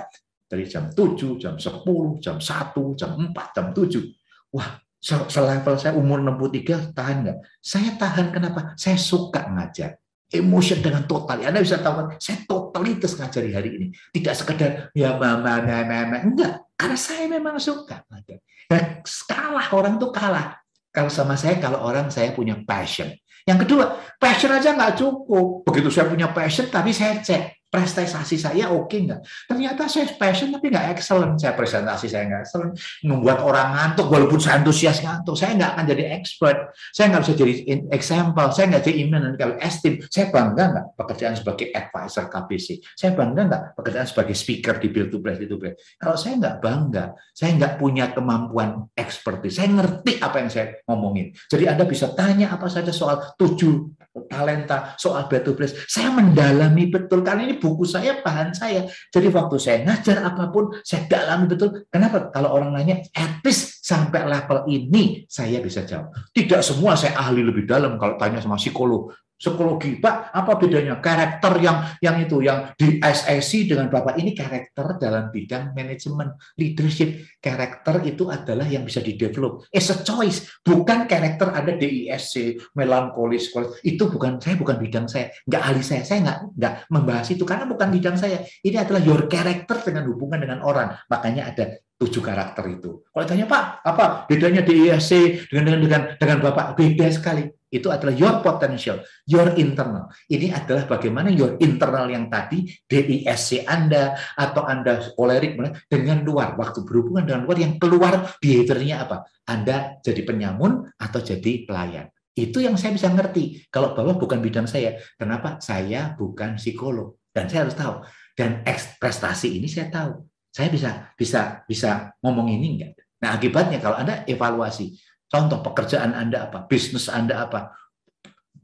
Dari 0.49 0.65
jam 0.65 0.89
7, 0.89 1.37
jam 1.37 1.53
10, 1.61 2.17
jam 2.17 2.41
1, 2.41 2.97
jam 2.97 3.11
4, 3.13 3.53
jam 3.53 3.67
7. 3.69 4.01
Wah, 4.49 4.81
selevel 4.97 5.77
saya 5.77 5.93
umur 5.93 6.25
63 6.25 6.89
tahan 6.97 7.17
nggak? 7.21 7.37
Saya 7.61 7.93
tahan 8.01 8.33
kenapa? 8.33 8.73
Saya 8.73 8.97
suka 8.97 9.45
ngajar. 9.45 10.01
Emotion 10.29 10.81
dengan 10.81 11.05
total. 11.05 11.45
Anda 11.45 11.61
bisa 11.61 11.77
tahu 11.77 11.93
kan, 12.01 12.07
saya 12.17 12.41
totalitas 12.49 13.13
ngajari 13.13 13.49
hari 13.53 13.69
ini. 13.77 13.87
Tidak 14.09 14.33
sekedar 14.33 14.89
ya 14.97 15.13
mama, 15.21 15.61
mama, 15.61 15.85
mama. 15.85 16.17
Enggak, 16.25 16.65
karena 16.73 16.97
saya 16.97 17.29
memang 17.29 17.61
suka 17.61 18.01
ngajar. 18.09 18.41
Nah, 18.73 19.05
kalah 19.05 19.67
orang 19.73 20.01
tuh 20.01 20.09
kalah. 20.09 20.57
Kalau 20.89 21.13
sama 21.13 21.37
saya, 21.37 21.61
kalau 21.61 21.85
orang 21.85 22.09
saya 22.09 22.33
punya 22.33 22.57
passion. 22.65 23.13
Yang 23.45 23.69
kedua, 23.69 24.01
passion 24.17 24.49
aja 24.49 24.73
nggak 24.73 24.97
cukup. 24.97 25.65
Begitu 25.69 25.93
saya 25.93 26.09
punya 26.09 26.33
passion, 26.33 26.69
tapi 26.73 26.89
saya 26.89 27.21
cek 27.21 27.58
prestasi 27.69 28.35
saya 28.41 28.73
oke 28.73 28.89
okay 28.89 29.05
nggak? 29.05 29.21
Ternyata 29.45 29.85
saya 29.85 30.09
passion 30.17 30.49
tapi 30.49 30.73
nggak 30.73 30.97
excellent. 30.97 31.37
Saya 31.37 31.53
presentasi 31.53 32.09
saya 32.09 32.25
nggak 32.25 32.41
excellent. 32.49 32.73
Membuat 33.05 33.45
orang 33.45 33.67
ngantuk 33.77 34.09
walaupun 34.09 34.41
saya 34.41 34.57
antusias 34.59 35.05
ngantuk. 35.05 35.37
Saya 35.37 35.53
nggak 35.53 35.71
akan 35.77 35.85
jadi 35.85 36.03
expert. 36.17 36.73
Saya 36.89 37.05
nggak 37.13 37.21
bisa 37.29 37.33
jadi 37.37 37.53
example. 37.93 38.47
Saya 38.49 38.65
nggak 38.73 38.83
jadi 38.89 38.97
iman 39.05 39.21
kalau 39.37 39.55
esteem. 39.61 40.01
Saya 40.09 40.33
bangga 40.33 40.63
nggak 40.73 40.85
pekerjaan 40.97 41.35
sebagai 41.37 41.67
advisor 41.69 42.25
KBC. 42.25 42.67
Saya 42.97 43.11
bangga 43.13 43.41
nggak 43.45 43.63
pekerjaan 43.77 44.07
sebagai 44.09 44.33
speaker 44.33 44.75
di 44.81 44.87
Build 44.89 45.13
to 45.13 45.21
Bless 45.21 45.37
itu 45.37 45.55
Kalau 46.01 46.17
saya 46.17 46.41
nggak 46.41 46.57
bangga, 46.57 47.13
saya 47.37 47.53
nggak 47.53 47.73
punya 47.77 48.09
kemampuan 48.09 48.89
expertise. 48.97 49.61
Saya 49.61 49.69
ngerti 49.69 50.17
apa 50.17 50.41
yang 50.41 50.49
saya 50.49 50.65
ngomongin. 50.89 51.37
Jadi 51.45 51.69
Anda 51.69 51.85
bisa 51.85 52.09
tanya 52.17 52.49
apa 52.49 52.65
saja 52.65 52.89
soal 52.89 53.37
tujuh 53.37 54.08
talenta, 54.27 54.97
soal 54.97 55.29
to 55.29 55.53
Bless. 55.53 55.87
Saya 55.87 56.09
mendalami 56.11 56.89
betul 56.89 57.21
karena 57.21 57.45
ini 57.45 57.61
buku 57.61 57.85
saya, 57.85 58.19
bahan 58.19 58.51
saya. 58.51 58.89
Jadi 59.13 59.27
waktu 59.29 59.55
saya 59.61 59.77
ngajar 59.85 60.25
apa 60.25 60.49
pun, 60.49 60.73
saya 60.81 61.05
dalami 61.05 61.45
betul. 61.47 61.85
Kenapa? 61.87 62.33
Kalau 62.33 62.57
orang 62.57 62.73
nanya, 62.73 62.99
etis 63.13 63.79
sampai 63.85 64.25
level 64.27 64.67
ini, 64.67 65.23
saya 65.29 65.61
bisa 65.63 65.85
jawab. 65.85 66.11
Tidak 66.33 66.59
semua 66.65 66.97
saya 66.97 67.15
ahli 67.15 67.45
lebih 67.45 67.63
dalam 67.69 67.95
kalau 68.01 68.17
tanya 68.17 68.43
sama 68.43 68.59
psikolog 68.59 69.13
psikologi 69.39 70.03
pak 70.03 70.35
apa 70.35 70.59
bedanya 70.59 70.99
karakter 70.99 71.63
yang 71.63 71.79
yang 72.03 72.19
itu 72.19 72.43
yang 72.43 72.75
di 72.75 72.99
SSC 72.99 73.71
dengan 73.71 73.87
bapak? 73.87 74.19
Ini 74.19 74.35
karakter 74.35 74.99
dalam 74.99 75.31
bidang 75.31 75.71
manajemen 75.71 76.35
leadership. 76.59 77.39
Karakter 77.39 78.03
itu 78.03 78.27
adalah 78.27 78.67
yang 78.67 78.83
bisa 78.83 78.99
di 78.99 79.15
develop 79.15 79.63
it's 79.71 79.87
a 79.87 79.97
choice. 80.03 80.59
Bukan 80.59 81.07
karakter 81.07 81.55
ada 81.55 81.71
DISC 81.71 82.59
melankolis 82.75 83.47
itu 83.87 84.03
bukan 84.11 84.43
saya 84.43 84.59
bukan 84.59 84.75
bidang 84.75 85.07
saya. 85.07 85.31
Nggak 85.47 85.63
ahli 85.63 85.81
saya. 85.81 86.03
Saya 86.03 86.19
nggak 86.27 86.39
nggak 86.59 86.73
membahas 86.91 87.27
itu 87.31 87.43
karena 87.47 87.63
bukan 87.63 87.87
bidang 87.95 88.19
saya. 88.19 88.43
Ini 88.43 88.75
adalah 88.83 88.99
your 88.99 89.31
character 89.31 89.79
dengan 89.79 90.03
hubungan 90.11 90.43
dengan 90.43 90.59
orang. 90.67 90.99
Makanya 91.07 91.55
ada 91.55 91.79
tujuh 91.95 92.23
karakter 92.23 92.63
itu. 92.67 93.03
Kalau 93.07 93.25
tanya 93.27 93.47
Pak, 93.47 93.63
apa 93.87 94.27
bedanya 94.27 94.63
DISC 94.63 95.47
dengan 95.47 95.79
dengan 95.79 95.79
dengan 95.79 96.01
dengan 96.19 96.37
Bapak? 96.43 96.75
Beda 96.75 97.07
sekali 97.11 97.58
itu 97.69 97.87
adalah 97.93 98.13
your 98.17 98.41
potential, 98.41 98.97
your 99.29 99.53
internal. 99.55 100.09
Ini 100.25 100.53
adalah 100.53 100.89
bagaimana 100.89 101.29
your 101.29 101.55
internal 101.61 102.09
yang 102.09 102.27
tadi 102.27 102.65
DISC 102.89 103.69
Anda 103.69 104.17
atau 104.33 104.65
Anda 104.65 105.13
kolerik 105.13 105.55
dengan 105.85 106.25
luar 106.25 106.57
waktu 106.57 106.81
berhubungan 106.81 107.29
dengan 107.29 107.41
luar 107.45 107.57
yang 107.61 107.73
keluar 107.77 108.13
behaviornya 108.41 109.05
apa? 109.05 109.29
Anda 109.45 110.01
jadi 110.01 110.25
penyamun 110.25 110.89
atau 110.97 111.19
jadi 111.21 111.65
pelayan. 111.69 112.09
Itu 112.33 112.63
yang 112.63 112.79
saya 112.79 112.95
bisa 112.95 113.11
ngerti. 113.11 113.69
Kalau 113.69 113.93
bawah 113.93 114.17
bukan 114.17 114.39
bidang 114.39 114.65
saya, 114.65 114.97
kenapa? 115.19 115.61
Saya 115.61 116.17
bukan 116.17 116.57
psikolog 116.57 117.19
dan 117.35 117.45
saya 117.51 117.67
harus 117.67 117.77
tahu. 117.77 118.01
Dan 118.33 118.63
prestasi 118.97 119.59
ini 119.59 119.67
saya 119.67 119.91
tahu. 119.91 120.23
Saya 120.49 120.71
bisa 120.73 121.13
bisa 121.13 121.61
bisa 121.69 122.15
ngomong 122.23 122.49
ini 122.49 122.79
enggak. 122.79 122.97
Nah, 123.19 123.35
akibatnya 123.35 123.83
kalau 123.83 123.99
Anda 123.99 124.23
evaluasi, 124.23 124.95
Contoh 125.29 125.61
pekerjaan 125.61 126.17
Anda 126.17 126.49
apa, 126.49 126.65
bisnis 126.65 127.05
Anda 127.05 127.45
apa. 127.45 127.77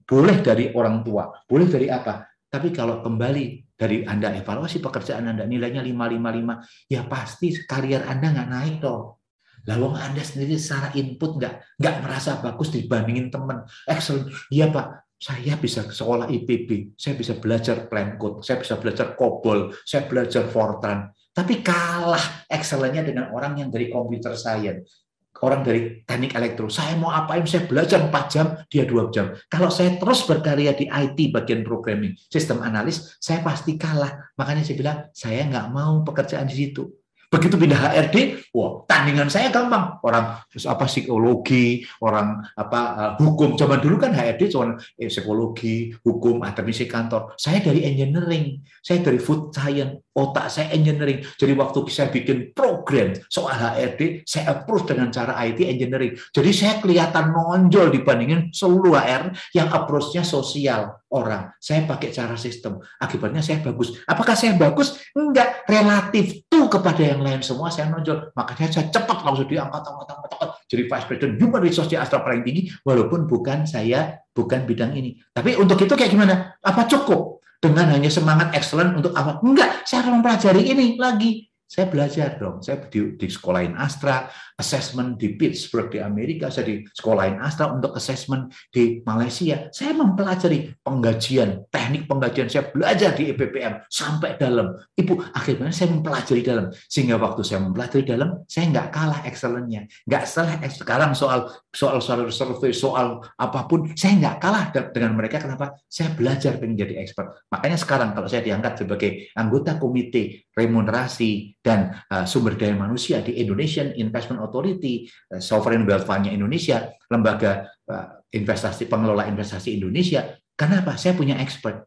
Boleh 0.05 0.41
dari 0.41 0.73
orang 0.73 1.05
tua, 1.05 1.29
boleh 1.45 1.69
dari 1.69 1.93
apa. 1.93 2.25
Tapi 2.49 2.73
kalau 2.73 3.05
kembali 3.05 3.75
dari 3.77 4.01
Anda 4.01 4.33
evaluasi 4.33 4.81
pekerjaan 4.81 5.29
Anda 5.29 5.45
nilainya 5.45 5.85
555, 5.85 6.89
ya 6.89 7.05
pasti 7.05 7.53
karier 7.69 8.09
Anda 8.09 8.33
nggak 8.33 8.49
naik 8.49 8.75
toh. 8.81 9.21
Lalu 9.69 9.97
Anda 9.97 10.21
sendiri 10.25 10.57
secara 10.57 10.89
input 10.97 11.37
nggak 11.37 11.77
nggak 11.77 11.95
merasa 12.01 12.41
bagus 12.41 12.73
dibandingin 12.73 13.29
teman. 13.29 13.65
Excellent. 13.85 14.29
Iya 14.49 14.73
Pak, 14.73 15.17
saya 15.21 15.53
bisa 15.61 15.85
sekolah 15.85 16.29
IPB, 16.33 16.97
saya 16.97 17.13
bisa 17.13 17.37
belajar 17.37 17.85
plan 17.85 18.17
code, 18.17 18.41
saya 18.41 18.57
bisa 18.61 18.77
belajar 18.81 19.13
COBOL, 19.13 19.73
saya 19.85 20.09
belajar 20.09 20.49
Fortran. 20.49 21.13
Tapi 21.35 21.61
kalah 21.61 22.47
excellentnya 22.47 23.03
dengan 23.05 23.29
orang 23.35 23.59
yang 23.59 23.69
dari 23.69 23.91
computer 23.91 24.33
science 24.33 25.04
orang 25.43 25.61
dari 25.65 26.05
teknik 26.07 26.31
elektro, 26.37 26.71
saya 26.71 26.95
mau 26.95 27.11
apain, 27.11 27.43
saya 27.43 27.67
belajar 27.67 28.07
4 28.07 28.31
jam, 28.31 28.45
dia 28.71 28.87
2 28.87 29.11
jam. 29.11 29.35
Kalau 29.51 29.67
saya 29.67 29.99
terus 29.99 30.23
berkarya 30.23 30.71
di 30.71 30.87
IT 30.87 31.35
bagian 31.35 31.65
programming, 31.67 32.15
sistem 32.31 32.63
analis, 32.63 33.19
saya 33.19 33.43
pasti 33.43 33.75
kalah. 33.75 34.31
Makanya 34.39 34.63
saya 34.63 34.77
bilang, 34.79 34.97
saya 35.11 35.43
nggak 35.49 35.67
mau 35.75 36.05
pekerjaan 36.07 36.47
di 36.47 36.55
situ. 36.55 36.87
Begitu 37.25 37.57
pindah 37.57 37.75
HRD, 37.91 38.15
wah 38.53 38.85
tandingan 38.85 39.27
saya 39.27 39.49
gampang. 39.49 39.97
Orang 40.05 40.45
apa 40.45 40.85
psikologi, 40.85 41.83
orang 41.99 42.45
apa 42.53 42.81
uh, 42.95 43.11
hukum. 43.17 43.57
Zaman 43.57 43.81
dulu 43.81 43.97
kan 43.97 44.13
HRD 44.13 44.53
cuma 44.53 44.77
eh, 44.77 45.09
psikologi, 45.09 45.91
hukum, 46.05 46.45
administrasi 46.45 46.87
kantor. 46.87 47.33
Saya 47.35 47.59
dari 47.65 47.83
engineering, 47.83 48.61
saya 48.79 49.01
dari 49.01 49.17
food 49.17 49.51
science, 49.51 50.04
otak 50.15 50.47
saya 50.47 50.71
engineering. 50.71 51.21
Jadi 51.35 51.53
waktu 51.59 51.79
saya 51.91 52.07
bikin 52.07 52.55
program 52.55 53.11
soal 53.27 53.51
HRD, 53.51 54.23
saya 54.23 54.55
approach 54.55 54.87
dengan 54.87 55.11
cara 55.11 55.35
IT 55.43 55.59
engineering. 55.59 56.15
Jadi 56.31 56.49
saya 56.55 56.79
kelihatan 56.79 57.35
nonjol 57.35 57.91
dibandingin 57.91 58.49
seluruh 58.55 58.95
HR 58.95 59.35
yang 59.51 59.67
approach-nya 59.75 60.23
sosial 60.23 61.03
orang. 61.11 61.51
Saya 61.59 61.83
pakai 61.83 62.15
cara 62.15 62.39
sistem. 62.39 62.79
Akibatnya 62.97 63.43
saya 63.43 63.59
bagus. 63.59 63.99
Apakah 64.07 64.39
saya 64.39 64.55
bagus? 64.55 64.95
Enggak. 65.11 65.67
Relatif 65.67 66.47
tuh 66.47 66.71
kepada 66.71 67.01
yang 67.03 67.19
lain 67.19 67.43
semua 67.43 67.67
saya 67.67 67.91
nonjol. 67.91 68.31
Makanya 68.33 68.71
saya 68.71 68.87
cepat 68.87 69.21
langsung 69.27 69.51
diangkat, 69.51 69.83
angkat, 69.83 70.07
angkat, 70.15 70.31
angkat. 70.39 70.49
Jadi 70.65 70.81
Vice 70.87 71.07
President 71.07 71.33
Human 71.43 71.61
Resource 71.61 71.89
di 71.91 71.97
Astra 71.99 72.23
paling 72.23 72.41
tinggi, 72.41 72.71
walaupun 72.81 73.29
bukan 73.29 73.67
saya, 73.67 74.17
bukan 74.31 74.65
bidang 74.65 74.97
ini. 74.97 75.19
Tapi 75.31 75.59
untuk 75.59 75.77
itu 75.77 75.93
kayak 75.93 76.11
gimana? 76.11 76.57
Apa 76.63 76.89
cukup? 76.89 77.44
Dengan 77.65 77.89
hanya 77.89 78.11
semangat 78.13 78.53
excellent 78.53 78.93
untuk 78.93 79.17
apa? 79.17 79.41
Enggak, 79.41 79.81
saya 79.89 80.05
akan 80.05 80.21
mempelajari 80.21 80.61
ini 80.61 80.95
lagi. 81.01 81.49
Saya 81.65 81.89
belajar 81.89 82.37
dong. 82.37 82.61
Saya 82.61 82.85
di, 82.85 83.17
di 83.17 83.27
sekolahin 83.27 83.73
Astra, 83.73 84.29
assessment 84.55 85.19
di 85.19 85.35
Pittsburgh 85.35 85.91
di 85.91 85.99
Amerika, 85.99 86.47
saya 86.47 86.71
di 86.71 86.75
sekolahin 86.95 87.43
Astra 87.43 87.67
untuk 87.71 87.91
assessment 87.95 88.51
di 88.71 89.03
Malaysia. 89.03 89.67
Saya 89.75 89.91
mempelajari 89.91 90.79
penggajian, 90.79 91.67
teknik 91.67 92.07
penggajian. 92.07 92.47
Saya 92.47 92.71
belajar 92.71 93.11
di 93.15 93.35
EPPM 93.35 93.83
sampai 93.91 94.39
dalam. 94.39 94.79
Ibu, 94.95 95.35
akhirnya 95.35 95.75
saya 95.75 95.91
mempelajari 95.91 96.41
dalam. 96.41 96.71
Sehingga 96.87 97.19
waktu 97.19 97.43
saya 97.43 97.59
mempelajari 97.67 98.03
dalam, 98.07 98.47
saya 98.47 98.71
nggak 98.71 98.87
kalah 98.95 99.21
excellentnya. 99.27 99.91
Nggak 100.07 100.23
salah 100.23 100.55
sekarang 100.71 101.11
soal 101.11 101.51
soal 101.75 101.99
soal 101.99 102.23
survei, 102.31 102.71
soal 102.71 103.19
apa 103.35 103.67
pun, 103.67 103.91
saya 103.99 104.15
nggak 104.15 104.37
kalah 104.39 104.65
dengan 104.95 105.19
mereka. 105.19 105.43
Kenapa? 105.43 105.75
Saya 105.91 106.15
belajar 106.15 106.55
pengen 106.55 106.79
jadi 106.79 107.03
expert. 107.03 107.43
Makanya 107.51 107.75
sekarang 107.75 108.15
kalau 108.15 108.31
saya 108.31 108.39
diangkat 108.39 108.87
sebagai 108.87 109.35
anggota 109.35 109.75
komite 109.75 110.47
remunerasi 110.55 111.59
dan 111.59 111.91
uh, 112.07 112.23
sumber 112.23 112.55
daya 112.55 112.77
manusia 112.77 113.19
di 113.19 113.35
Indonesian 113.43 113.91
Investment 113.99 114.44
Authority, 114.45 115.09
uh, 115.33 115.41
Sovereign 115.41 115.83
Wealth 115.83 116.05
Fund-nya 116.05 116.31
Indonesia, 116.31 116.89
lembaga 117.09 117.65
uh, 117.89 118.21
investasi 118.29 118.85
pengelola 118.85 119.25
investasi 119.25 119.75
Indonesia. 119.75 120.37
Kenapa? 120.55 120.95
Saya 120.95 121.17
punya 121.17 121.35
expert. 121.41 121.85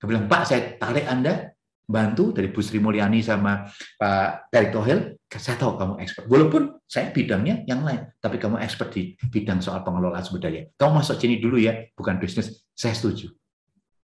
Saya 0.00 0.06
bilang, 0.10 0.26
Pak, 0.26 0.42
saya 0.48 0.74
tarik 0.80 1.06
Anda, 1.06 1.54
bantu 1.86 2.32
dari 2.34 2.50
Bu 2.50 2.64
Sri 2.64 2.80
Mulyani 2.80 3.20
sama 3.20 3.68
Pak 4.00 4.50
Erick 4.50 4.72
Thohir, 4.74 4.98
saya 5.30 5.56
tahu 5.60 5.78
kamu 5.78 5.94
expert. 6.02 6.24
Walaupun 6.26 6.82
saya 6.88 7.14
bidangnya 7.14 7.62
yang 7.68 7.86
lain, 7.86 8.10
tapi 8.18 8.40
kamu 8.42 8.58
expert 8.58 8.90
di 8.90 9.14
bidang 9.30 9.62
soal 9.62 9.86
pengelolaan 9.86 10.24
sumber 10.24 10.50
daya. 10.50 10.66
Kamu 10.74 10.98
masuk 10.98 11.20
sini 11.22 11.38
dulu 11.38 11.60
ya, 11.60 11.86
bukan 11.94 12.18
bisnis. 12.18 12.66
Saya 12.74 12.96
setuju. 12.96 13.30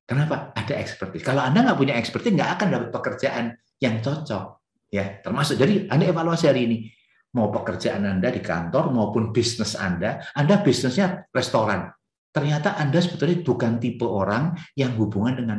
Kenapa? 0.09 0.55
Ada 0.55 0.79
expertise. 0.79 1.27
Kalau 1.27 1.43
Anda 1.43 1.67
nggak 1.67 1.79
punya 1.79 1.95
expertise, 1.99 2.33
nggak 2.33 2.51
akan 2.57 2.67
dapat 2.71 2.89
pekerjaan 2.95 3.45
yang 3.83 4.03
cocok 4.03 4.59
ya 4.89 5.21
termasuk 5.21 5.61
jadi 5.61 5.87
Anda 5.93 6.09
evaluasi 6.09 6.49
hari 6.49 6.65
ini 6.65 6.77
mau 7.37 7.53
pekerjaan 7.53 8.09
Anda 8.09 8.33
di 8.33 8.41
kantor 8.41 8.93
maupun 8.95 9.35
bisnis 9.35 9.77
Anda, 9.77 10.25
Anda 10.33 10.65
bisnisnya 10.65 11.29
restoran. 11.33 11.93
Ternyata 12.33 12.77
Anda 12.77 13.01
sebetulnya 13.01 13.41
bukan 13.45 13.83
tipe 13.83 14.07
orang 14.07 14.57
yang 14.79 14.97
hubungan 14.97 15.35
dengan 15.37 15.59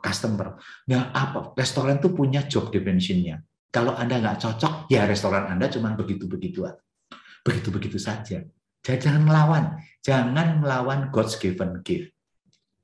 customer. 0.00 0.56
Nah, 0.88 1.12
apa? 1.12 1.52
Restoran 1.56 2.00
itu 2.00 2.12
punya 2.12 2.44
job 2.48 2.68
dimensionnya. 2.72 3.40
Kalau 3.70 3.94
Anda 3.94 4.18
nggak 4.18 4.42
cocok, 4.42 4.90
ya 4.90 5.06
restoran 5.06 5.46
Anda 5.46 5.70
cuma 5.70 5.94
begitu-begitu. 5.94 6.66
Begitu-begitu 7.46 7.98
saja. 8.02 8.42
Jadi 8.80 8.98
jangan 8.98 9.22
melawan. 9.22 9.64
Jangan 10.00 10.64
melawan 10.64 11.00
God's 11.12 11.36
given 11.36 11.84
gift. 11.84 12.10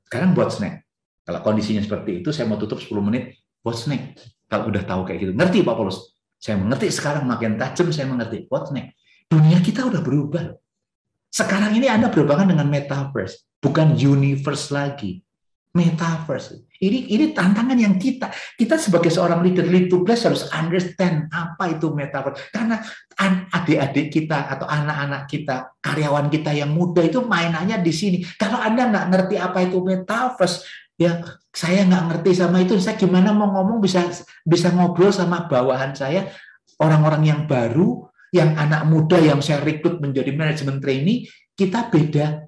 Sekarang 0.07 0.37
buat 0.37 0.55
snack. 0.55 0.87
Kalau 1.27 1.43
kondisinya 1.43 1.83
seperti 1.83 2.23
itu, 2.23 2.31
saya 2.31 2.47
mau 2.47 2.61
tutup 2.61 2.79
10 2.79 3.03
menit. 3.03 3.43
Buat 3.64 3.83
snack 3.83 4.23
kalau 4.47 4.71
udah 4.71 4.87
tahu 4.87 5.03
kayak 5.03 5.19
gitu. 5.27 5.33
Ngerti 5.35 5.67
Pak 5.67 5.75
Paulus? 5.75 6.16
Saya 6.47 6.63
mengerti 6.63 6.95
sekarang 6.95 7.27
makin 7.27 7.59
tajam 7.59 7.91
saya 7.91 8.07
mengerti. 8.07 8.47
What's 8.47 8.71
next? 8.71 8.95
Dunia 9.27 9.59
kita 9.59 9.83
udah 9.83 9.99
berubah. 9.99 10.55
Sekarang 11.27 11.75
ini 11.75 11.91
Anda 11.91 12.07
berhubungan 12.07 12.55
dengan 12.55 12.71
metaverse, 12.71 13.59
bukan 13.59 13.99
universe 13.99 14.71
lagi. 14.71 15.27
Metaverse. 15.75 16.63
Ini 16.79 17.11
ini 17.11 17.35
tantangan 17.35 17.75
yang 17.75 17.99
kita 17.99 18.31
kita 18.55 18.79
sebagai 18.79 19.11
seorang 19.11 19.43
leader 19.43 19.67
lead 19.67 19.91
to 19.91 20.07
bless 20.07 20.23
harus 20.23 20.47
understand 20.55 21.27
apa 21.35 21.75
itu 21.75 21.91
metaverse. 21.91 22.39
Karena 22.55 22.79
adik-adik 23.51 24.15
kita 24.15 24.47
atau 24.47 24.71
anak-anak 24.71 25.27
kita, 25.27 25.75
karyawan 25.83 26.31
kita 26.31 26.55
yang 26.55 26.71
muda 26.71 27.03
itu 27.03 27.27
mainannya 27.27 27.83
di 27.83 27.91
sini. 27.91 28.23
Kalau 28.39 28.63
Anda 28.63 28.87
nggak 28.87 29.07
ngerti 29.11 29.37
apa 29.43 29.67
itu 29.67 29.83
metaverse, 29.83 30.86
ya 30.97 31.21
saya 31.53 31.85
nggak 31.89 32.05
ngerti 32.13 32.31
sama 32.37 32.61
itu. 32.65 32.77
Saya 32.81 32.97
gimana 32.97 33.33
mau 33.33 33.53
ngomong 33.53 33.81
bisa 33.81 34.05
bisa 34.45 34.73
ngobrol 34.73 35.13
sama 35.13 35.49
bawahan 35.49 35.93
saya? 35.97 36.29
Orang-orang 36.77 37.25
yang 37.25 37.41
baru 37.49 38.09
yang 38.35 38.53
anak 38.59 38.85
muda 38.85 39.17
yang 39.17 39.41
saya 39.41 39.65
rekrut 39.65 40.03
menjadi 40.03 40.35
manajemen 40.37 40.77
trainee 40.83 41.25
kita 41.57 41.89
beda 41.89 42.45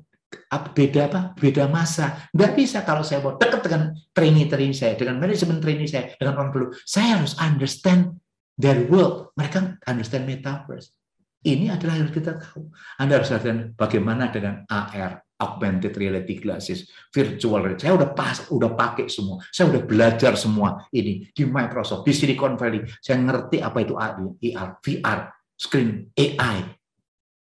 beda 0.77 1.01
apa? 1.09 1.21
Beda 1.37 1.65
masa. 1.73 2.29
Nggak 2.37 2.53
bisa 2.53 2.85
kalau 2.85 3.01
saya 3.01 3.25
mau 3.25 3.41
dekat 3.41 3.65
dengan 3.65 3.97
trainee 4.13 4.49
trainee 4.49 4.77
saya 4.77 4.93
dengan 4.97 5.17
manajemen 5.17 5.61
trainee 5.61 5.89
saya 5.89 6.13
dengan 6.17 6.37
orang 6.41 6.51
baru 6.53 6.67
saya 6.85 7.21
harus 7.21 7.33
understand 7.41 8.21
their 8.61 8.85
world. 8.89 9.33
Mereka 9.41 9.81
understand 9.89 10.29
metaverse. 10.29 10.93
Ini 11.39 11.73
adalah 11.73 11.97
yang 11.97 12.11
kita 12.13 12.37
tahu. 12.37 12.69
Anda 13.01 13.23
harus 13.23 13.33
understand 13.33 13.73
bagaimana 13.79 14.29
dengan 14.29 14.69
AR 14.69 15.28
augmented 15.39 15.95
reality 15.95 16.39
glasses, 16.39 16.87
virtual 17.11 17.63
reality. 17.63 17.87
Saya 17.87 17.95
udah 17.99 18.11
pas, 18.15 18.37
udah 18.51 18.71
pakai 18.75 19.07
semua. 19.11 19.43
Saya 19.51 19.71
udah 19.71 19.83
belajar 19.87 20.35
semua 20.35 20.87
ini 20.95 21.27
di 21.31 21.43
Microsoft, 21.47 22.07
di 22.07 22.13
Silicon 22.15 22.59
Valley. 22.59 22.83
Saya 22.99 23.23
ngerti 23.23 23.63
apa 23.63 23.79
itu 23.83 23.95
AR, 23.99 24.79
VR, 24.83 25.21
screen, 25.59 26.11
AI, 26.15 26.78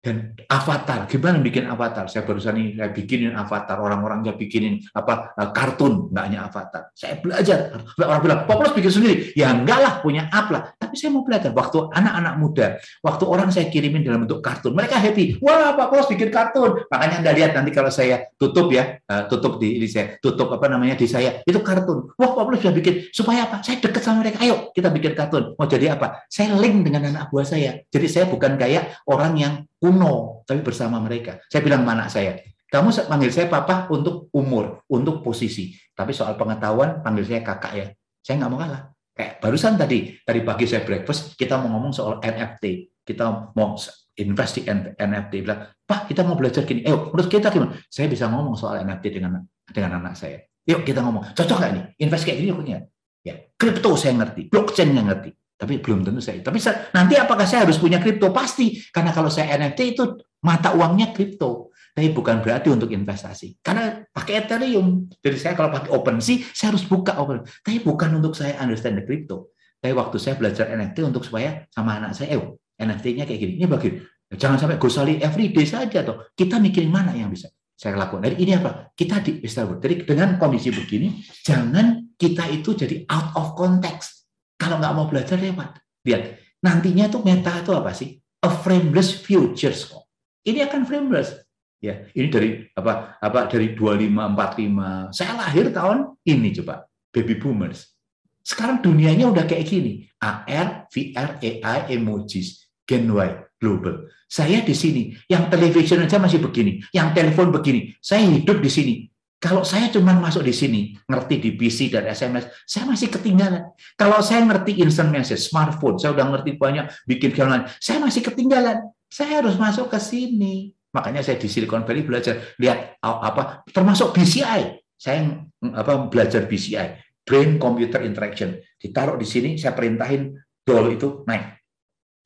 dan 0.00 0.32
avatar 0.48 1.04
gimana 1.04 1.36
bikin 1.44 1.68
avatar? 1.68 2.08
Saya 2.08 2.24
barusan 2.24 2.56
ini 2.56 2.72
saya 2.72 2.88
bikinin 2.88 3.36
avatar 3.36 3.76
orang-orang 3.76 4.24
saya 4.24 4.32
bikinin 4.32 4.80
apa 4.96 5.36
eh, 5.36 5.50
kartun 5.52 6.08
nggak 6.08 6.24
hanya 6.24 6.48
avatar. 6.48 6.88
Saya 6.96 7.20
belajar. 7.20 7.76
Orang 8.00 8.24
bilang 8.24 8.40
Populus 8.48 8.72
bikin 8.72 8.92
sendiri? 8.96 9.14
Ya 9.36 9.52
enggak 9.52 9.76
lah 9.76 9.92
punya 10.00 10.32
app 10.32 10.48
lah. 10.48 10.72
Tapi 10.80 10.96
saya 10.96 11.12
mau 11.12 11.20
belajar. 11.20 11.52
Waktu 11.52 11.92
anak-anak 11.92 12.34
muda 12.40 12.66
waktu 13.04 13.24
orang 13.28 13.52
saya 13.52 13.68
kirimin 13.68 14.00
dalam 14.00 14.24
bentuk 14.24 14.40
kartun 14.40 14.72
mereka 14.72 14.96
happy. 14.96 15.36
Wah 15.44 15.76
Populus 15.76 16.08
bikin 16.08 16.32
kartun. 16.32 16.80
Makanya 16.88 17.20
anda 17.20 17.32
lihat 17.36 17.52
nanti 17.52 17.70
kalau 17.76 17.92
saya 17.92 18.24
tutup 18.40 18.72
ya 18.72 18.96
eh, 19.04 19.22
tutup 19.28 19.60
di, 19.60 19.76
di 19.76 19.88
saya 19.88 20.16
tutup 20.24 20.48
apa 20.48 20.64
namanya 20.72 20.96
di 20.96 21.04
saya 21.04 21.44
itu 21.44 21.60
kartun. 21.60 22.16
Wah 22.16 22.32
Populus 22.32 22.64
sudah 22.64 22.72
bikin. 22.72 23.12
Supaya 23.12 23.44
apa? 23.44 23.60
Saya 23.60 23.76
deket 23.76 24.00
sama 24.00 24.24
mereka. 24.24 24.40
Ayo 24.40 24.72
kita 24.72 24.88
bikin 24.88 25.12
kartun. 25.12 25.52
Mau 25.60 25.68
jadi 25.68 25.92
apa? 25.92 26.24
Saya 26.32 26.56
link 26.56 26.88
dengan 26.88 27.12
anak 27.12 27.28
buah 27.28 27.44
saya. 27.44 27.84
Jadi 27.92 28.06
saya 28.08 28.24
bukan 28.32 28.56
kayak 28.56 29.04
orang 29.04 29.36
yang 29.36 29.54
kuno, 29.80 30.44
tapi 30.44 30.60
bersama 30.60 31.00
mereka. 31.00 31.40
Saya 31.48 31.64
bilang 31.64 31.82
mana 31.82 32.06
saya, 32.12 32.36
kamu 32.70 33.10
panggil 33.10 33.30
saya 33.34 33.50
papa 33.50 33.90
untuk 33.90 34.30
umur, 34.30 34.86
untuk 34.86 35.26
posisi. 35.26 35.74
Tapi 35.90 36.14
soal 36.14 36.38
pengetahuan, 36.38 37.02
panggil 37.02 37.26
saya 37.26 37.42
kakak 37.42 37.72
ya. 37.74 37.86
Saya 38.22 38.44
nggak 38.44 38.50
mau 38.52 38.60
kalah. 38.62 38.82
Kayak 39.10 39.32
barusan 39.42 39.74
tadi, 39.74 40.14
tadi 40.22 40.40
pagi 40.46 40.64
saya 40.70 40.86
breakfast, 40.86 41.34
kita 41.34 41.58
mau 41.58 41.74
ngomong 41.74 41.90
soal 41.90 42.22
NFT. 42.22 42.64
Kita 43.02 43.50
mau 43.58 43.74
invest 44.14 44.52
di 44.60 44.62
NFT. 44.94 45.32
Bilang, 45.42 45.66
Pak, 45.82 46.06
kita 46.06 46.22
mau 46.22 46.38
belajar 46.38 46.62
gini. 46.62 46.86
Eh, 46.86 46.94
menurut 46.94 47.26
kita 47.26 47.50
gimana? 47.50 47.74
Saya 47.90 48.06
bisa 48.06 48.30
ngomong 48.30 48.54
soal 48.54 48.86
NFT 48.86 49.18
dengan 49.18 49.42
dengan 49.66 49.98
anak 49.98 50.14
saya. 50.14 50.38
Yuk 50.62 50.86
kita 50.86 51.02
ngomong. 51.02 51.34
Cocok 51.34 51.58
nggak 51.58 51.72
nih? 51.74 51.84
Invest 52.06 52.22
kayak 52.22 52.38
gini, 52.38 52.52
punya. 52.54 52.78
Ya, 53.20 53.34
kripto 53.58 53.98
saya 53.98 54.16
ngerti, 54.16 54.48
blockchain 54.48 54.94
yang 54.94 55.10
ngerti. 55.10 55.34
Tapi 55.60 55.76
belum 55.76 56.08
tentu 56.08 56.24
saya. 56.24 56.40
Tapi 56.40 56.56
nanti 56.96 57.20
apakah 57.20 57.44
saya 57.44 57.68
harus 57.68 57.76
punya 57.76 58.00
kripto? 58.00 58.32
Pasti. 58.32 58.80
Karena 58.88 59.12
kalau 59.12 59.28
saya 59.28 59.60
NFT 59.60 59.92
itu 59.92 60.16
mata 60.40 60.72
uangnya 60.72 61.12
kripto. 61.12 61.68
Tapi 61.92 62.16
bukan 62.16 62.40
berarti 62.40 62.72
untuk 62.72 62.88
investasi. 62.88 63.60
Karena 63.60 64.00
pakai 64.08 64.40
Ethereum. 64.40 65.12
Jadi 65.20 65.36
saya 65.36 65.52
kalau 65.52 65.68
pakai 65.68 65.92
OpenSea, 65.92 66.48
saya 66.56 66.72
harus 66.72 66.88
buka 66.88 67.20
Open. 67.20 67.44
Tapi 67.44 67.84
bukan 67.84 68.16
untuk 68.16 68.32
saya 68.32 68.56
understand 68.56 68.96
the 68.96 69.04
crypto. 69.04 69.52
Tapi 69.76 69.92
waktu 69.92 70.16
saya 70.16 70.40
belajar 70.40 70.72
NFT 70.72 71.04
untuk 71.04 71.28
supaya 71.28 71.68
sama 71.68 72.00
anak 72.00 72.16
saya, 72.16 72.40
eh 72.40 72.40
NFT-nya 72.80 73.28
kayak 73.28 73.40
gini. 73.44 73.52
Ini 73.60 73.66
bagi 73.68 74.00
jangan 74.32 74.56
sampai 74.56 74.80
gosali 74.80 75.20
everyday 75.20 75.68
saja 75.68 76.00
toh. 76.00 76.32
Kita 76.32 76.56
mikirin 76.56 76.88
mana 76.88 77.12
yang 77.12 77.28
bisa 77.28 77.52
saya 77.76 78.00
lakukan. 78.00 78.32
Jadi 78.32 78.36
ini 78.48 78.52
apa? 78.56 78.92
Kita 78.96 79.20
di 79.20 79.44
Jadi 79.44 79.94
dengan 80.08 80.40
kondisi 80.40 80.72
begini, 80.72 81.20
jangan 81.44 82.16
kita 82.16 82.48
itu 82.48 82.76
jadi 82.76 83.04
out 83.08 83.36
of 83.36 83.56
context 83.56 84.19
kalau 84.60 84.76
nggak 84.76 84.92
mau 84.92 85.08
belajar 85.08 85.40
lewat. 85.40 85.80
Lihat, 86.04 86.22
nantinya 86.60 87.08
tuh 87.08 87.24
meta 87.24 87.64
itu 87.64 87.72
apa 87.72 87.96
sih? 87.96 88.20
A 88.44 88.52
frameless 88.52 89.24
futures 89.24 89.88
kok. 89.88 90.04
Ini 90.44 90.68
akan 90.68 90.84
frameless. 90.84 91.32
Ya, 91.80 92.04
ini 92.12 92.28
dari 92.28 92.68
apa 92.76 93.16
apa 93.16 93.48
dari 93.48 93.72
2545. 93.72 95.16
Saya 95.16 95.32
lahir 95.32 95.72
tahun 95.72 96.12
ini 96.28 96.52
coba, 96.60 96.84
baby 97.08 97.40
boomers. 97.40 97.96
Sekarang 98.44 98.84
dunianya 98.84 99.32
udah 99.32 99.48
kayak 99.48 99.64
gini. 99.64 100.04
AR, 100.20 100.92
VR, 100.92 101.40
AI, 101.40 101.96
emojis, 101.96 102.68
Gen 102.84 103.08
Y, 103.08 103.28
global. 103.56 104.12
Saya 104.28 104.60
di 104.60 104.76
sini, 104.76 105.16
yang 105.24 105.48
television 105.48 106.04
aja 106.04 106.20
masih 106.20 106.44
begini, 106.44 106.84
yang 106.92 107.16
telepon 107.16 107.48
begini. 107.48 107.96
Saya 108.04 108.28
hidup 108.28 108.60
di 108.60 108.68
sini. 108.68 108.94
Kalau 109.40 109.64
saya 109.64 109.88
cuma 109.88 110.12
masuk 110.12 110.44
di 110.44 110.52
sini, 110.52 110.92
ngerti 111.08 111.40
di 111.40 111.56
PC 111.56 111.88
dan 111.88 112.04
SMS, 112.12 112.52
saya 112.68 112.84
masih 112.84 113.08
ketinggalan. 113.08 113.72
Kalau 113.96 114.20
saya 114.20 114.44
ngerti 114.44 114.84
instant 114.84 115.08
message, 115.08 115.48
smartphone, 115.48 115.96
saya 115.96 116.12
udah 116.12 116.28
ngerti 116.28 116.60
banyak 116.60 116.92
bikin 117.08 117.32
jalan, 117.32 117.64
saya 117.80 118.04
masih 118.04 118.20
ketinggalan. 118.20 118.84
Saya 119.08 119.40
harus 119.40 119.56
masuk 119.56 119.88
ke 119.88 119.96
sini. 119.96 120.76
Makanya 120.92 121.24
saya 121.24 121.40
di 121.40 121.48
Silicon 121.48 121.88
Valley 121.88 122.04
belajar 122.04 122.36
lihat 122.60 123.00
apa 123.00 123.64
termasuk 123.72 124.12
BCI. 124.12 124.76
Saya 125.00 125.40
apa 125.72 126.06
belajar 126.12 126.44
BCI, 126.44 127.00
brain 127.24 127.56
computer 127.56 128.04
interaction. 128.04 128.60
Ditaruh 128.76 129.16
di 129.16 129.24
sini, 129.24 129.56
saya 129.56 129.72
perintahin 129.72 130.36
dol 130.60 130.92
itu 130.92 131.24
naik. 131.24 131.64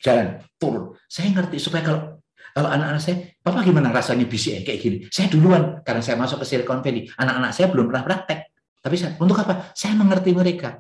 Jalan, 0.03 0.43
turun. 0.59 0.99
Saya 1.07 1.31
ngerti 1.31 1.63
supaya 1.63 1.83
kalau 1.87 2.14
kalau 2.55 2.71
anak-anak 2.71 3.03
saya, 3.03 3.17
Papa 3.43 3.67
gimana 3.67 3.91
rasanya 3.91 4.31
BCA 4.31 4.63
kayak 4.63 4.79
gini? 4.79 4.97
Saya 5.11 5.27
duluan, 5.27 5.83
karena 5.83 5.99
saya 5.99 6.15
masuk 6.15 6.39
ke 6.39 6.47
Silicon 6.47 6.87
Valley. 6.87 7.11
Anak-anak 7.19 7.51
saya 7.51 7.67
belum 7.67 7.91
pernah 7.91 8.07
praktek. 8.07 8.41
Tapi 8.79 8.95
saya, 8.95 9.19
untuk 9.19 9.35
apa? 9.43 9.75
Saya 9.75 9.99
mengerti 9.99 10.31
mereka. 10.31 10.79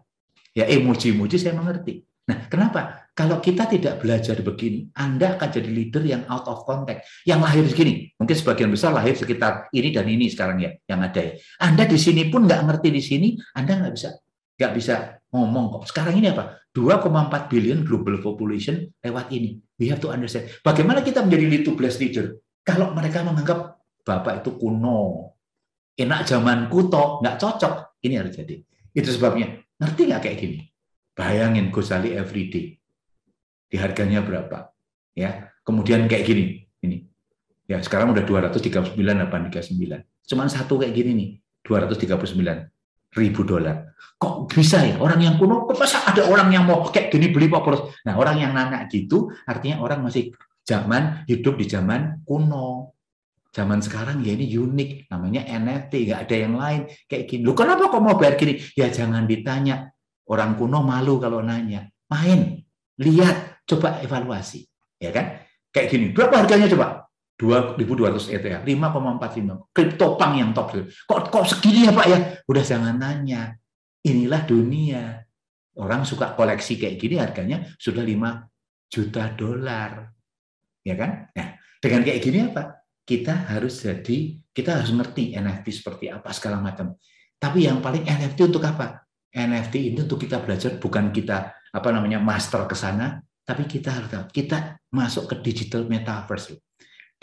Ya 0.55 0.71
emoji-emoji 0.71 1.35
saya 1.35 1.59
mengerti. 1.59 2.07
Nah, 2.31 2.47
kenapa? 2.47 3.11
Kalau 3.11 3.43
kita 3.43 3.67
tidak 3.67 3.99
belajar 3.99 4.39
begini, 4.39 4.87
Anda 4.95 5.35
akan 5.35 5.49
jadi 5.51 5.67
leader 5.67 6.03
yang 6.07 6.23
out 6.31 6.47
of 6.47 6.63
contact. 6.63 7.11
Yang 7.27 7.41
lahir 7.43 7.65
segini, 7.67 7.95
mungkin 8.17 8.37
sebagian 8.39 8.71
besar 8.71 8.95
lahir 8.95 9.19
sekitar 9.19 9.67
ini 9.75 9.91
dan 9.91 10.07
ini 10.07 10.31
sekarang 10.31 10.63
ya, 10.63 10.71
yang 10.87 11.03
ada 11.03 11.21
ya. 11.21 11.35
Anda 11.59 11.91
di 11.91 11.99
sini 11.99 12.31
pun 12.31 12.47
nggak 12.47 12.65
ngerti 12.71 12.89
di 12.95 13.03
sini, 13.03 13.29
Anda 13.59 13.83
nggak 13.83 13.93
bisa 13.99 14.15
nggak 14.59 14.73
bisa 14.75 15.19
ngomong 15.35 15.81
kok. 15.81 15.91
Sekarang 15.91 16.15
ini 16.15 16.31
apa? 16.31 16.63
2,4 16.75 17.51
billion 17.51 17.87
global 17.87 18.19
population 18.19 18.83
lewat 19.03 19.31
ini. 19.31 19.59
We 19.79 19.91
have 19.91 20.03
to 20.03 20.11
understand. 20.11 20.51
Bagaimana 20.63 21.03
kita 21.03 21.23
menjadi 21.23 21.45
lead 21.47 21.63
to 21.67 21.75
bless 21.79 21.99
leader? 22.03 22.39
Kalau 22.67 22.95
mereka 22.95 23.23
menganggap 23.23 23.79
Bapak 24.05 24.45
itu 24.45 24.61
kuno, 24.61 25.33
enak 25.97 26.29
zaman 26.29 26.69
kuto, 26.69 27.25
nggak 27.25 27.41
cocok, 27.41 28.05
ini 28.05 28.15
harus 28.21 28.37
jadi. 28.37 28.61
Itu 28.93 29.11
sebabnya. 29.11 29.65
Ngerti 29.81 30.03
nggak 30.13 30.23
kayak 30.29 30.39
gini? 30.39 30.59
Bayangin 31.17 31.73
Gosali 31.73 32.13
everyday. 32.13 32.77
Di 33.71 33.77
harganya 33.81 34.21
berapa? 34.21 34.71
Ya, 35.17 35.49
kemudian 35.65 36.05
kayak 36.05 36.27
gini, 36.27 36.69
ini. 36.85 37.09
Ya, 37.65 37.81
sekarang 37.81 38.13
udah 38.13 38.29
239 38.29 38.99
839. 38.99 40.05
Cuman 40.29 40.53
satu 40.53 40.77
kayak 40.77 40.95
gini 40.95 41.11
nih, 41.17 41.29
239 41.65 42.74
ribu 43.15 43.47
dolar. 43.47 43.95
Kok 44.19 44.51
bisa 44.51 44.83
ya 44.83 44.99
orang 44.99 45.21
yang 45.23 45.35
kuno? 45.39 45.67
Kok 45.67 45.77
masa 45.79 46.03
ada 46.07 46.27
orang 46.27 46.51
yang 46.51 46.67
mau 46.67 46.87
kayak 46.91 47.11
gini 47.11 47.31
beli 47.31 47.51
Boros? 47.51 47.95
Nah 48.07 48.15
orang 48.19 48.43
yang 48.43 48.53
nanya 48.55 48.87
gitu 48.91 49.31
artinya 49.47 49.83
orang 49.83 50.07
masih 50.07 50.35
zaman 50.67 51.27
hidup 51.27 51.59
di 51.59 51.67
zaman 51.71 52.23
kuno. 52.27 52.95
Zaman 53.55 53.79
sekarang 53.79 54.19
ya 54.27 54.35
ini 54.35 54.51
unik, 54.51 55.15
namanya 55.15 55.47
NFT, 55.47 56.11
nggak 56.11 56.21
ada 56.27 56.37
yang 56.37 56.55
lain 56.59 56.81
kayak 57.07 57.25
gini. 57.31 57.47
Lu 57.47 57.55
kenapa 57.55 57.87
kok 57.87 58.03
mau 58.03 58.19
bayar 58.19 58.35
gini? 58.35 58.59
Ya 58.75 58.91
jangan 58.91 59.31
ditanya. 59.31 59.95
Orang 60.27 60.59
kuno 60.59 60.83
malu 60.83 61.23
kalau 61.23 61.39
nanya. 61.39 61.87
Main, 62.11 62.67
lihat, 62.99 63.63
coba 63.63 64.03
evaluasi, 64.03 64.67
ya 64.99 65.15
kan? 65.15 65.39
Kayak 65.71 65.87
gini. 65.87 66.07
Berapa 66.11 66.43
harganya 66.43 66.67
coba? 66.67 67.04
2.200 67.35 68.31
ETH, 68.31 68.63
5,45. 68.63 69.75
Kripto 69.75 70.15
pang 70.15 70.39
yang 70.39 70.55
top. 70.55 70.79
Kok 70.87 71.21
kok 71.35 71.45
segini 71.51 71.91
ya 71.91 71.93
Pak 71.93 72.07
ya? 72.07 72.19
Udah 72.47 72.63
jangan 72.63 72.95
nanya. 72.95 73.59
Inilah 74.07 74.47
dunia. 74.47 75.19
Orang 75.75 76.07
suka 76.07 76.39
koleksi 76.39 76.79
kayak 76.79 76.97
gini 77.03 77.19
harganya 77.19 77.67
sudah 77.75 78.07
5 78.07 78.47
juta 78.87 79.35
dolar. 79.35 80.15
Ya 80.87 80.95
kan? 80.95 81.27
Nah, 81.35 81.59
dengan 81.83 82.07
kayak 82.07 82.21
gini 82.23 82.39
apa? 82.47 82.87
Kita 83.03 83.51
harus 83.51 83.83
jadi, 83.83 84.39
kita 84.55 84.81
harus 84.81 84.95
ngerti 84.95 85.35
NFT 85.35 85.67
seperti 85.75 86.09
apa 86.15 86.31
segala 86.31 86.63
macam. 86.63 86.95
Tapi 87.35 87.67
yang 87.67 87.83
paling 87.83 88.07
NFT 88.07 88.55
untuk 88.55 88.63
apa? 88.63 89.03
NFT 89.35 89.75
ini 89.93 89.99
untuk 90.07 90.23
kita 90.23 90.39
belajar 90.39 90.79
bukan 90.79 91.11
kita 91.11 91.51
apa 91.75 91.89
namanya 91.91 92.23
master 92.23 92.71
ke 92.71 92.79
sana, 92.79 93.19
tapi 93.43 93.67
kita 93.67 93.91
harus 93.91 94.31
kita 94.31 94.79
masuk 94.95 95.27
ke 95.35 95.43
digital 95.43 95.85
metaverse 95.91 96.64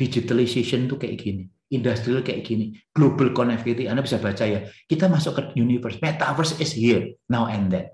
digitalization 0.01 0.89
itu 0.89 0.97
kayak 0.97 1.21
gini, 1.21 1.45
industrial 1.69 2.25
kayak 2.25 2.41
gini, 2.41 2.73
global 2.89 3.29
connectivity. 3.37 3.85
Anda 3.85 4.01
bisa 4.01 4.17
baca 4.17 4.41
ya. 4.41 4.65
Kita 4.89 5.05
masuk 5.05 5.37
ke 5.37 5.41
universe, 5.61 6.01
metaverse 6.01 6.57
is 6.57 6.73
here 6.73 7.13
now 7.29 7.45
and 7.45 7.69
then. 7.69 7.85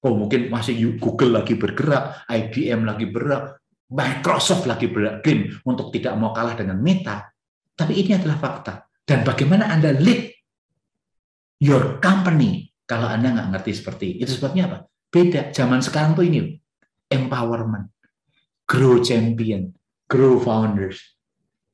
Oh 0.00 0.16
mungkin 0.16 0.48
masih 0.48 0.96
Google 0.96 1.44
lagi 1.44 1.60
bergerak, 1.60 2.24
IBM 2.24 2.88
lagi 2.88 3.04
bergerak, 3.12 3.60
Microsoft 3.92 4.64
lagi 4.64 4.88
bergerak 4.88 5.20
untuk 5.68 5.92
tidak 5.92 6.16
mau 6.16 6.32
kalah 6.32 6.56
dengan 6.56 6.80
Meta. 6.80 7.28
Tapi 7.76 8.00
ini 8.00 8.16
adalah 8.16 8.40
fakta. 8.40 8.88
Dan 9.04 9.28
bagaimana 9.28 9.68
Anda 9.68 9.92
lead 9.92 10.32
your 11.60 12.00
company 12.00 12.72
kalau 12.88 13.12
Anda 13.12 13.36
nggak 13.36 13.48
ngerti 13.60 13.72
seperti 13.76 14.04
itu. 14.16 14.24
Itu 14.24 14.40
sebabnya 14.40 14.72
apa? 14.72 14.78
Beda. 15.12 15.52
Zaman 15.52 15.84
sekarang 15.84 16.16
tuh 16.16 16.24
ini 16.24 16.56
empowerment, 17.10 17.92
grow 18.64 19.02
champion, 19.02 19.74
grow 20.10 20.42
founders. 20.42 20.98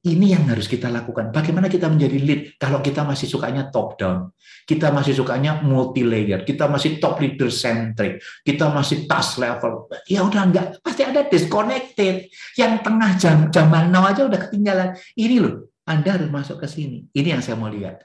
Ini 0.07 0.39
yang 0.39 0.47
harus 0.47 0.71
kita 0.71 0.87
lakukan. 0.87 1.35
Bagaimana 1.35 1.67
kita 1.67 1.91
menjadi 1.91 2.19
lead 2.23 2.41
kalau 2.63 2.79
kita 2.79 3.03
masih 3.03 3.27
sukanya 3.27 3.75
top 3.75 3.99
down, 3.99 4.31
kita 4.63 4.95
masih 4.95 5.19
sukanya 5.19 5.59
multi 5.67 6.07
layer, 6.07 6.47
kita 6.47 6.71
masih 6.71 7.03
top 7.03 7.19
leader 7.19 7.51
centric, 7.51 8.23
kita 8.47 8.71
masih 8.71 9.11
task 9.11 9.43
level. 9.43 9.91
Ya 10.07 10.23
udah 10.23 10.47
enggak, 10.47 10.79
pasti 10.79 11.03
ada 11.03 11.27
disconnected. 11.27 12.31
Yang 12.55 12.73
tengah 12.87 13.11
jam 13.19 13.51
zaman 13.51 13.91
now 13.91 14.07
aja 14.07 14.31
udah 14.31 14.47
ketinggalan. 14.47 14.95
Ini 15.19 15.43
loh, 15.43 15.75
Anda 15.83 16.15
harus 16.15 16.31
masuk 16.31 16.63
ke 16.63 16.71
sini. 16.71 17.11
Ini 17.11 17.35
yang 17.35 17.43
saya 17.43 17.59
mau 17.59 17.67
lihat 17.67 17.99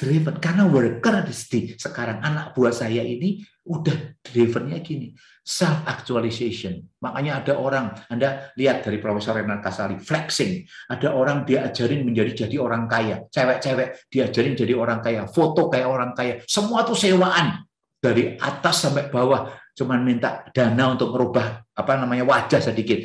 driven 0.00 0.40
karena 0.40 0.64
worker 0.64 1.28
di 1.28 1.76
sekarang 1.76 2.24
anak 2.24 2.56
buah 2.56 2.72
saya 2.72 3.04
ini 3.04 3.44
udah 3.70 4.18
drivennya 4.18 4.82
gini. 4.82 5.14
Self 5.40 5.86
actualization 5.88 6.78
makanya 7.00 7.42
ada 7.42 7.56
orang 7.56 7.90
anda 8.12 8.52
lihat 8.58 8.84
dari 8.84 8.98
Profesor 8.98 9.38
Renan 9.38 9.62
Kasali 9.62 9.96
flexing. 9.96 10.66
Ada 10.90 11.14
orang 11.14 11.46
diajarin 11.46 12.02
menjadi 12.02 12.46
jadi 12.46 12.58
orang 12.58 12.90
kaya. 12.90 13.24
Cewek-cewek 13.30 14.10
diajarin 14.10 14.54
jadi 14.58 14.74
orang 14.74 14.98
kaya. 15.00 15.30
Foto 15.30 15.70
kayak 15.70 15.88
orang 15.88 16.12
kaya. 16.12 16.42
Semua 16.44 16.82
tuh 16.82 16.98
sewaan. 16.98 17.62
Dari 18.00 18.34
atas 18.36 18.88
sampai 18.88 19.12
bawah. 19.12 19.48
Cuman 19.76 20.02
minta 20.02 20.44
dana 20.50 20.92
untuk 20.92 21.14
merubah 21.14 21.62
apa 21.72 21.92
namanya 21.96 22.26
wajah 22.26 22.60
sedikit. 22.60 23.00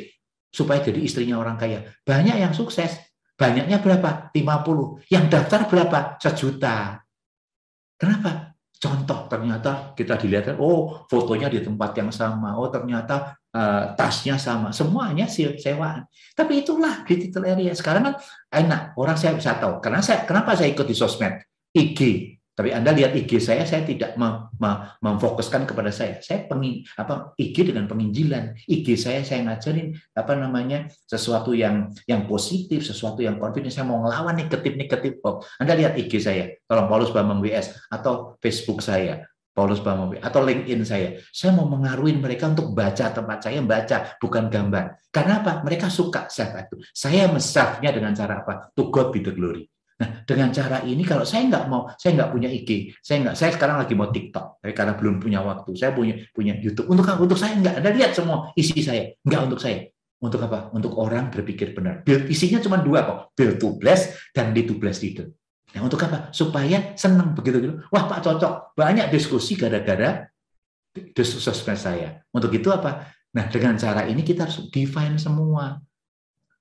Supaya 0.50 0.82
jadi 0.82 0.98
istrinya 1.00 1.38
orang 1.38 1.56
kaya. 1.56 1.84
Banyak 2.02 2.36
yang 2.42 2.52
sukses. 2.52 2.96
Banyaknya 3.36 3.84
berapa? 3.84 4.32
50. 4.32 5.12
Yang 5.12 5.24
daftar 5.28 5.60
berapa? 5.68 5.98
Sejuta. 6.16 7.04
Kenapa? 8.00 8.55
Contoh, 8.76 9.24
ternyata 9.24 9.96
kita 9.96 10.20
dilihat, 10.20 10.60
oh 10.60 11.08
fotonya 11.08 11.48
di 11.48 11.64
tempat 11.64 11.96
yang 11.96 12.12
sama, 12.12 12.60
oh 12.60 12.68
ternyata 12.68 13.32
uh, 13.56 13.96
tasnya 13.96 14.36
sama, 14.36 14.68
semuanya 14.68 15.24
sewaan. 15.32 16.04
Tapi 16.36 16.60
itulah 16.60 17.00
digital 17.08 17.48
area. 17.48 17.72
Sekarang 17.72 18.12
kan 18.12 18.14
enak, 18.52 18.92
orang 19.00 19.16
saya 19.16 19.32
bisa 19.32 19.56
tahu. 19.56 19.80
Karena 19.80 20.04
saya, 20.04 20.28
kenapa 20.28 20.52
saya 20.52 20.68
ikut 20.68 20.84
di 20.84 20.92
sosmed? 20.92 21.40
IG, 21.72 22.35
tapi 22.56 22.72
Anda 22.72 22.96
lihat 22.96 23.12
IG 23.12 23.36
saya, 23.36 23.68
saya 23.68 23.84
tidak 23.84 24.16
mem 24.16 24.48
memfokuskan 25.04 25.68
kepada 25.68 25.92
saya. 25.92 26.16
Saya 26.24 26.48
pengin, 26.48 26.88
apa 26.96 27.36
IG 27.36 27.68
dengan 27.68 27.84
penginjilan. 27.84 28.56
IG 28.64 28.96
saya 28.96 29.20
saya 29.20 29.44
ngajarin 29.44 29.92
apa 30.16 30.32
namanya 30.40 30.88
sesuatu 31.04 31.52
yang 31.52 31.92
yang 32.08 32.24
positif, 32.24 32.80
sesuatu 32.80 33.20
yang 33.20 33.36
confident. 33.36 33.76
Saya 33.76 33.84
mau 33.84 34.00
ngelawan 34.00 34.40
negatif-negatif 34.40 35.20
kok. 35.20 35.44
Anda 35.60 35.76
lihat 35.76 36.00
IG 36.00 36.16
saya, 36.16 36.56
tolong 36.64 36.88
Paulus 36.88 37.12
Bambang 37.12 37.44
WS 37.44 37.92
atau 37.92 38.40
Facebook 38.40 38.80
saya, 38.80 39.28
Paulus 39.52 39.84
Bambang 39.84 40.16
atau 40.24 40.40
LinkedIn 40.40 40.80
saya. 40.88 41.20
Saya 41.28 41.52
mau 41.52 41.68
mengaruhi 41.68 42.16
mereka 42.16 42.48
untuk 42.48 42.72
baca 42.72 43.12
tempat 43.12 43.44
saya 43.44 43.60
baca, 43.60 44.16
bukan 44.16 44.48
gambar. 44.48 45.12
Karena 45.12 45.44
apa? 45.44 45.60
Mereka 45.60 45.92
suka 45.92 46.32
saya 46.32 46.64
itu. 46.64 46.80
Saya 46.88 47.28
mesafnya 47.28 47.92
dengan 47.92 48.16
cara 48.16 48.40
apa? 48.40 48.72
To 48.72 48.88
God 48.88 49.12
be 49.12 49.20
the 49.20 49.36
glory. 49.36 49.68
Nah, 49.96 50.28
dengan 50.28 50.52
cara 50.52 50.84
ini 50.84 51.00
kalau 51.08 51.24
saya 51.24 51.48
nggak 51.48 51.64
mau, 51.72 51.88
saya 51.96 52.20
nggak 52.20 52.28
punya 52.28 52.52
IG, 52.52 52.92
saya 53.00 53.24
nggak, 53.24 53.34
saya 53.40 53.50
sekarang 53.56 53.80
lagi 53.80 53.96
mau 53.96 54.12
TikTok, 54.12 54.60
tapi 54.60 54.72
karena 54.76 54.92
belum 54.92 55.16
punya 55.16 55.40
waktu, 55.40 55.72
saya 55.72 55.96
punya 55.96 56.20
punya 56.36 56.52
YouTube. 56.60 56.92
Untuk 56.92 57.08
untuk 57.16 57.40
saya 57.40 57.56
nggak, 57.56 57.80
ada 57.80 57.90
lihat 57.96 58.12
semua 58.12 58.52
isi 58.60 58.84
saya, 58.84 59.16
nggak 59.24 59.42
untuk 59.48 59.60
saya. 59.60 59.88
Untuk 60.20 60.40
apa? 60.44 60.68
Untuk 60.76 60.96
orang 61.00 61.32
berpikir 61.32 61.72
benar. 61.72 62.04
Build 62.04 62.28
isinya 62.28 62.60
cuma 62.60 62.80
dua 62.80 63.08
kok, 63.08 63.18
build 63.36 63.56
to 63.56 63.76
bless 63.80 64.12
dan 64.36 64.52
lead 64.52 64.68
to 64.68 64.76
bless 64.76 65.00
leader. 65.00 65.32
Nah, 65.76 65.80
untuk 65.84 66.00
apa? 66.04 66.28
Supaya 66.32 66.92
senang 66.96 67.32
begitu 67.32 67.56
gitu. 67.60 67.74
Wah, 67.92 68.08
Pak 68.08 68.24
cocok. 68.24 68.76
Banyak 68.76 69.12
diskusi 69.12 69.56
gara-gara 69.56 70.24
sosmed 71.20 71.76
saya. 71.76 72.20
Untuk 72.32 72.52
itu 72.52 72.72
apa? 72.72 73.12
Nah, 73.36 73.44
dengan 73.52 73.76
cara 73.76 74.08
ini 74.08 74.24
kita 74.24 74.48
harus 74.48 74.72
define 74.72 75.20
semua. 75.20 75.76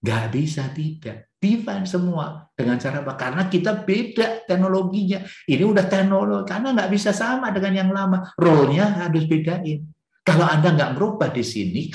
Nggak 0.04 0.24
bisa 0.36 0.68
tidak 0.76 1.32
define 1.46 1.86
semua 1.86 2.50
dengan 2.58 2.82
cara 2.82 3.06
apa? 3.06 3.14
Karena 3.14 3.46
kita 3.46 3.86
beda 3.86 4.50
teknologinya. 4.50 5.22
Ini 5.46 5.62
udah 5.62 5.86
teknologi, 5.86 6.50
karena 6.50 6.74
nggak 6.74 6.90
bisa 6.90 7.14
sama 7.14 7.54
dengan 7.54 7.86
yang 7.86 7.90
lama. 7.94 8.34
Role-nya 8.34 9.06
harus 9.06 9.30
bedain. 9.30 9.86
Kalau 10.26 10.50
Anda 10.50 10.74
nggak 10.74 10.98
merubah 10.98 11.30
di 11.30 11.46
sini, 11.46 11.94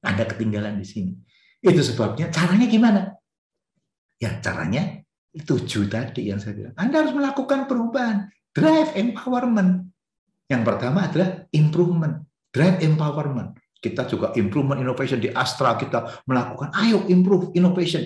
Anda 0.00 0.24
ketinggalan 0.24 0.80
di 0.80 0.86
sini. 0.88 1.12
Itu 1.60 1.84
sebabnya 1.84 2.32
caranya 2.32 2.64
gimana? 2.64 3.00
Ya 4.16 4.40
caranya 4.40 5.04
tujuh 5.36 5.84
tadi 5.92 6.32
yang 6.32 6.40
saya 6.40 6.56
bilang. 6.56 6.74
Anda 6.80 7.04
harus 7.04 7.12
melakukan 7.12 7.68
perubahan. 7.68 8.32
Drive 8.56 8.96
empowerment. 8.96 9.92
Yang 10.48 10.62
pertama 10.64 11.04
adalah 11.04 11.44
improvement. 11.52 12.24
Drive 12.48 12.80
empowerment. 12.80 13.60
Kita 13.80 14.04
juga 14.04 14.32
improvement 14.36 14.76
innovation 14.76 15.16
di 15.16 15.32
Astra 15.32 15.72
kita 15.80 16.24
melakukan 16.28 16.68
ayo 16.84 17.08
improve 17.08 17.56
innovation 17.56 18.04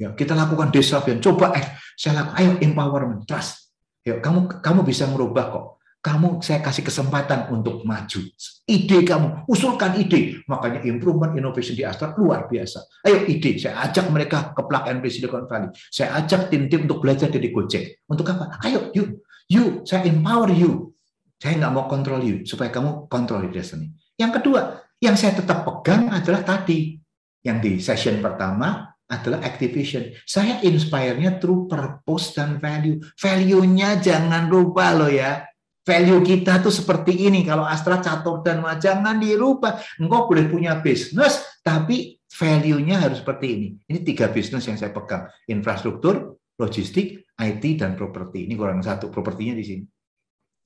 Ya, 0.00 0.16
kita 0.16 0.32
lakukan 0.32 0.72
disruption. 0.72 1.20
Coba 1.20 1.52
eh, 1.60 1.76
saya 1.92 2.24
lakukan, 2.24 2.36
ayo 2.40 2.50
empowerment, 2.64 3.28
trust. 3.28 3.68
Ya, 4.00 4.16
kamu 4.16 4.64
kamu 4.64 4.80
bisa 4.80 5.04
merubah 5.04 5.52
kok. 5.52 5.66
Kamu 6.00 6.40
saya 6.40 6.64
kasih 6.64 6.80
kesempatan 6.80 7.52
untuk 7.52 7.84
maju. 7.84 8.20
Ide 8.64 9.04
kamu, 9.04 9.44
usulkan 9.44 10.00
ide. 10.00 10.40
Makanya 10.48 10.80
improvement 10.88 11.36
innovation 11.36 11.76
di 11.76 11.84
Astra 11.84 12.16
luar 12.16 12.48
biasa. 12.48 12.80
Ayo 13.04 13.28
ide, 13.28 13.60
saya 13.60 13.84
ajak 13.84 14.08
mereka 14.08 14.56
ke 14.56 14.64
plug 14.64 14.88
and 14.88 15.04
play 15.04 15.12
Silicon 15.12 15.44
Valley. 15.44 15.68
Saya 15.92 16.16
ajak 16.16 16.48
tim-tim 16.48 16.88
untuk 16.88 17.04
belajar 17.04 17.28
dari 17.28 17.52
Gojek. 17.52 18.00
Untuk 18.08 18.24
apa? 18.32 18.56
Ayo, 18.64 18.88
you, 18.96 19.20
you, 19.52 19.84
saya 19.84 20.08
empower 20.08 20.48
you. 20.48 20.96
Saya 21.36 21.60
nggak 21.60 21.72
mau 21.76 21.84
kontrol 21.84 22.24
you, 22.24 22.48
supaya 22.48 22.72
kamu 22.72 23.04
kontrol 23.12 23.44
destiny. 23.52 23.92
Yang 24.16 24.40
kedua, 24.40 24.80
yang 25.04 25.20
saya 25.20 25.36
tetap 25.36 25.68
pegang 25.68 26.08
adalah 26.08 26.40
tadi 26.40 26.96
yang 27.44 27.60
di 27.60 27.80
session 27.80 28.20
pertama 28.20 28.89
adalah 29.10 29.42
activation. 29.42 30.14
Saya 30.22 30.62
inspire-nya 30.62 31.42
through 31.42 31.66
purpose 31.66 32.38
dan 32.38 32.62
value. 32.62 33.02
Value-nya 33.18 33.98
jangan 33.98 34.46
lupa 34.46 34.94
loh 34.94 35.10
ya. 35.10 35.42
Value 35.82 36.22
kita 36.22 36.62
tuh 36.62 36.70
seperti 36.70 37.26
ini. 37.26 37.42
Kalau 37.42 37.66
Astra 37.66 37.98
catur 37.98 38.46
dan 38.46 38.62
jangan 38.78 39.18
dirubah. 39.18 39.82
Engkau 39.98 40.30
boleh 40.30 40.46
punya 40.46 40.78
bisnis, 40.78 41.42
tapi 41.66 42.22
value-nya 42.30 43.02
harus 43.02 43.18
seperti 43.18 43.46
ini. 43.50 43.68
Ini 43.90 43.98
tiga 44.06 44.30
bisnis 44.30 44.62
yang 44.70 44.78
saya 44.78 44.94
pegang. 44.94 45.26
Infrastruktur, 45.50 46.38
logistik, 46.54 47.26
IT, 47.34 47.64
dan 47.82 47.98
properti. 47.98 48.46
Ini 48.46 48.54
kurang 48.54 48.78
satu. 48.86 49.10
Propertinya 49.10 49.58
di 49.58 49.64
sini. 49.66 49.84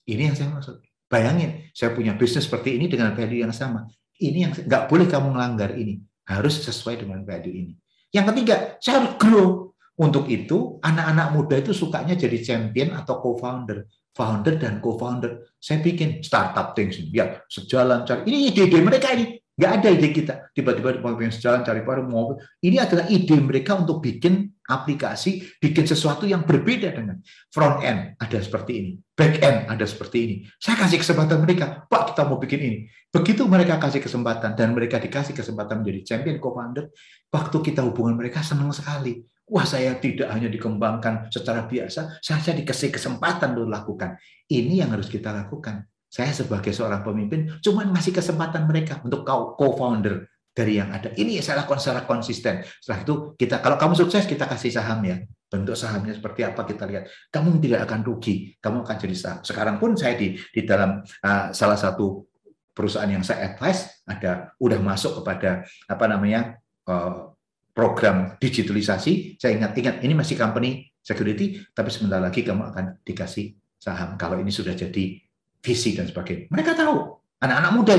Ini 0.04 0.22
yang 0.28 0.36
saya 0.36 0.52
maksud. 0.52 0.84
Bayangin, 1.08 1.72
saya 1.72 1.96
punya 1.96 2.12
bisnis 2.12 2.44
seperti 2.44 2.76
ini 2.76 2.92
dengan 2.92 3.16
value 3.16 3.40
yang 3.40 3.54
sama. 3.56 3.88
Ini 4.20 4.38
yang 4.44 4.52
nggak 4.52 4.84
boleh 4.92 5.08
kamu 5.08 5.32
melanggar 5.32 5.72
ini. 5.72 6.04
Harus 6.28 6.60
sesuai 6.60 7.00
dengan 7.00 7.24
value 7.24 7.54
ini. 7.54 7.74
Yang 8.14 8.26
ketiga, 8.30 8.56
saya 8.78 9.02
harus 9.02 9.12
grow. 9.18 9.74
Untuk 9.94 10.26
itu, 10.26 10.78
anak-anak 10.82 11.28
muda 11.34 11.54
itu 11.58 11.70
sukanya 11.74 12.14
jadi 12.14 12.38
champion 12.42 12.94
atau 12.94 13.18
co-founder. 13.18 13.86
Founder 14.14 14.54
dan 14.58 14.78
co-founder. 14.78 15.54
Saya 15.58 15.82
bikin 15.82 16.22
startup 16.22 16.78
things. 16.78 16.98
Ya, 17.10 17.42
sejalan 17.50 18.06
cari. 18.06 18.26
Ini 18.26 18.38
ide-ide 18.54 18.78
mereka 18.82 19.14
ini. 19.14 19.38
Nggak 19.54 19.72
ada 19.78 19.88
ide 19.94 20.08
kita. 20.10 20.34
Tiba-tiba 20.50 20.98
yang 20.98 21.30
sejalan 21.30 21.62
cari 21.62 21.86
baru 21.86 22.02
mau. 22.10 22.34
Ini 22.58 22.82
adalah 22.82 23.06
ide 23.06 23.38
mereka 23.38 23.78
untuk 23.78 24.02
bikin 24.02 24.50
aplikasi, 24.64 25.44
bikin 25.60 25.84
sesuatu 25.84 26.24
yang 26.24 26.42
berbeda 26.48 26.90
dengan 26.96 27.20
front 27.52 27.84
end 27.84 28.16
ada 28.16 28.38
seperti 28.40 28.72
ini, 28.80 28.90
back 29.12 29.44
end 29.44 29.68
ada 29.68 29.84
seperti 29.84 30.18
ini. 30.24 30.36
Saya 30.56 30.80
kasih 30.80 30.98
kesempatan 31.04 31.44
mereka, 31.44 31.84
Pak 31.84 32.12
kita 32.12 32.24
mau 32.24 32.40
bikin 32.40 32.60
ini. 32.64 32.78
Begitu 33.12 33.44
mereka 33.44 33.76
kasih 33.76 34.00
kesempatan 34.00 34.56
dan 34.56 34.72
mereka 34.72 34.96
dikasih 34.98 35.36
kesempatan 35.36 35.84
menjadi 35.84 36.00
champion 36.02 36.40
co-founder, 36.40 36.90
waktu 37.28 37.56
kita 37.60 37.84
hubungan 37.84 38.16
mereka 38.16 38.40
senang 38.40 38.72
sekali. 38.72 39.20
Wah 39.44 39.68
saya 39.68 40.00
tidak 40.00 40.32
hanya 40.32 40.48
dikembangkan 40.48 41.28
secara 41.28 41.68
biasa, 41.68 42.24
saya 42.24 42.56
dikasih 42.56 42.88
kesempatan 42.88 43.52
untuk 43.52 43.68
lakukan. 43.68 44.16
Ini 44.48 44.80
yang 44.80 44.96
harus 44.96 45.12
kita 45.12 45.28
lakukan. 45.28 45.84
Saya 46.14 46.30
sebagai 46.30 46.70
seorang 46.70 47.02
pemimpin 47.02 47.58
cuma 47.58 47.82
masih 47.90 48.14
kesempatan 48.14 48.70
mereka 48.70 49.02
untuk 49.02 49.26
co-founder 49.26 50.30
dari 50.54 50.78
yang 50.78 50.94
ada. 50.94 51.10
Ini 51.10 51.42
saya 51.42 51.66
lakukan 51.66 51.82
secara 51.82 52.06
konsisten. 52.06 52.62
Setelah 52.62 53.02
itu 53.02 53.14
kita 53.34 53.58
kalau 53.58 53.74
kamu 53.74 53.98
sukses 53.98 54.22
kita 54.22 54.46
kasih 54.46 54.70
saham 54.70 55.02
ya. 55.02 55.18
Bentuk 55.50 55.74
sahamnya 55.74 56.14
seperti 56.14 56.46
apa 56.46 56.62
kita 56.62 56.86
lihat. 56.86 57.10
Kamu 57.34 57.58
tidak 57.58 57.90
akan 57.90 58.06
rugi, 58.06 58.54
kamu 58.62 58.86
akan 58.86 58.96
jadi 59.02 59.16
saham. 59.18 59.38
Sekarang 59.42 59.82
pun 59.82 59.98
saya 59.98 60.14
di 60.14 60.38
di 60.38 60.62
dalam 60.62 61.02
uh, 61.02 61.50
salah 61.50 61.74
satu 61.74 62.22
perusahaan 62.70 63.10
yang 63.10 63.26
saya 63.26 63.50
advice 63.50 64.06
ada 64.06 64.54
udah 64.62 64.78
masuk 64.78 65.18
kepada 65.22 65.66
apa 65.90 66.04
namanya 66.06 66.62
uh, 66.86 67.34
program 67.74 68.38
digitalisasi. 68.38 69.34
Saya 69.42 69.58
ingat-ingat 69.58 69.98
ini 70.06 70.14
masih 70.14 70.38
company 70.38 70.94
security, 71.02 71.58
tapi 71.74 71.90
sebentar 71.90 72.22
lagi 72.22 72.46
kamu 72.46 72.70
akan 72.70 73.02
dikasih 73.02 73.58
saham 73.82 74.14
kalau 74.14 74.38
ini 74.38 74.54
sudah 74.54 74.78
jadi 74.78 75.23
visi 75.64 75.96
dan 75.96 76.04
sebagainya. 76.04 76.52
Mereka 76.52 76.76
tahu, 76.76 77.16
anak-anak 77.40 77.72
muda 77.72 77.94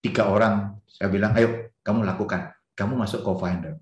tiga 0.00 0.32
orang, 0.32 0.80
saya 0.88 1.12
bilang, 1.12 1.36
ayo 1.36 1.68
kamu 1.84 2.08
lakukan, 2.08 2.56
kamu 2.72 2.96
masuk 2.96 3.20
co-founder. 3.20 3.76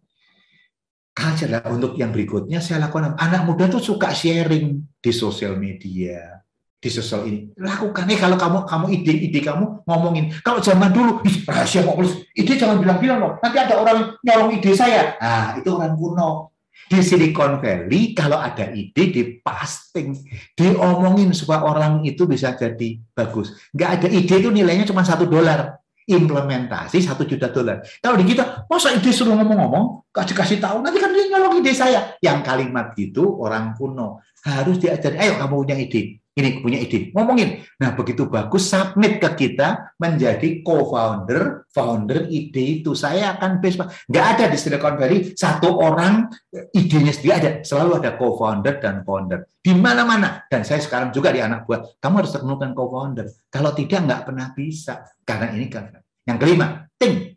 Culture 1.14 1.62
untuk 1.70 1.94
yang 1.98 2.10
berikutnya 2.10 2.58
saya 2.58 2.82
lakukan, 2.82 3.14
anak 3.14 3.46
muda 3.46 3.70
tuh 3.70 3.82
suka 3.82 4.10
sharing 4.10 4.82
di 4.98 5.10
sosial 5.14 5.54
media, 5.58 6.42
di 6.78 6.90
sosial 6.90 7.26
ini. 7.26 7.50
Lakukan 7.58 8.06
nih 8.06 8.18
kalau 8.18 8.38
kamu 8.38 8.58
kamu 8.66 8.86
ide-ide 9.02 9.40
kamu 9.42 9.82
ngomongin. 9.82 10.30
Kalau 10.46 10.62
zaman 10.62 10.94
dulu 10.94 11.18
rahasia 11.42 11.82
kok 11.82 11.98
ide 12.38 12.54
jangan 12.54 12.78
bilang-bilang 12.78 13.18
loh. 13.18 13.32
Nanti 13.42 13.58
ada 13.58 13.82
orang 13.82 14.14
nyolong 14.22 14.62
ide 14.62 14.70
saya. 14.78 15.18
Ah, 15.18 15.58
itu 15.58 15.74
orang 15.74 15.98
kuno 15.98 16.54
di 16.86 17.02
Silicon 17.02 17.58
Valley 17.58 18.14
kalau 18.14 18.38
ada 18.38 18.70
ide 18.70 19.10
dipasting, 19.10 20.14
diomongin 20.54 21.34
supaya 21.34 21.66
orang 21.66 22.00
itu 22.06 22.24
bisa 22.24 22.54
jadi 22.54 22.96
bagus. 23.12 23.52
Nggak 23.74 23.90
ada 24.00 24.08
ide 24.08 24.34
itu 24.38 24.48
nilainya 24.48 24.86
cuma 24.88 25.02
satu 25.02 25.26
dolar. 25.26 25.76
Implementasi 26.08 27.04
satu 27.04 27.28
juta 27.28 27.52
dolar. 27.52 27.84
Kalau 28.00 28.16
di 28.16 28.24
kita, 28.24 28.64
masa 28.64 28.96
ide 28.96 29.12
suruh 29.12 29.36
ngomong-ngomong, 29.36 30.08
kasih 30.08 30.32
kasih 30.32 30.56
tahu, 30.56 30.80
nanti 30.80 30.96
kan 30.96 31.12
dia 31.12 31.28
nyolong 31.28 31.60
ide 31.60 31.76
saya. 31.76 32.16
Yang 32.24 32.48
kalimat 32.48 32.96
itu 32.96 33.20
orang 33.20 33.76
kuno 33.76 34.24
harus 34.40 34.80
diajari. 34.80 35.20
Ayo 35.20 35.36
kamu 35.36 35.68
punya 35.68 35.76
ide, 35.76 36.16
ini 36.38 36.62
punya 36.62 36.78
ide, 36.78 37.10
ngomongin. 37.10 37.66
Nah, 37.82 37.98
begitu 37.98 38.30
bagus, 38.30 38.70
submit 38.70 39.18
ke 39.18 39.26
kita 39.34 39.98
menjadi 39.98 40.62
co-founder, 40.62 41.66
founder 41.74 42.30
ide 42.30 42.78
itu. 42.78 42.94
Saya 42.94 43.34
akan 43.34 43.58
base, 43.58 43.82
nggak 44.06 44.26
ada 44.38 44.44
di 44.46 44.56
Silicon 44.56 44.94
Valley 44.94 45.34
satu 45.34 45.74
orang 45.82 46.30
idenya 46.70 47.10
sendiri 47.10 47.34
ada, 47.34 47.50
selalu 47.66 47.98
ada 47.98 48.14
co-founder 48.14 48.78
dan 48.78 49.02
founder 49.02 49.50
di 49.58 49.74
mana-mana. 49.74 50.46
Dan 50.46 50.62
saya 50.62 50.78
sekarang 50.78 51.10
juga 51.10 51.34
di 51.34 51.42
anak 51.42 51.66
buah, 51.66 51.98
kamu 51.98 52.14
harus 52.22 52.32
temukan 52.32 52.70
co-founder. 52.70 53.26
Kalau 53.50 53.74
tidak, 53.74 54.06
nggak 54.06 54.22
pernah 54.22 54.46
bisa. 54.54 55.02
Karena 55.26 55.50
ini 55.52 55.66
kan. 55.66 55.90
Yang 56.22 56.38
kelima, 56.38 56.86
think. 56.94 57.34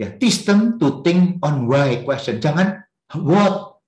Ya, 0.00 0.10
system 0.18 0.82
to 0.82 1.04
think 1.06 1.38
on 1.46 1.70
why 1.70 2.02
question. 2.02 2.42
Jangan 2.42 2.82
what. 3.22 3.78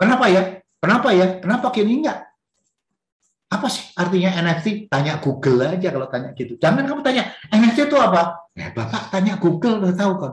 Kenapa 0.00 0.26
ya? 0.32 0.42
Kenapa 0.80 1.08
ya? 1.12 1.38
Kenapa 1.38 1.68
kini 1.70 2.00
enggak? 2.00 2.31
Apa 3.52 3.68
sih 3.68 3.84
artinya 3.92 4.32
NFT? 4.40 4.88
Tanya 4.88 5.20
Google 5.20 5.68
aja 5.68 5.92
kalau 5.92 6.08
tanya 6.08 6.32
gitu. 6.32 6.56
Jangan 6.56 6.88
kamu 6.88 7.04
tanya, 7.04 7.36
NFT 7.52 7.92
itu 7.92 7.96
apa? 8.00 8.48
Ya 8.56 8.72
Bapak 8.72 9.12
tanya 9.12 9.36
Google, 9.36 9.84
udah 9.84 9.92
tahu 9.92 10.12
kan. 10.16 10.32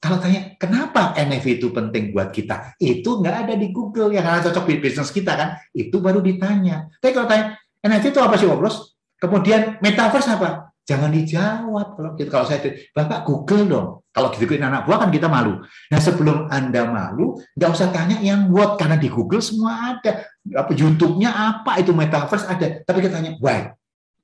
Kalau 0.00 0.16
tanya, 0.16 0.56
kenapa 0.56 1.12
NFT 1.16 1.60
itu 1.60 1.68
penting 1.72 2.12
buat 2.12 2.32
kita? 2.32 2.76
Itu 2.80 3.20
nggak 3.20 3.36
ada 3.48 3.54
di 3.56 3.68
Google, 3.68 4.12
yang 4.12 4.24
karena 4.24 4.40
cocok 4.44 4.64
di 4.68 4.76
bisnis 4.80 5.12
kita 5.12 5.36
kan. 5.36 5.48
Itu 5.76 6.00
baru 6.00 6.24
ditanya. 6.24 6.88
Tapi 7.00 7.12
kalau 7.12 7.28
tanya, 7.28 7.56
NFT 7.84 8.12
itu 8.12 8.20
apa 8.20 8.36
sih, 8.40 8.48
Woblos? 8.48 8.96
Kemudian 9.20 9.76
metaverse 9.84 10.32
apa? 10.32 10.69
Jangan 10.90 11.14
dijawab 11.14 11.94
kalau 11.94 12.10
gitu. 12.18 12.26
Kalau 12.34 12.46
saya 12.50 12.66
Bapak 12.90 13.22
Google 13.22 13.64
dong. 13.70 13.88
Kalau 14.10 14.34
gitu 14.34 14.58
anak 14.58 14.90
buah 14.90 15.06
kan 15.06 15.14
kita 15.14 15.30
malu. 15.30 15.62
Nah 15.62 16.00
sebelum 16.02 16.50
Anda 16.50 16.82
malu, 16.90 17.38
nggak 17.54 17.70
usah 17.70 17.94
tanya 17.94 18.18
yang 18.18 18.50
what 18.50 18.74
karena 18.74 18.98
di 18.98 19.06
Google 19.06 19.38
semua 19.38 19.94
ada. 19.94 20.26
Apa 20.50 20.74
YouTube-nya 20.74 21.30
apa 21.30 21.78
itu 21.78 21.94
metaverse 21.94 22.50
ada. 22.50 22.82
Tapi 22.82 23.06
kita 23.06 23.22
tanya, 23.22 23.38
why? 23.38 23.70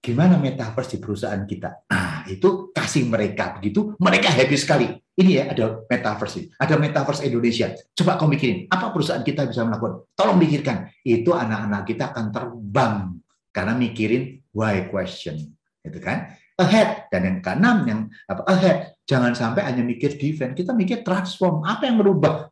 Gimana 0.03 0.43
metaverse 0.43 0.95
di 0.95 0.99
perusahaan 0.99 1.39
kita? 1.47 1.87
Ah 1.87 2.27
itu 2.27 2.75
kasih 2.75 3.07
mereka 3.07 3.55
begitu, 3.55 3.95
mereka 4.03 4.35
happy 4.35 4.59
sekali. 4.59 4.91
Ini 5.17 5.31
ya 5.33 5.45
ada 5.55 5.87
metaverse 5.87 6.35
ini, 6.43 6.47
ada 6.59 6.75
metaverse 6.77 7.23
Indonesia. 7.23 7.71
Coba 7.95 8.19
kau 8.19 8.27
mikirin, 8.27 8.67
apa 8.67 8.91
perusahaan 8.91 9.23
kita 9.23 9.47
bisa 9.47 9.63
melakukan? 9.63 10.03
Tolong 10.19 10.37
pikirkan. 10.43 10.91
Itu 11.07 11.31
anak-anak 11.33 11.83
kita 11.89 12.11
akan 12.11 12.27
terbang 12.35 12.95
karena 13.55 13.73
mikirin 13.79 14.45
why 14.53 14.91
question, 14.93 15.41
gitu 15.81 15.99
kan? 16.03 16.37
Ahead. 16.61 17.09
Dan 17.13 17.23
yang 17.25 17.39
keenam 17.45 17.77
yang 17.87 18.01
apa 18.29 18.43
ahead. 18.49 18.77
Jangan 19.07 19.33
sampai 19.37 19.63
hanya 19.65 19.87
mikir 19.87 20.17
defense. 20.19 20.57
Kita 20.57 20.73
mikir 20.73 21.07
transform. 21.07 21.63
Apa 21.63 21.87
yang 21.87 22.01
merubah 22.03 22.51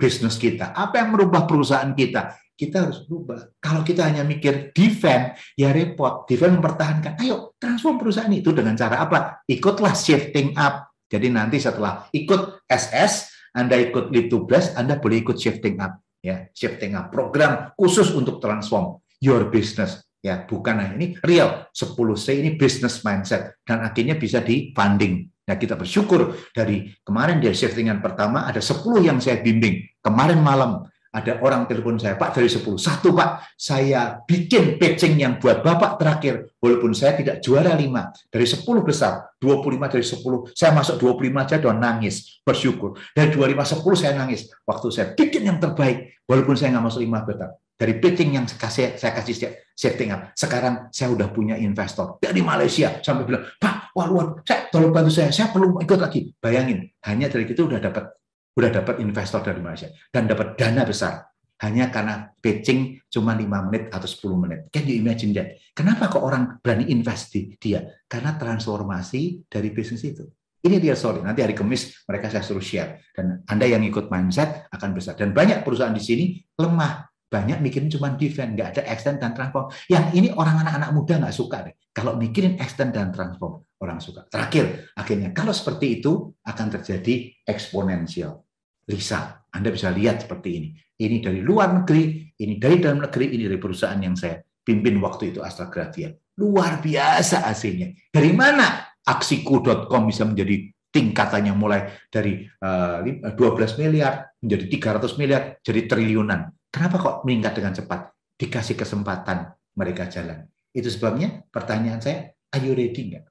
bisnis 0.00 0.40
kita? 0.40 0.72
Apa 0.72 1.04
yang 1.04 1.12
merubah 1.12 1.44
perusahaan 1.44 1.92
kita? 1.92 2.36
Kita 2.56 2.88
harus 2.88 3.04
berubah. 3.08 3.56
Kalau 3.60 3.80
kita 3.80 4.04
hanya 4.04 4.24
mikir 4.24 4.72
defense 4.72 5.36
ya 5.56 5.72
repot. 5.72 6.28
Defense 6.28 6.56
mempertahankan. 6.56 7.20
Ayo 7.20 7.56
transform 7.56 8.00
perusahaan 8.00 8.32
itu 8.32 8.52
dengan 8.52 8.76
cara 8.76 9.04
apa? 9.04 9.44
Ikutlah 9.48 9.92
shifting 9.96 10.56
up. 10.56 10.92
Jadi 11.10 11.26
nanti 11.32 11.58
setelah 11.58 12.06
ikut 12.12 12.64
SS 12.70 13.40
anda 13.50 13.74
ikut 13.74 14.14
lead 14.14 14.30
to 14.30 14.46
bless 14.46 14.70
Anda 14.78 15.02
boleh 15.02 15.26
ikut 15.26 15.34
shifting 15.34 15.82
up. 15.82 15.98
Ya 16.20 16.46
shifting 16.52 16.92
up 16.94 17.08
program 17.08 17.72
khusus 17.80 18.12
untuk 18.12 18.44
transform 18.44 19.00
your 19.24 19.48
business 19.48 20.04
ya 20.20 20.44
bukan 20.44 20.76
hanya 20.80 20.94
ini 21.00 21.16
real 21.24 21.68
10C 21.72 22.26
ini 22.36 22.50
business 22.60 23.00
mindset 23.04 23.56
dan 23.64 23.80
akhirnya 23.84 24.20
bisa 24.20 24.44
di 24.44 24.72
funding 24.76 25.28
Nah, 25.50 25.58
kita 25.58 25.74
bersyukur 25.74 26.38
dari 26.54 26.94
kemarin 27.02 27.42
dia 27.42 27.50
shiftingan 27.50 27.98
pertama 27.98 28.46
ada 28.46 28.62
10 28.62 28.86
yang 29.02 29.18
saya 29.18 29.42
bimbing. 29.42 29.82
Kemarin 29.98 30.38
malam 30.38 30.86
ada 31.10 31.42
orang 31.42 31.66
telepon 31.66 31.98
saya, 31.98 32.14
Pak 32.14 32.38
dari 32.38 32.46
10. 32.46 32.78
Satu 32.78 33.10
Pak, 33.10 33.58
saya 33.58 34.22
bikin 34.22 34.78
pitching 34.78 35.18
yang 35.18 35.42
buat 35.42 35.58
Bapak 35.66 35.98
terakhir. 35.98 36.54
Walaupun 36.62 36.94
saya 36.94 37.18
tidak 37.18 37.42
juara 37.42 37.74
5. 37.74 38.30
Dari 38.30 38.46
10 38.46 38.62
besar, 38.86 39.34
25 39.42 39.90
dari 39.90 40.06
10. 40.06 40.54
Saya 40.54 40.70
masuk 40.70 41.02
25 41.02 41.42
aja 41.42 41.58
dan 41.58 41.82
nangis. 41.82 42.38
Bersyukur. 42.46 42.94
Dari 43.10 43.34
25, 43.34 43.74
10 43.74 43.98
saya 43.98 44.12
nangis. 44.14 44.46
Waktu 44.62 44.86
saya 44.94 45.06
bikin 45.18 45.50
yang 45.50 45.58
terbaik, 45.58 46.22
walaupun 46.30 46.54
saya 46.54 46.78
nggak 46.78 46.86
masuk 46.86 47.02
5 47.02 47.26
besar 47.26 47.50
dari 47.80 47.96
pitching 47.96 48.36
yang 48.36 48.44
kasih, 48.44 49.00
saya 49.00 49.16
kasih 49.16 49.56
setting 49.72 50.12
up. 50.12 50.36
Sekarang 50.36 50.92
saya 50.92 51.16
udah 51.16 51.32
punya 51.32 51.56
investor 51.56 52.20
dari 52.20 52.44
Malaysia 52.44 53.00
sampai 53.00 53.24
bilang, 53.24 53.48
Pak, 53.56 53.96
wah 53.96 54.04
luar, 54.04 54.44
saya 54.44 54.68
tolong 54.68 54.92
bantu 54.92 55.08
saya, 55.08 55.32
saya 55.32 55.48
perlu 55.48 55.80
ikut 55.80 55.96
lagi. 55.96 56.28
Bayangin, 56.36 56.84
hanya 57.08 57.32
dari 57.32 57.48
itu 57.48 57.64
udah 57.64 57.80
dapat 57.80 58.04
udah 58.52 58.68
dapat 58.68 59.00
investor 59.00 59.40
dari 59.40 59.64
Malaysia 59.64 59.88
dan 60.12 60.28
dapat 60.28 60.60
dana 60.60 60.84
besar 60.84 61.24
hanya 61.60 61.88
karena 61.88 62.28
pitching 62.40 63.00
cuma 63.08 63.36
5 63.36 63.48
menit 63.68 63.88
atau 63.92 64.08
10 64.08 64.42
menit. 64.44 64.60
Can 64.72 64.84
you 64.88 65.00
imagine 65.00 65.32
that? 65.36 65.60
Kenapa 65.76 66.08
kok 66.08 66.24
orang 66.24 66.56
berani 66.60 66.88
invest 66.88 67.36
di 67.36 67.52
dia? 67.60 67.84
Karena 68.08 68.36
transformasi 68.36 69.44
dari 69.48 69.68
bisnis 69.68 70.04
itu. 70.04 70.24
Ini 70.60 70.76
dia 70.76 70.92
sorry. 70.92 71.24
Nanti 71.24 71.40
hari 71.40 71.56
Kamis 71.56 72.04
mereka 72.04 72.28
saya 72.28 72.44
suruh 72.44 72.64
share. 72.64 73.12
Dan 73.16 73.44
Anda 73.48 73.64
yang 73.64 73.80
ikut 73.84 74.12
mindset 74.12 74.68
akan 74.72 74.92
besar. 74.92 75.16
Dan 75.16 75.32
banyak 75.32 75.64
perusahaan 75.64 75.92
di 75.92 76.00
sini 76.04 76.24
lemah. 76.60 77.09
Banyak 77.30 77.62
mikirin 77.62 77.86
cuma 77.86 78.10
defense, 78.18 78.58
nggak 78.58 78.68
ada 78.74 78.82
extend 78.90 79.22
dan 79.22 79.30
transform. 79.30 79.70
Yang 79.86 80.04
ini 80.18 80.28
orang 80.34 80.66
anak-anak 80.66 80.90
muda 80.90 81.14
nggak 81.22 81.36
suka 81.36 81.62
deh. 81.62 81.74
Kalau 81.94 82.18
mikirin 82.18 82.58
extend 82.58 82.90
dan 82.90 83.14
transform, 83.14 83.62
orang 83.78 84.02
suka. 84.02 84.26
Terakhir, 84.26 84.90
akhirnya 84.98 85.30
kalau 85.30 85.54
seperti 85.54 86.02
itu 86.02 86.34
akan 86.42 86.66
terjadi 86.74 87.30
eksponensial. 87.46 88.42
Lisa, 88.90 89.46
Anda 89.54 89.70
bisa 89.70 89.94
lihat 89.94 90.26
seperti 90.26 90.48
ini. 90.58 90.68
Ini 90.98 91.22
dari 91.22 91.38
luar 91.38 91.70
negeri, 91.70 92.34
ini 92.42 92.58
dari 92.58 92.82
dalam 92.82 92.98
negeri, 92.98 93.30
ini 93.30 93.46
dari 93.46 93.62
perusahaan 93.62 94.02
yang 94.02 94.18
saya 94.18 94.42
pimpin 94.42 94.98
waktu 94.98 95.30
itu 95.30 95.40
Astragrafia. 95.40 96.10
Luar 96.42 96.82
biasa 96.82 97.46
hasilnya. 97.46 98.10
Dari 98.10 98.34
mana 98.34 98.90
aksiku.com 99.06 100.02
bisa 100.10 100.26
menjadi 100.26 100.66
tingkatannya 100.90 101.54
mulai 101.54 101.86
dari 102.10 102.42
uh, 102.42 103.06
eh, 103.06 103.34
12 103.38 103.78
miliar 103.78 104.34
menjadi 104.42 104.64
300 104.98 105.20
miliar, 105.20 105.42
jadi 105.62 105.86
triliunan. 105.86 106.50
Kenapa 106.70 106.96
kok 107.02 107.16
meningkat 107.26 107.58
dengan 107.58 107.74
cepat? 107.74 108.14
Dikasih 108.38 108.78
kesempatan 108.78 109.50
mereka 109.74 110.06
jalan. 110.06 110.46
Itu 110.70 110.86
sebabnya 110.86 111.42
pertanyaan 111.50 111.98
saya, 111.98 112.30
are 112.54 112.62
you 112.62 112.72
ready 112.72 113.10
nggak? 113.10 113.26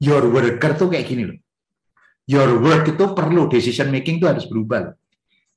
Your 0.00 0.26
worker 0.32 0.72
tuh 0.74 0.88
kayak 0.90 1.06
gini 1.06 1.22
loh. 1.28 1.38
Your 2.24 2.56
work 2.64 2.88
itu 2.88 3.04
perlu, 3.12 3.52
decision 3.52 3.92
making 3.92 4.16
itu 4.16 4.26
harus 4.26 4.48
berubah. 4.48 4.90
Loh. 4.90 4.96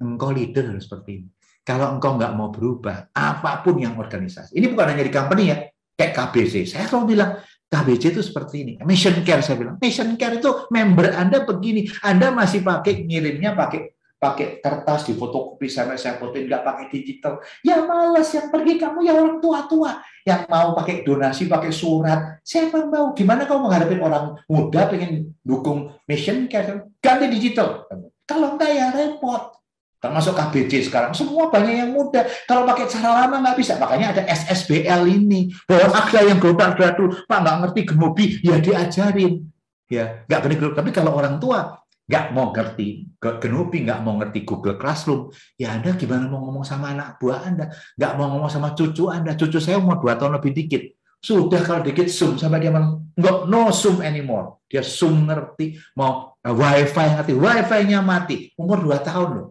Engkau 0.04 0.36
leader 0.36 0.76
harus 0.76 0.84
seperti 0.84 1.24
ini. 1.24 1.28
Kalau 1.64 1.96
engkau 1.96 2.16
nggak 2.16 2.32
mau 2.36 2.52
berubah, 2.52 3.12
apa 3.12 3.64
pun 3.64 3.80
yang 3.80 3.96
organisasi. 3.96 4.56
Ini 4.56 4.72
bukan 4.72 4.96
hanya 4.96 5.04
di 5.04 5.12
company 5.12 5.44
ya, 5.52 5.58
kayak 5.96 6.12
KBC. 6.16 6.68
Saya 6.68 6.88
selalu 6.88 7.16
bilang, 7.16 7.32
KBC 7.68 8.04
itu 8.16 8.22
seperti 8.24 8.56
ini. 8.64 8.74
Mission 8.88 9.20
care 9.28 9.44
saya 9.44 9.60
bilang. 9.60 9.76
Mission 9.80 10.16
care 10.16 10.40
itu 10.40 10.68
member 10.72 11.12
Anda 11.12 11.44
begini. 11.44 11.92
Anda 12.00 12.32
masih 12.32 12.64
pakai 12.64 13.04
ngirimnya 13.04 13.52
pakai 13.52 13.97
pakai 14.18 14.58
kertas 14.58 15.06
di 15.06 15.14
fotokopi 15.14 15.70
sampai 15.70 15.96
saya 15.96 16.18
fotoin 16.18 16.50
nggak 16.50 16.66
pakai 16.66 16.86
digital. 16.90 17.38
Ya 17.62 17.86
males 17.86 18.30
yang 18.34 18.50
pergi 18.50 18.74
kamu 18.82 19.00
ya 19.06 19.14
orang 19.14 19.38
tua-tua. 19.38 20.02
Yang 20.26 20.42
mau 20.50 20.74
pakai 20.74 21.06
donasi 21.06 21.46
pakai 21.46 21.70
surat. 21.70 22.42
Siapa 22.42 22.90
mau? 22.90 23.14
Gimana 23.14 23.46
kamu 23.46 23.70
menghadapi 23.70 23.96
orang 24.02 24.42
muda 24.50 24.90
pengen 24.90 25.38
dukung 25.46 25.94
mission 26.10 26.50
care? 26.50 26.90
Ganti 26.98 27.26
digital. 27.30 27.86
Kalau 28.26 28.58
enggak 28.58 28.74
ya 28.74 28.90
repot. 28.92 29.54
Termasuk 29.98 30.38
KBC 30.38 30.90
sekarang. 30.90 31.14
Semua 31.14 31.50
banyak 31.50 31.74
yang 31.74 31.92
muda. 31.94 32.26
Kalau 32.46 32.66
pakai 32.70 32.86
cara 32.90 33.26
lama 33.26 33.42
nggak 33.42 33.58
bisa. 33.58 33.82
Makanya 33.82 34.14
ada 34.14 34.24
SSBL 34.30 35.10
ini. 35.10 35.50
Bahwa 35.66 35.94
ada 35.94 36.22
yang 36.22 36.38
global 36.38 36.74
gradual 36.74 37.22
pak 37.26 37.40
nggak 37.42 37.58
ngerti 37.66 37.82
gemobi. 37.86 38.26
Ya 38.42 38.58
diajarin. 38.62 39.46
Ya 39.88 40.26
nggak 40.28 40.40
gini 40.44 40.56
tapi 40.76 40.90
kalau 40.92 41.16
orang 41.16 41.40
tua 41.40 41.80
nggak 42.08 42.26
mau 42.32 42.56
ngerti 42.56 42.88
Kenobi, 43.20 43.84
nggak 43.84 44.00
mau 44.00 44.16
ngerti 44.16 44.48
Google 44.48 44.80
Classroom, 44.80 45.28
ya 45.60 45.76
Anda 45.76 46.00
gimana 46.00 46.32
mau 46.32 46.40
ngomong 46.48 46.64
sama 46.64 46.96
anak 46.96 47.20
buah 47.20 47.44
Anda? 47.44 47.68
Nggak 48.00 48.12
mau 48.16 48.32
ngomong 48.32 48.48
sama 48.48 48.72
cucu 48.72 49.12
Anda. 49.12 49.36
Cucu 49.36 49.60
saya 49.60 49.76
umur 49.78 50.00
dua 50.00 50.16
tahun 50.16 50.40
lebih 50.40 50.56
dikit. 50.56 50.84
Sudah 51.20 51.60
kalau 51.68 51.84
dikit 51.84 52.08
Zoom 52.08 52.40
sampai 52.40 52.64
dia 52.64 52.72
bilang, 52.72 53.12
nggak 53.12 53.52
no 53.52 53.76
Zoom 53.76 54.00
anymore. 54.00 54.64
Dia 54.72 54.80
Zoom 54.80 55.28
ngerti, 55.28 55.76
mau 56.00 56.40
uh, 56.40 56.56
WiFi 56.56 57.20
ngerti, 57.20 57.34
WiFi-nya 57.36 58.00
mati. 58.00 58.56
Umur 58.56 58.80
dua 58.80 59.04
tahun 59.04 59.30
loh. 59.36 59.48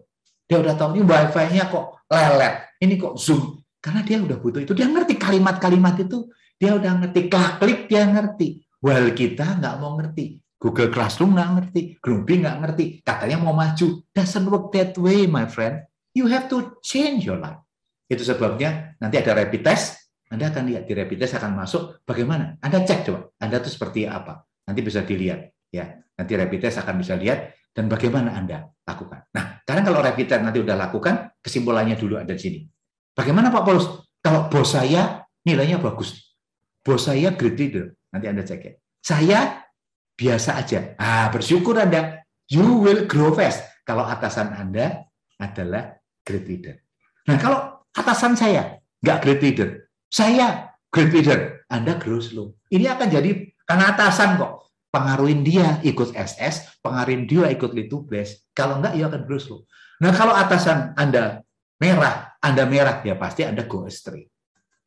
Dia 0.49 0.57
udah 0.57 0.73
tahu 0.73 0.97
ini 0.97 1.03
WiFi-nya 1.05 1.69
kok 1.69 2.07
lelet. 2.09 2.73
Ini 2.81 2.93
kok 2.97 3.19
Zoom. 3.21 3.61
Karena 3.77 4.01
dia 4.01 4.17
udah 4.17 4.37
butuh 4.41 4.63
itu. 4.63 4.73
Dia 4.73 4.89
ngerti 4.89 5.19
kalimat-kalimat 5.19 6.01
itu. 6.01 6.31
Dia 6.57 6.73
udah 6.73 7.03
ngerti. 7.03 7.19
Klik 7.29 7.91
dia 7.91 8.07
ngerti. 8.09 8.63
Well 8.81 9.11
kita 9.13 9.59
nggak 9.59 9.75
mau 9.77 9.99
ngerti 9.99 10.46
Google 10.57 10.89
Classroom 10.89 11.37
nggak 11.37 11.49
ngerti, 11.53 11.81
Grouping 12.01 12.41
nggak 12.41 12.57
ngerti, 12.65 12.85
katanya 13.05 13.37
mau 13.37 13.53
maju. 13.53 14.01
Doesn't 14.09 14.47
work 14.49 14.73
that 14.73 14.97
way, 14.97 15.29
my 15.29 15.45
friend. 15.45 15.85
You 16.17 16.25
have 16.33 16.49
to 16.49 16.81
change 16.81 17.29
your 17.29 17.37
life. 17.37 17.61
Itu 18.09 18.25
sebabnya 18.25 18.97
nanti 18.97 19.21
ada 19.21 19.37
rapid 19.37 19.61
test, 19.61 20.07
Anda 20.27 20.49
akan 20.49 20.67
lihat 20.67 20.89
di 20.89 20.93
rapid 20.97 21.17
test 21.23 21.37
akan 21.37 21.53
masuk 21.53 22.01
bagaimana. 22.03 22.57
Anda 22.59 22.81
cek 22.81 23.05
coba, 23.05 23.31
Anda 23.37 23.61
itu 23.61 23.69
seperti 23.69 24.09
apa. 24.09 24.43
Nanti 24.65 24.79
bisa 24.81 25.05
dilihat. 25.05 25.53
ya. 25.69 25.93
Nanti 26.17 26.33
rapid 26.33 26.59
test 26.67 26.81
akan 26.81 26.95
bisa 26.97 27.13
lihat 27.13 27.53
dan 27.69 27.85
bagaimana 27.85 28.33
Anda 28.33 28.65
lakukan. 28.81 29.29
Nah, 29.37 29.61
sekarang 29.61 29.85
kalau 29.85 29.99
rapid 30.01 30.25
test 30.25 30.41
nanti 30.41 30.57
udah 30.57 30.73
lakukan, 30.73 31.37
kesimpulannya 31.37 31.93
dulu 31.93 32.17
ada 32.17 32.33
di 32.33 32.41
sini. 32.41 32.59
Bagaimana 33.13 33.53
Pak 33.53 33.63
Paulus? 33.63 33.85
Kalau 34.17 34.49
bos 34.49 34.73
saya 34.73 35.21
nilainya 35.45 35.77
bagus, 35.77 36.35
bos 36.81 37.05
saya 37.05 37.31
great 37.37 37.55
leader, 37.55 37.93
nanti 38.09 38.25
Anda 38.25 38.41
cek 38.41 38.61
ya. 38.65 38.73
Saya 38.99 39.39
biasa 40.17 40.57
aja. 40.57 40.97
Ah, 40.97 41.29
bersyukur 41.29 41.77
Anda. 41.77 42.25
You 42.49 42.81
will 42.81 43.05
grow 43.05 43.31
fast. 43.37 43.61
Kalau 43.85 44.03
atasan 44.03 44.51
Anda 44.57 45.05
adalah 45.37 46.01
great 46.25 46.49
leader. 46.49 46.75
Nah, 47.29 47.37
kalau 47.37 47.85
atasan 47.93 48.33
saya 48.33 48.81
nggak 48.99 49.19
great 49.21 49.41
leader, 49.45 49.69
saya 50.09 50.73
great 50.89 51.13
leader, 51.13 51.63
Anda 51.69 51.95
grow 52.01 52.17
slow. 52.17 52.57
Ini 52.73 52.97
akan 52.97 53.07
jadi 53.07 53.31
karena 53.63 53.93
atasan 53.93 54.41
kok. 54.41 54.65
Pengaruhin 54.87 55.43
dia 55.43 55.83
ikut 55.83 56.15
SS, 56.15 56.79
pengaruhin 56.81 57.27
dia 57.27 57.51
ikut 57.51 57.75
litubes. 57.75 58.49
Kalau 58.55 58.79
enggak, 58.81 58.97
ia 58.97 59.05
akan 59.11 59.21
grow 59.27 59.37
slow. 59.37 59.61
Nah, 60.01 60.15
kalau 60.15 60.33
atasan 60.33 60.95
Anda 60.95 61.43
merah, 61.77 62.39
Anda 62.39 62.63
merah, 62.65 63.03
ya 63.03 63.19
pasti 63.19 63.43
Anda 63.43 63.67
go 63.67 63.85
astray. 63.85 64.25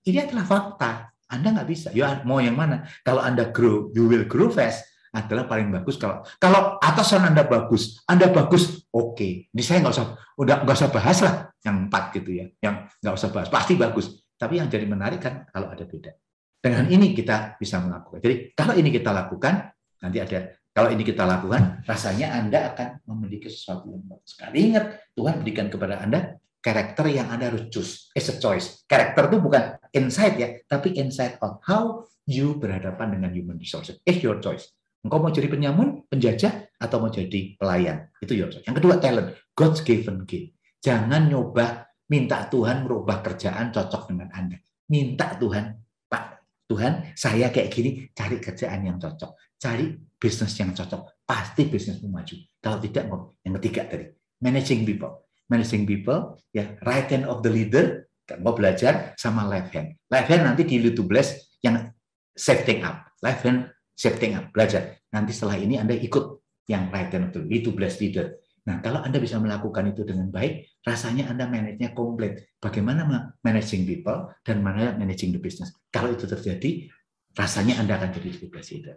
Ini 0.08 0.26
adalah 0.26 0.48
fakta. 0.48 0.90
Anda 1.30 1.54
nggak 1.54 1.68
bisa. 1.68 1.88
Ya, 1.94 2.24
mau 2.26 2.42
yang 2.42 2.58
mana? 2.58 2.88
Kalau 3.06 3.22
Anda 3.22 3.52
grow, 3.52 3.92
you 3.94 4.08
will 4.08 4.26
grow 4.26 4.50
fast 4.50 4.89
adalah 5.11 5.50
paling 5.50 5.74
bagus 5.74 5.98
kalau 5.98 6.22
kalau 6.38 6.78
atasan 6.78 7.26
anda 7.26 7.42
bagus 7.42 7.98
anda 8.06 8.30
bagus 8.30 8.86
oke. 8.94 9.18
Okay. 9.18 9.32
ini 9.50 9.62
saya 9.62 9.82
nggak 9.82 9.94
usah 9.94 10.06
udah 10.38 10.56
nggak 10.62 10.76
usah 10.78 10.90
bahas 10.94 11.18
lah 11.26 11.34
yang 11.66 11.90
empat 11.90 12.04
gitu 12.14 12.30
ya 12.30 12.46
yang 12.62 12.86
nggak 13.02 13.14
usah 13.14 13.30
bahas. 13.34 13.48
Pasti 13.50 13.74
bagus. 13.74 14.22
Tapi 14.38 14.62
yang 14.62 14.70
jadi 14.70 14.86
menarik 14.86 15.20
kan 15.20 15.44
kalau 15.50 15.68
ada 15.68 15.84
beda. 15.84 16.14
Dengan 16.61 16.86
ini 16.88 17.12
kita 17.12 17.58
bisa 17.58 17.82
melakukan. 17.82 18.22
Jadi 18.22 18.54
kalau 18.54 18.74
ini 18.78 18.88
kita 18.94 19.11
lakukan 19.11 19.54
nanti 20.00 20.18
ada 20.22 20.38
kalau 20.70 20.88
ini 20.94 21.02
kita 21.02 21.26
lakukan 21.26 21.82
rasanya 21.82 22.38
anda 22.38 22.70
akan 22.70 23.02
memiliki 23.11 23.50
sesuatu 23.50 23.90
yang 23.90 24.06
bagus. 24.06 24.38
Sekali 24.38 24.58
ingat 24.70 25.11
Tuhan 25.18 25.42
berikan 25.42 25.66
kepada 25.66 25.98
anda 25.98 26.38
karakter 26.62 27.11
yang 27.11 27.26
anda 27.34 27.50
harus 27.50 27.66
choose. 27.66 28.14
As 28.14 28.30
a 28.30 28.38
choice. 28.38 28.86
Karakter 28.86 29.26
itu 29.26 29.42
bukan 29.42 29.74
insight 29.90 30.38
ya 30.38 30.54
tapi 30.70 30.94
insight 30.94 31.34
on 31.42 31.58
how 31.66 32.06
you 32.30 32.54
berhadapan 32.62 33.18
dengan 33.18 33.34
human 33.34 33.58
resources. 33.58 33.98
It's 34.06 34.22
your 34.22 34.38
choice 34.38 34.70
Engkau 35.01 35.18
mau 35.20 35.32
jadi 35.32 35.48
penyamun, 35.48 36.05
penjajah, 36.12 36.76
atau 36.76 36.96
mau 37.01 37.09
jadi 37.09 37.57
pelayan. 37.57 38.12
Itu 38.20 38.36
your 38.36 38.53
Yang 38.53 38.84
kedua, 38.84 39.01
talent. 39.01 39.32
God's 39.57 39.80
given 39.80 40.28
gift. 40.28 40.57
Jangan 40.80 41.28
nyoba 41.28 41.88
minta 42.12 42.44
Tuhan 42.48 42.84
merubah 42.84 43.24
kerjaan 43.24 43.72
cocok 43.72 44.12
dengan 44.12 44.28
Anda. 44.32 44.61
Minta 44.92 45.36
Tuhan, 45.40 45.72
Pak, 46.09 46.24
Tuhan, 46.68 47.16
saya 47.16 47.48
kayak 47.48 47.70
gini, 47.72 47.90
cari 48.12 48.36
kerjaan 48.40 48.84
yang 48.84 49.01
cocok. 49.01 49.57
Cari 49.57 49.92
bisnis 50.20 50.53
yang 50.61 50.76
cocok. 50.76 51.24
Pasti 51.24 51.68
bisnismu 51.68 52.09
maju. 52.12 52.36
Kalau 52.61 52.78
tidak, 52.80 53.05
yang 53.40 53.55
ketiga 53.61 53.88
tadi, 53.88 54.05
managing 54.44 54.84
people. 54.84 55.24
Managing 55.51 55.82
people, 55.82 56.38
ya 56.55 56.78
right 56.86 57.11
hand 57.11 57.26
of 57.26 57.42
the 57.42 57.51
leader, 57.51 58.07
mau 58.38 58.55
belajar 58.55 59.18
sama 59.18 59.42
left 59.48 59.74
hand. 59.74 59.98
Left 60.07 60.30
hand 60.30 60.46
nanti 60.46 60.62
di 60.62 60.78
YouTube 60.78 61.11
bless 61.11 61.59
yang 61.64 61.90
setting 62.38 62.86
up. 62.86 63.11
Left 63.18 63.42
hand 63.42 63.66
setting 64.01 64.32
up, 64.32 64.48
belajar. 64.48 64.96
Nanti 65.12 65.36
setelah 65.36 65.61
ini 65.61 65.76
Anda 65.76 65.92
ikut 65.92 66.40
yang 66.72 66.88
right 66.88 67.12
and 67.12 67.28
itu, 67.28 67.44
itu 67.53 67.68
blessed 67.76 68.01
leader. 68.01 68.40
Nah, 68.64 68.80
kalau 68.80 69.05
Anda 69.05 69.20
bisa 69.20 69.36
melakukan 69.36 69.92
itu 69.92 70.09
dengan 70.09 70.32
baik, 70.32 70.80
rasanya 70.80 71.28
Anda 71.28 71.44
manage-nya 71.44 71.92
komplit. 71.92 72.57
Bagaimana 72.57 73.05
managing 73.44 73.84
people 73.84 74.32
dan 74.40 74.64
mana 74.64 74.96
managing 74.96 75.36
the 75.36 75.40
business. 75.40 75.76
Kalau 75.92 76.16
itu 76.16 76.24
terjadi, 76.24 76.88
rasanya 77.36 77.76
Anda 77.76 78.01
akan 78.01 78.09
jadi 78.16 78.28
blessed 78.48 78.72
leader. 78.80 78.96